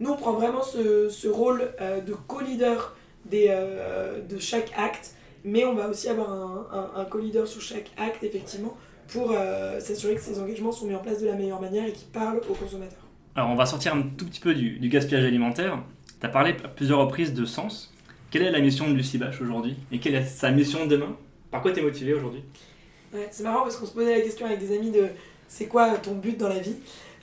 nous, 0.00 0.10
on 0.10 0.16
prend 0.16 0.32
vraiment 0.32 0.62
ce, 0.62 1.08
ce 1.08 1.28
rôle 1.28 1.72
euh, 1.80 2.00
de 2.00 2.14
co-leader 2.14 2.96
des, 3.26 3.46
euh, 3.50 4.20
de 4.22 4.38
chaque 4.38 4.72
acte, 4.76 5.14
mais 5.44 5.64
on 5.64 5.74
va 5.74 5.88
aussi 5.88 6.08
avoir 6.08 6.30
un, 6.32 6.66
un, 6.72 7.00
un 7.00 7.04
co-leader 7.04 7.46
sur 7.46 7.60
chaque 7.60 7.90
acte, 7.96 8.24
effectivement, 8.24 8.76
pour 9.08 9.32
euh, 9.32 9.78
s'assurer 9.78 10.14
que 10.14 10.20
ces 10.20 10.40
engagements 10.40 10.72
sont 10.72 10.86
mis 10.86 10.94
en 10.94 11.00
place 11.00 11.20
de 11.20 11.26
la 11.26 11.34
meilleure 11.34 11.60
manière 11.60 11.86
et 11.86 11.92
qui 11.92 12.04
parlent 12.06 12.40
aux 12.48 12.54
consommateurs. 12.54 13.06
Alors, 13.36 13.50
on 13.50 13.56
va 13.56 13.66
sortir 13.66 13.94
un 13.94 14.02
tout 14.02 14.26
petit 14.26 14.40
peu 14.40 14.54
du, 14.54 14.78
du 14.78 14.88
gaspillage 14.88 15.24
alimentaire. 15.24 15.78
Tu 16.20 16.26
as 16.26 16.28
parlé 16.28 16.56
à 16.64 16.68
plusieurs 16.68 16.98
reprises 16.98 17.32
de 17.32 17.44
sens. 17.44 17.92
Quelle 18.30 18.42
est 18.42 18.50
la 18.50 18.60
mission 18.60 18.88
de 18.88 18.94
Lucie 18.94 19.18
Bache 19.18 19.40
aujourd'hui? 19.40 19.76
Et 19.92 19.98
quelle 19.98 20.14
est 20.14 20.24
sa 20.24 20.50
mission 20.50 20.86
demain? 20.86 21.16
Par 21.50 21.62
quoi 21.62 21.72
tu 21.72 21.80
es 21.80 21.82
motivé 21.82 22.14
aujourd'hui? 22.14 22.42
Ouais, 23.12 23.28
c'est 23.30 23.42
marrant 23.42 23.62
parce 23.62 23.76
qu'on 23.76 23.86
se 23.86 23.92
posait 23.92 24.16
la 24.18 24.20
question 24.20 24.46
avec 24.46 24.60
des 24.60 24.76
amis 24.76 24.90
de 24.92 25.06
c'est 25.48 25.66
quoi 25.66 25.96
ton 25.96 26.14
but 26.14 26.38
dans 26.38 26.48
la 26.48 26.60
vie? 26.60 26.76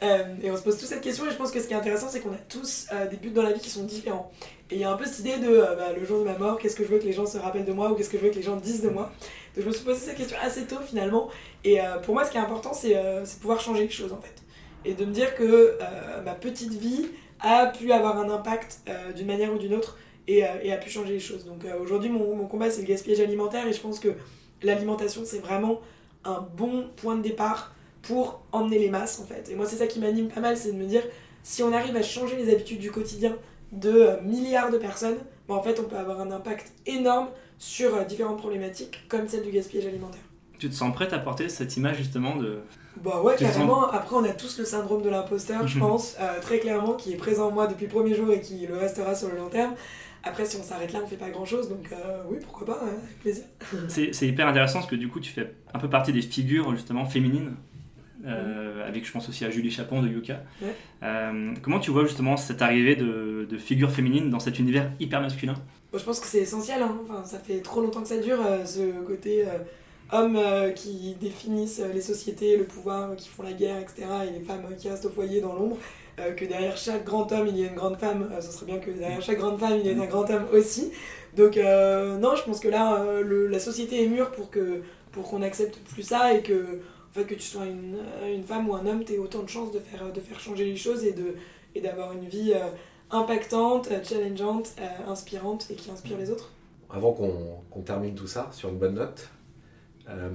Euh, 0.04 0.24
Et 0.44 0.52
on 0.52 0.58
se 0.58 0.62
pose 0.62 0.78
tous 0.78 0.86
cette 0.86 1.02
question 1.02 1.26
et 1.26 1.32
je 1.32 1.36
pense 1.36 1.52
que 1.52 1.60
ce 1.60 1.68
qui 1.68 1.74
est 1.74 1.78
intéressant 1.78 2.08
c'est 2.10 2.20
qu'on 2.20 2.32
a 2.32 2.38
tous 2.50 2.88
euh, 2.92 3.08
des 3.08 3.18
buts 3.18 3.32
dans 3.32 3.42
la 3.42 3.52
vie 3.52 3.60
qui 3.60 3.70
sont 3.70 3.84
différents. 3.84 4.32
Et 4.70 4.76
il 4.76 4.82
y 4.82 4.84
a 4.84 4.92
un 4.92 4.98
peu 4.98 5.06
cette 5.06 5.20
idée 5.20 5.38
de 5.38 5.48
euh, 5.48 5.76
bah, 5.76 5.94
le 5.98 6.06
jour 6.06 6.20
de 6.20 6.26
ma 6.26 6.38
mort, 6.38 6.60
qu'est-ce 6.60 6.76
que 6.76 6.84
je 6.84 6.90
veux 6.90 7.00
que 7.00 7.06
les 7.06 7.14
gens 7.14 7.26
se 7.26 7.38
rappellent 7.38 7.66
de 7.66 7.74
moi 7.74 7.92
ou 7.92 7.96
qu'est-ce 7.96 8.10
que 8.10 8.18
je 8.18 8.24
veux 8.24 8.30
que 8.30 8.36
les 8.36 8.44
gens 8.44 8.58
disent 8.58 8.84
de 8.84 8.90
moi. 8.90 9.12
Donc 9.56 9.64
je 9.64 9.70
me 9.70 9.74
suis 9.74 9.84
posé 9.84 10.00
cette 10.00 10.18
question 10.18 10.38
assez 10.42 10.66
tôt 10.66 10.80
finalement. 10.86 11.30
Et 11.64 11.80
pour 12.04 12.14
moi 12.14 12.24
ce 12.24 12.32
qui 12.32 12.38
est 12.38 12.42
important 12.42 12.74
c'est 12.74 12.94
de 12.94 13.40
pouvoir 13.40 13.60
changer 13.60 13.84
les 13.84 13.90
choses 13.90 14.14
en 14.14 14.22
fait. 14.22 14.36
Et 14.86 14.94
de 14.94 15.04
me 15.04 15.12
dire 15.12 15.34
que 15.34 15.78
ma 16.24 16.36
petite 16.36 16.74
vie 16.74 17.08
a 17.40 17.66
pu 17.66 17.92
avoir 17.92 18.18
un 18.20 18.30
impact 18.30 18.82
d'une 19.16 19.26
manière 19.26 19.52
ou 19.52 19.58
d'une 19.58 19.74
autre 19.74 19.98
et, 20.28 20.44
a 20.44 20.78
pu 20.78 20.92
changer 20.92 21.14
les 21.14 21.20
choses. 21.20 21.46
Donc 21.46 21.66
aujourd'hui 21.82 22.10
mon 22.10 22.46
combat 22.46 22.70
c'est 22.70 22.82
le 22.82 22.88
gaspillage 22.88 23.20
alimentaire 23.20 23.66
et 23.66 23.74
je 23.74 23.82
pense 23.82 24.00
que 24.00 24.10
l'alimentation 24.62 25.24
c'est 25.26 25.40
vraiment 25.40 25.82
un 26.24 26.48
bon 26.56 26.88
point 26.96 27.16
de 27.16 27.24
départ 27.24 27.74
pour 28.08 28.42
emmener 28.52 28.80
les 28.80 28.90
masses 28.90 29.20
en 29.20 29.26
fait. 29.26 29.50
Et 29.52 29.56
moi 29.56 29.66
c'est 29.66 29.76
ça 29.78 29.88
qui 29.88 30.00
m'anime 30.00 30.28
pas 30.30 30.42
mal, 30.42 30.56
c'est 30.58 30.72
de 30.72 30.78
me 30.78 30.86
dire 30.86 31.04
si 31.44 31.64
on 31.64 31.72
arrive 31.74 31.96
à 31.96 32.02
changer 32.02 32.36
les 32.38 32.52
habitudes 32.54 32.80
du 32.80 32.92
quotidien 32.92 33.36
de 33.72 33.90
euh, 33.92 34.22
milliards 34.22 34.72
de 34.72 34.78
personnes, 34.78 35.18
bah, 35.48 35.56
en 35.56 35.62
fait 35.64 35.80
on 35.80 35.84
peut 35.84 35.98
avoir 35.98 36.20
un 36.22 36.32
impact 36.32 36.72
énorme 36.86 37.28
sur 37.58 37.96
euh, 37.96 38.04
différentes 38.04 38.38
problématiques 38.38 39.04
comme 39.10 39.28
celle 39.28 39.44
du 39.44 39.52
gaspillage 39.52 39.86
alimentaire. 39.88 40.22
Tu 40.60 40.70
te 40.70 40.74
sens 40.74 40.94
prête 40.94 41.14
à 41.14 41.20
porter 41.20 41.50
cette 41.50 41.76
image 41.78 41.98
justement 41.98 42.36
de. 42.36 42.60
Bah 43.04 43.22
ouais, 43.22 43.36
Tu 43.38 43.44
carrément. 43.44 43.88
Après, 43.92 44.16
on 44.16 44.24
a 44.24 44.30
tous 44.30 44.58
le 44.58 44.66
syndrome 44.66 45.04
de 45.04 45.10
l'imposteur, 45.10 45.68
je 45.68 45.76
Mhm. 45.76 45.82
pense, 45.82 46.16
euh, 46.20 46.40
très 46.42 46.58
clairement, 46.58 46.94
qui 46.96 47.14
est 47.14 47.16
présent 47.16 47.50
en 47.50 47.52
moi 47.52 47.68
depuis 47.68 47.86
le 47.86 47.92
premier 47.92 48.16
jour 48.16 48.32
et 48.32 48.42
qui 48.42 48.66
le 48.66 48.76
restera 48.76 49.14
sur 49.14 49.30
le 49.30 49.38
long 49.38 49.50
terme. 49.50 49.76
Après, 50.24 50.46
si 50.46 50.58
on 50.58 50.64
s'arrête 50.64 50.92
là, 50.94 51.00
on 51.04 51.08
fait 51.08 51.16
pas 51.16 51.30
grand 51.30 51.46
chose, 51.46 51.70
donc 51.70 51.88
euh, 51.92 52.24
oui, 52.28 52.38
pourquoi 52.42 52.66
pas, 52.66 52.80
hein, 52.84 52.88
avec 53.04 53.20
plaisir. 53.20 53.44
C'est 53.88 54.26
hyper 54.28 54.48
intéressant 54.48 54.80
parce 54.80 54.90
que 54.90 54.96
du 54.96 55.10
coup, 55.10 55.20
tu 55.20 55.32
fais 55.32 55.54
un 55.76 55.78
peu 55.80 55.90
partie 55.92 56.12
des 56.12 56.24
figures 56.24 56.72
justement 56.76 57.06
féminines. 57.06 57.54
Euh, 58.26 58.88
avec 58.88 59.06
je 59.06 59.12
pense 59.12 59.30
aussi 59.30 59.46
à 59.46 59.50
Julie 59.50 59.72
Chapon 59.72 60.02
de 60.02 60.08
Yuka. 60.08 60.42
Ouais. 60.62 60.74
Euh, 61.04 61.54
comment 61.62 61.80
tu 61.80 61.92
vois 61.92 62.04
justement 62.04 62.38
cette 62.38 62.62
arrivée 62.62 62.96
de, 62.96 63.48
de 63.50 63.58
figures 63.58 63.92
féminines 63.92 64.30
dans 64.30 64.40
cet 64.40 64.60
univers 64.60 64.92
hyper 65.00 65.22
masculin? 65.22 65.56
Bon, 65.92 65.98
je 65.98 66.04
pense 66.04 66.20
que 66.20 66.28
c'est 66.28 66.40
essentiel, 66.40 66.82
hein. 66.82 66.98
enfin, 67.04 67.24
ça 67.24 67.40
fait 67.40 67.60
trop 67.60 67.82
longtemps 67.82 68.02
que 68.02 68.08
ça 68.08 68.18
dure, 68.18 68.40
euh, 68.46 68.66
ce 68.66 68.82
côté 69.06 69.46
hommes 70.12 70.40
qui 70.76 71.16
définissent 71.20 71.82
les 71.94 72.02
sociétés, 72.02 72.58
le 72.58 72.64
pouvoir, 72.64 73.16
qui 73.18 73.28
font 73.30 73.44
la 73.44 73.54
guerre, 73.54 73.78
etc., 73.78 74.08
et 74.28 74.32
les 74.40 74.44
femmes 74.46 74.64
qui 74.78 74.90
restent 74.90 75.06
au 75.06 75.10
foyer 75.10 75.42
dans 75.42 75.54
l'ombre, 75.54 75.78
que 76.38 76.46
derrière 76.46 76.78
chaque 76.78 77.04
grand 77.04 77.30
homme, 77.32 77.48
il 77.48 77.58
y 77.58 77.64
a 77.66 77.68
une 77.68 77.76
grande 77.76 77.98
femme, 77.98 78.30
ce 78.40 78.52
serait 78.52 78.66
bien 78.66 78.80
que 78.80 78.90
derrière 78.90 79.22
chaque 79.22 79.38
grande 79.38 79.60
femme, 79.60 79.74
il 79.80 79.86
y 79.86 79.90
ait 79.90 80.00
un 80.00 80.06
grand 80.06 80.30
homme 80.30 80.46
aussi. 80.54 80.92
Donc 81.36 81.58
non, 81.58 82.36
je 82.38 82.44
pense 82.44 82.62
que 82.62 82.70
là, 82.70 83.04
le- 83.22 83.48
la 83.48 83.60
société 83.60 84.02
est 84.04 84.08
mûre 84.08 84.32
pour 84.32 84.50
que 84.50 84.82
pour 85.12 85.30
qu'on 85.30 85.42
accepte 85.42 85.78
plus 85.94 86.04
ça 86.04 86.34
et 86.34 86.42
que, 86.42 86.80
fait, 87.18 87.26
que 87.26 87.36
tu 87.36 87.42
sois 87.48 87.66
une, 87.66 87.96
euh, 88.22 88.36
une 88.36 88.44
femme 88.44 88.70
ou 88.70 88.76
un 88.76 88.86
homme, 88.86 89.04
tu 89.04 89.14
aies 89.14 89.18
autant 89.20 89.44
de 89.44 89.50
chances 89.50 89.72
de 89.72 89.80
faire, 89.80 90.12
de 90.12 90.20
faire 90.20 90.40
changer 90.40 90.66
les 90.66 90.76
choses 90.76 91.04
et 91.04 91.14
de 91.14 91.36
et 91.76 91.82
d'avoir 91.82 92.12
une 92.14 92.26
vie 92.28 92.54
euh, 92.56 92.70
impactante, 93.12 93.90
euh, 93.92 94.04
challengeante, 94.04 94.74
euh, 94.80 95.12
inspirante 95.12 95.68
et 95.70 95.76
qui 95.76 95.92
inspire 95.92 96.18
les 96.18 96.32
autres. 96.32 96.52
Avant 96.90 97.12
qu'on 97.14 97.62
qu'on 97.70 97.82
termine 97.82 98.16
tout 98.16 98.28
ça 98.28 98.50
sur 98.52 98.70
une 98.70 98.78
bonne 98.78 98.96
note, 98.96 99.30
euh, 100.10 100.30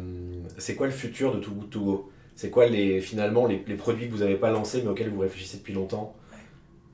c'est 0.59 0.77
quoi 0.77 0.87
le 0.87 0.93
futur 0.93 1.35
de 1.35 1.41
Too 1.41 1.51
Good 1.53 1.71
To 1.71 1.81
Go? 1.81 2.11
C'est 2.35 2.51
quoi 2.51 2.67
les, 2.67 3.01
finalement 3.01 3.47
les, 3.47 3.63
les 3.67 3.75
produits 3.75 4.07
que 4.07 4.13
vous 4.13 4.19
n'avez 4.21 4.37
pas 4.37 4.51
lancés 4.51 4.81
mais 4.83 4.89
auxquels 4.91 5.11
vous 5.11 5.21
réfléchissez 5.21 5.59
depuis 5.59 5.75
longtemps 5.75 6.15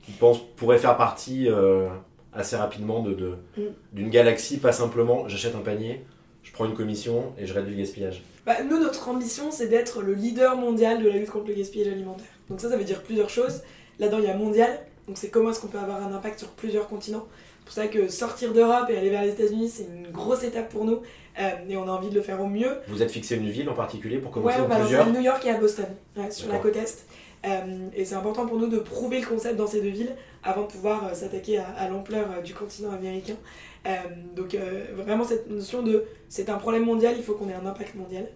Qui 0.05 0.11
pensent 0.13 0.41
pourraient 0.57 0.77
faire 0.79 0.97
partie 0.97 1.49
euh, 1.49 1.87
assez 2.33 2.55
rapidement 2.55 3.01
de- 3.01 3.13
de- 3.13 3.35
Mm. 3.57 3.61
d'une 3.93 4.09
galaxie, 4.09 4.57
pas 4.57 4.71
simplement 4.71 5.27
j'achète 5.27 5.55
un 5.55 5.61
panier, 5.61 6.05
je 6.43 6.51
prends 6.51 6.65
une 6.65 6.73
commission 6.75 7.33
et 7.37 7.45
je 7.45 7.53
réduis 7.53 7.73
le 7.75 7.79
gaspillage? 7.81 8.21
Bah, 8.45 8.63
nous, 8.63 8.79
notre 8.79 9.09
ambition, 9.09 9.51
c'est 9.51 9.67
d'être 9.67 10.01
le 10.01 10.13
leader 10.13 10.55
mondial 10.55 11.01
de 11.03 11.07
la 11.09 11.17
lutte 11.17 11.29
contre 11.29 11.47
le 11.47 11.53
gaspillage 11.53 11.91
alimentaire. 11.93 12.25
Donc 12.49 12.59
ça, 12.61 12.69
ça 12.69 12.77
veut 12.77 12.83
dire 12.83 13.03
plusieurs 13.03 13.29
choses. 13.29 13.61
Là-dedans, 13.99 14.19
il 14.19 14.25
y 14.25 14.29
a 14.29 14.35
mondial. 14.35 14.79
Donc 15.07 15.17
c'est 15.17 15.29
comment 15.29 15.51
est-ce 15.51 15.59
qu'on 15.59 15.67
peut 15.67 15.79
avoir 15.79 16.01
un 16.01 16.13
impact 16.13 16.39
sur 16.39 16.49
plusieurs 16.49 16.87
continents. 16.87 17.27
pour 17.65 17.73
ça 17.73 17.87
que 17.87 18.07
sortir 18.07 18.53
d'Europe 18.53 18.89
et 18.89 18.97
aller 18.97 19.09
vers 19.09 19.23
les 19.23 19.29
États-Unis, 19.29 19.69
c'est 19.69 19.83
une 19.83 20.11
grosse 20.11 20.43
étape 20.43 20.69
pour 20.69 20.85
nous. 20.85 21.01
Euh, 21.39 21.49
et 21.69 21.77
on 21.77 21.83
a 21.87 21.91
envie 21.91 22.09
de 22.09 22.15
le 22.15 22.21
faire 22.21 22.41
au 22.41 22.47
mieux. 22.47 22.77
Vous 22.87 23.01
êtes 23.01 23.11
fixé 23.11 23.35
une 23.35 23.49
ville 23.49 23.69
en 23.69 23.73
particulier 23.73 24.17
pour 24.17 24.35
Ouais, 24.37 24.41
commencer 24.53 24.59
on 24.61 24.65
ou 24.65 24.67
va 24.67 24.75
lancer 24.75 24.85
plusieurs 24.87 25.07
à 25.07 25.11
New 25.11 25.21
York 25.21 25.45
et 25.45 25.49
à 25.51 25.57
Boston, 25.57 25.85
ouais, 26.17 26.31
sur 26.31 26.49
la 26.51 26.57
côte 26.57 26.75
Est. 26.75 27.05
Euh, 27.45 27.87
et 27.95 28.03
c'est 28.03 28.15
important 28.15 28.45
pour 28.45 28.57
nous 28.57 28.67
de 28.67 28.79
prouver 28.79 29.21
le 29.21 29.25
concept 29.25 29.55
dans 29.55 29.67
ces 29.67 29.79
deux 29.81 29.89
villes 29.89 30.13
avant 30.43 30.63
de 30.63 30.67
pouvoir 30.67 31.07
euh, 31.07 31.13
s'attaquer 31.13 31.57
à, 31.59 31.67
à 31.77 31.87
l'ampleur 31.87 32.27
euh, 32.37 32.41
du 32.41 32.53
continent 32.53 32.91
américain. 32.91 33.35
Euh, 33.85 33.91
donc 34.35 34.55
euh, 34.55 34.87
vraiment 34.95 35.23
cette 35.23 35.49
notion 35.49 35.81
de 35.83 36.03
c'est 36.27 36.49
un 36.49 36.57
problème 36.57 36.85
mondial, 36.85 37.15
il 37.17 37.23
faut 37.23 37.33
qu'on 37.33 37.49
ait 37.49 37.53
un 37.53 37.65
impact 37.65 37.95
mondial. 37.95 38.27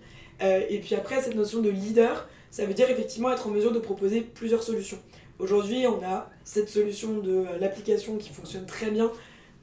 Euh, 0.41 0.61
et 0.69 0.79
puis 0.79 0.95
après 0.95 1.21
cette 1.21 1.35
notion 1.35 1.61
de 1.61 1.69
leader, 1.69 2.27
ça 2.49 2.65
veut 2.65 2.73
dire 2.73 2.89
effectivement 2.89 3.31
être 3.31 3.47
en 3.47 3.51
mesure 3.51 3.71
de 3.71 3.79
proposer 3.79 4.21
plusieurs 4.21 4.63
solutions. 4.63 4.99
Aujourd'hui 5.39 5.85
on 5.87 6.03
a 6.03 6.29
cette 6.43 6.69
solution 6.69 7.19
de 7.19 7.45
l'application 7.59 8.17
qui 8.17 8.29
fonctionne 8.29 8.65
très 8.65 8.89
bien. 8.89 9.11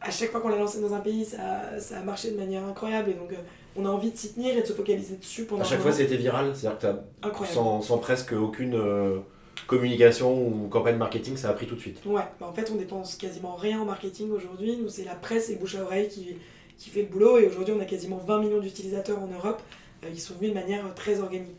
À 0.03 0.11
chaque 0.11 0.31
fois 0.31 0.41
qu'on 0.41 0.49
l'a 0.49 0.57
lancée 0.57 0.81
dans 0.81 0.95
un 0.95 1.01
pays, 1.01 1.25
ça, 1.25 1.79
ça 1.79 1.99
a 1.99 2.03
marché 2.03 2.31
de 2.31 2.37
manière 2.37 2.65
incroyable 2.65 3.11
et 3.11 3.15
donc 3.15 3.35
on 3.77 3.85
a 3.85 3.89
envie 3.89 4.11
de 4.11 4.17
s'y 4.17 4.33
tenir 4.33 4.57
et 4.57 4.63
de 4.63 4.67
se 4.67 4.73
focaliser 4.73 5.17
dessus 5.17 5.45
pendant 5.45 5.63
À 5.63 5.65
chaque 5.65 5.81
fois, 5.81 5.93
c'était 5.93 6.17
viral, 6.17 6.55
c'est-à-dire 6.55 6.79
que 6.79 7.27
incroyable. 7.27 7.55
sans, 7.55 7.83
sans 7.83 7.99
presque 7.99 8.33
aucune 8.33 8.75
euh, 8.75 9.19
communication 9.71 10.49
ou 10.49 10.67
campagne 10.67 10.97
marketing, 10.97 11.37
ça 11.37 11.49
a 11.49 11.53
pris 11.53 11.67
tout 11.69 11.77
de 11.77 11.81
suite. 11.81 12.01
Ouais, 12.05 12.25
bah 12.41 12.49
en 12.49 12.53
fait 12.53 12.73
on 12.73 12.75
dépense 12.75 13.15
quasiment 13.15 13.55
rien 13.55 13.81
en 13.81 13.85
marketing 13.85 14.29
aujourd'hui. 14.33 14.77
Nous 14.77 14.89
c'est 14.89 15.05
la 15.05 15.15
presse 15.15 15.49
et 15.49 15.55
bouche 15.55 15.77
à 15.77 15.85
oreille 15.85 16.09
qui, 16.09 16.35
qui 16.77 16.91
fait 16.91 17.03
le 17.03 17.07
boulot 17.07 17.39
et 17.39 17.47
aujourd'hui 17.47 17.73
on 17.79 17.81
a 17.81 17.85
quasiment 17.85 18.17
20 18.17 18.41
millions 18.41 18.59
d'utilisateurs 18.59 19.23
en 19.23 19.29
Europe. 19.29 19.63
Euh, 20.05 20.09
ils 20.13 20.21
sont 20.21 20.35
venus 20.35 20.51
de 20.51 20.55
manière 20.55 20.85
euh, 20.85 20.91
très 20.97 21.21
organique. 21.21 21.57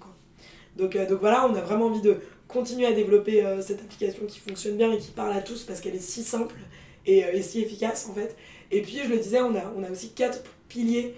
Donc, 0.76 0.98
euh, 0.98 1.08
donc 1.08 1.22
voilà, 1.22 1.48
on 1.48 1.56
a 1.56 1.62
vraiment 1.62 1.86
envie 1.86 2.02
de 2.02 2.18
continuer 2.50 2.86
à 2.86 2.92
développer 2.92 3.46
euh, 3.46 3.62
cette 3.62 3.80
application 3.80 4.26
qui 4.26 4.40
fonctionne 4.40 4.76
bien 4.76 4.92
et 4.92 4.98
qui 4.98 5.12
parle 5.12 5.32
à 5.32 5.40
tous 5.40 5.64
parce 5.64 5.80
qu'elle 5.80 5.96
est 5.96 6.04
si 6.04 6.22
simple 6.22 6.56
et, 7.06 7.20
et 7.20 7.42
si 7.42 7.62
efficace 7.62 8.10
en 8.10 8.14
fait. 8.14 8.36
Et 8.72 8.82
puis 8.82 9.00
je 9.06 9.10
le 9.10 9.20
disais, 9.20 9.40
on 9.40 9.56
a, 9.56 9.72
on 9.78 9.84
a 9.84 9.90
aussi 9.90 10.12
quatre 10.12 10.44
piliers 10.68 11.16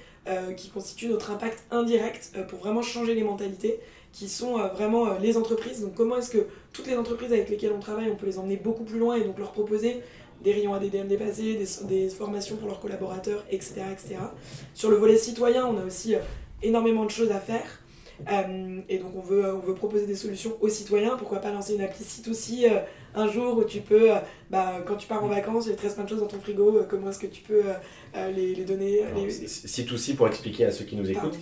qui 0.55 0.69
constituent 0.69 1.09
notre 1.09 1.31
impact 1.31 1.65
indirect 1.69 2.31
pour 2.47 2.59
vraiment 2.59 2.81
changer 2.81 3.13
les 3.13 3.25
mentalités 3.25 3.81
qui 4.13 4.29
sont 4.29 4.57
euh, 4.59 4.67
vraiment 4.69 5.07
euh, 5.07 5.19
les 5.19 5.35
entreprises. 5.37 5.81
Donc 5.81 5.95
comment 5.95 6.17
est-ce 6.17 6.29
que 6.31 6.45
toutes 6.71 6.87
les 6.87 6.95
entreprises 6.95 7.33
avec 7.33 7.49
lesquelles 7.49 7.73
on 7.75 7.79
travaille, 7.79 8.09
on 8.11 8.15
peut 8.15 8.25
les 8.27 8.39
emmener 8.39 8.55
beaucoup 8.57 8.83
plus 8.83 8.99
loin 8.99 9.15
et 9.15 9.23
donc 9.25 9.37
leur 9.39 9.51
proposer 9.51 10.01
des 10.43 10.53
rayons 10.53 10.73
ADDM 10.73 11.07
dépassés, 11.07 11.55
des, 11.55 11.85
des 11.87 12.09
formations 12.09 12.55
pour 12.57 12.67
leurs 12.67 12.79
collaborateurs, 12.79 13.43
etc., 13.49 13.81
etc. 13.91 14.15
Sur 14.73 14.89
le 14.91 14.97
volet 14.97 15.17
citoyen, 15.17 15.65
on 15.65 15.77
a 15.79 15.85
aussi 15.85 16.15
euh, 16.15 16.19
énormément 16.61 17.05
de 17.05 17.11
choses 17.11 17.31
à 17.31 17.39
faire. 17.39 17.65
Euh, 18.31 18.79
et 18.89 18.99
donc 18.99 19.11
on 19.15 19.21
veut, 19.21 19.53
on 19.55 19.59
veut 19.59 19.73
proposer 19.73 20.05
des 20.05 20.15
solutions 20.15 20.55
aux 20.61 20.69
citoyens. 20.69 21.15
Pourquoi 21.17 21.39
pas 21.39 21.51
lancer 21.51 21.73
une 21.75 21.81
appli 21.81 22.03
site 22.03 22.27
aussi 22.27 22.65
euh, 22.67 22.79
un 23.15 23.27
jour 23.27 23.57
où 23.57 23.63
tu 23.63 23.81
peux, 23.81 24.11
euh, 24.11 24.15
bah, 24.51 24.83
quand 24.85 24.95
tu 24.97 25.07
pars 25.07 25.23
en 25.23 25.27
vacances, 25.27 25.65
il 25.67 25.75
te 25.75 25.81
reste 25.81 25.95
plein 25.95 26.03
de 26.03 26.09
choses 26.09 26.19
dans 26.19 26.27
ton 26.27 26.39
frigo, 26.39 26.81
comment 26.89 27.09
est-ce 27.09 27.19
que 27.19 27.27
tu 27.27 27.41
peux 27.41 27.63
les, 28.35 28.53
les 28.53 28.65
donner 28.65 29.01
les- 29.15 29.31
c- 29.31 29.67
C2C 29.83 30.15
pour 30.15 30.27
expliquer 30.27 30.65
à 30.65 30.71
ceux 30.71 30.85
qui 30.85 30.95
nous 30.95 31.09
écoutent. 31.09 31.39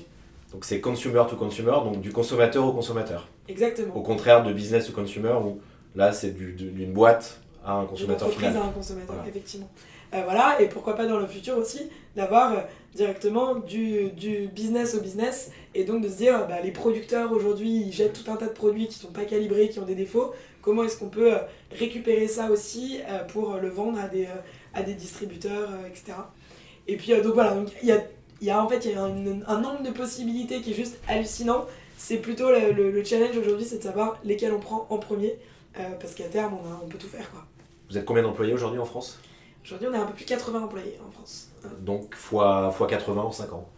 Donc 0.52 0.66
c'est 0.66 0.82
consumer 0.82 1.24
to 1.30 1.36
consumer, 1.36 1.72
donc 1.84 2.02
du 2.02 2.12
consommateur 2.12 2.66
au 2.66 2.74
consommateur. 2.74 3.28
Exactement. 3.48 3.96
Au 3.96 4.02
contraire 4.02 4.44
de 4.44 4.52
business 4.54 4.86
to 4.88 4.92
consumer 4.94 5.32
où 5.44 5.60
là 5.96 6.12
c'est 6.12 6.32
du- 6.32 6.54
du- 6.54 6.72
d'une 6.72 6.92
boîte 6.94 7.40
à 7.66 7.74
un 7.74 7.86
consommateur 7.86 8.28
entreprise 8.28 8.50
final. 8.50 8.64
à 8.64 8.66
un 8.68 8.72
consommateur, 8.72 9.16
Voilà. 9.16 9.30
effectivement. 9.30 9.70
Euh, 10.14 10.22
voilà, 10.26 10.62
et 10.62 10.68
pourquoi 10.68 10.96
pas 10.98 11.06
dans 11.06 11.20
le 11.20 11.26
futur 11.28 11.58
aussi, 11.58 11.90
d'avoir 12.18 12.52
euh, 12.54 12.58
directement 12.94 13.56
du, 13.56 14.10
du 14.12 14.48
business 14.50 14.94
au 14.96 15.00
business, 15.00 15.52
et 15.74 15.86
donc 15.86 16.04
de 16.04 16.10
se 16.10 16.18
dire, 16.18 16.48
bah, 16.50 16.60
les 16.62 16.72
producteurs 16.72 17.32
aujourd'hui, 17.32 17.84
ils 17.88 17.94
jettent 17.94 18.22
tout 18.22 18.30
un 18.30 18.36
tas 18.36 18.48
de 18.48 18.52
produits 18.54 18.88
qui 18.88 18.96
sont 19.00 19.12
pas 19.14 19.24
calibrés, 19.24 19.70
qui 19.70 19.80
ont 19.80 19.86
des 19.86 19.96
défauts, 19.96 20.34
comment 20.62 20.84
est-ce 20.84 20.98
qu'on 20.98 21.08
peut 21.10 21.34
euh, 21.36 21.40
récupérer 21.80 22.28
ça 22.28 22.52
aussi 22.52 23.00
euh, 23.10 23.24
pour 23.24 23.54
euh, 23.54 23.60
le 23.62 23.70
vendre 23.70 24.00
à 24.00 24.10
des, 24.10 24.26
euh, 24.26 24.36
à 24.74 24.84
des 24.84 24.96
distributeurs, 24.96 25.70
euh, 25.72 25.88
etc. 25.88 26.12
Et 26.90 26.98
puis, 26.98 27.14
euh, 27.14 27.24
donc 27.24 27.34
voilà, 27.36 27.54
donc 27.54 27.70
il 27.82 27.88
y 27.88 27.94
a, 27.94 28.00
il 28.42 28.48
y 28.48 28.50
a 28.52 28.64
en 28.64 28.68
fait 28.68 28.84
il 28.86 28.92
y 28.92 28.96
a 28.96 29.04
un, 29.04 29.42
un 29.48 29.62
nombre 29.62 29.84
de 29.84 29.92
possibilités 29.92 30.62
qui 30.62 30.72
est 30.72 30.76
juste 30.76 30.98
hallucinant. 31.08 31.66
C'est 31.98 32.18
plutôt 32.18 32.50
le, 32.50 32.72
le- 32.72 32.92
le 32.92 33.04
challenge 33.04 33.38
aujourd'hui, 33.38 33.66
c'est 33.66 33.78
de 33.78 33.84
savoir 33.84 34.18
lesquels 34.24 34.52
on 34.54 34.60
prend 34.60 34.88
en 34.90 34.98
premier, 34.98 35.36
euh, 35.80 35.84
parce 36.00 36.16
qu'à 36.16 36.24
terme, 36.26 36.56
on, 36.56 36.66
a- 36.68 36.82
on 36.84 36.88
peut 36.88 36.98
tout 36.98 37.08
faire, 37.08 37.30
quoi. 37.32 37.46
Vous 37.90 37.98
êtes 37.98 38.06
combien 38.06 38.24
d'employés 38.24 38.54
aujourd'hui 38.54 38.80
en 38.80 38.86
France? 38.86 39.20
Aujourd'hui, 39.64 39.88
on 39.92 39.94
a 39.94 40.00
un 40.00 40.06
peu 40.06 40.14
plus 40.14 40.26
de 40.26 40.30
80 40.30 40.62
employés 40.64 40.98
en 41.08 41.12
France. 41.12 41.50
Donc 41.82 42.16
fois, 42.16 42.72
fois 42.72 42.88
80 42.88 43.22
en 43.22 43.32
5 43.32 43.54
ans. 43.54 43.70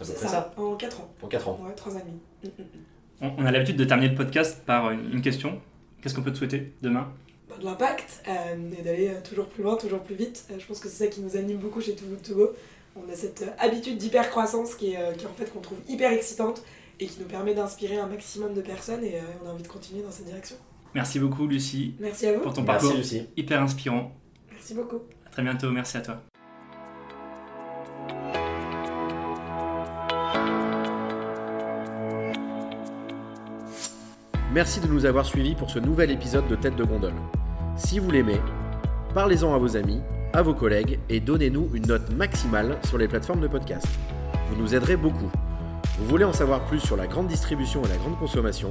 C'est 0.00 0.14
près 0.14 0.26
ça, 0.28 0.52
En 0.56 0.74
4 0.76 1.00
ans. 1.00 1.10
En 1.22 1.28
4 1.28 1.48
ans. 1.48 1.60
Ouais, 1.62 1.74
3 1.76 1.94
ans 1.94 1.98
et 1.98 2.02
demi. 2.02 2.20
Mm, 2.44 2.62
mm, 2.62 2.64
mm. 2.64 3.34
On, 3.38 3.42
on 3.42 3.46
a 3.46 3.50
l'habitude 3.52 3.76
de 3.76 3.84
terminer 3.84 4.08
le 4.08 4.16
podcast 4.16 4.62
par 4.64 4.90
une, 4.90 5.12
une 5.12 5.20
question. 5.22 5.60
Qu'est-ce 6.00 6.14
qu'on 6.14 6.22
peut 6.22 6.32
te 6.32 6.38
souhaiter 6.38 6.72
demain? 6.80 7.12
Bah, 7.48 7.56
De 7.60 7.64
l'impact 7.66 8.22
euh, 8.26 8.70
et 8.78 8.82
d'aller 8.82 9.08
euh, 9.10 9.20
toujours 9.22 9.46
plus 9.46 9.62
loin, 9.62 9.76
toujours 9.76 10.00
plus 10.00 10.14
vite. 10.16 10.46
Euh, 10.50 10.54
je 10.58 10.66
pense 10.66 10.80
que 10.80 10.88
c'est 10.88 11.04
ça 11.04 11.06
qui 11.10 11.20
nous 11.20 11.36
anime 11.36 11.58
beaucoup 11.58 11.80
chez 11.82 11.94
Too 11.94 12.06
Good 12.06 12.22
To 12.22 12.34
Go. 12.34 12.50
On 12.96 13.10
a 13.10 13.14
cette 13.14 13.42
euh, 13.42 13.50
habitude 13.58 13.96
d'hyper-croissance 13.98 14.74
qui, 14.74 14.92
est, 14.92 14.98
euh, 14.98 15.12
qui 15.12 15.24
est 15.24 15.28
en 15.28 15.32
fait 15.32 15.52
qu'on 15.52 15.60
trouve 15.60 15.78
hyper 15.88 16.12
excitante 16.12 16.62
et 17.00 17.06
qui 17.06 17.20
nous 17.20 17.26
permet 17.26 17.54
d'inspirer 17.54 17.96
un 17.98 18.06
maximum 18.06 18.52
de 18.54 18.60
personnes 18.60 19.02
et 19.04 19.16
euh, 19.16 19.22
on 19.44 19.48
a 19.48 19.52
envie 19.52 19.62
de 19.62 19.68
continuer 19.68 20.02
dans 20.02 20.10
cette 20.10 20.26
direction. 20.26 20.56
Merci 20.94 21.18
beaucoup, 21.18 21.46
Lucie, 21.46 21.94
Merci 21.98 22.26
à 22.26 22.34
vous. 22.34 22.40
pour 22.40 22.52
ton 22.52 22.62
Merci 22.62 22.80
parcours 22.84 22.98
Lucie. 22.98 23.26
hyper 23.36 23.62
inspirant. 23.62 24.12
Merci 24.50 24.74
beaucoup. 24.74 25.00
À 25.26 25.30
très 25.30 25.42
bientôt, 25.42 25.70
merci 25.70 25.96
à 25.96 26.00
toi. 26.02 26.22
Merci 34.52 34.80
de 34.80 34.86
nous 34.86 35.06
avoir 35.06 35.24
suivis 35.24 35.54
pour 35.54 35.70
ce 35.70 35.78
nouvel 35.78 36.10
épisode 36.10 36.46
de 36.48 36.56
Tête 36.56 36.76
de 36.76 36.84
Gondole. 36.84 37.14
Si 37.76 37.98
vous 37.98 38.10
l'aimez, 38.10 38.40
parlez-en 39.14 39.54
à 39.54 39.58
vos 39.58 39.76
amis, 39.76 40.00
à 40.32 40.42
vos 40.42 40.54
collègues 40.54 40.98
et 41.08 41.20
donnez-nous 41.20 41.70
une 41.74 41.86
note 41.86 42.10
maximale 42.10 42.78
sur 42.86 42.98
les 42.98 43.08
plateformes 43.08 43.40
de 43.40 43.48
podcast. 43.48 43.86
Vous 44.48 44.60
nous 44.60 44.74
aiderez 44.74 44.96
beaucoup. 44.96 45.30
Vous 45.98 46.06
voulez 46.06 46.24
en 46.24 46.32
savoir 46.32 46.64
plus 46.64 46.80
sur 46.80 46.96
la 46.96 47.06
grande 47.06 47.28
distribution 47.28 47.84
et 47.84 47.88
la 47.88 47.96
grande 47.96 48.18
consommation? 48.18 48.70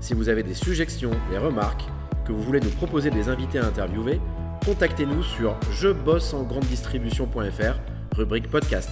Si 0.00 0.14
vous 0.14 0.28
avez 0.28 0.42
des 0.42 0.54
suggestions, 0.54 1.10
des 1.30 1.38
remarques, 1.38 1.84
que 2.24 2.32
vous 2.32 2.42
voulez 2.42 2.60
nous 2.60 2.70
proposer 2.70 3.10
des 3.10 3.28
invités 3.28 3.58
à 3.58 3.66
interviewer, 3.66 4.20
contactez-nous 4.64 5.22
sur 5.22 5.56
je 5.72 5.88
bosse 5.88 6.32
en 6.32 6.42
grande 6.42 6.64
distribution.fr, 6.64 8.16
rubrique 8.16 8.48
podcast. 8.48 8.90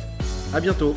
À 0.53 0.61
bientôt 0.61 0.95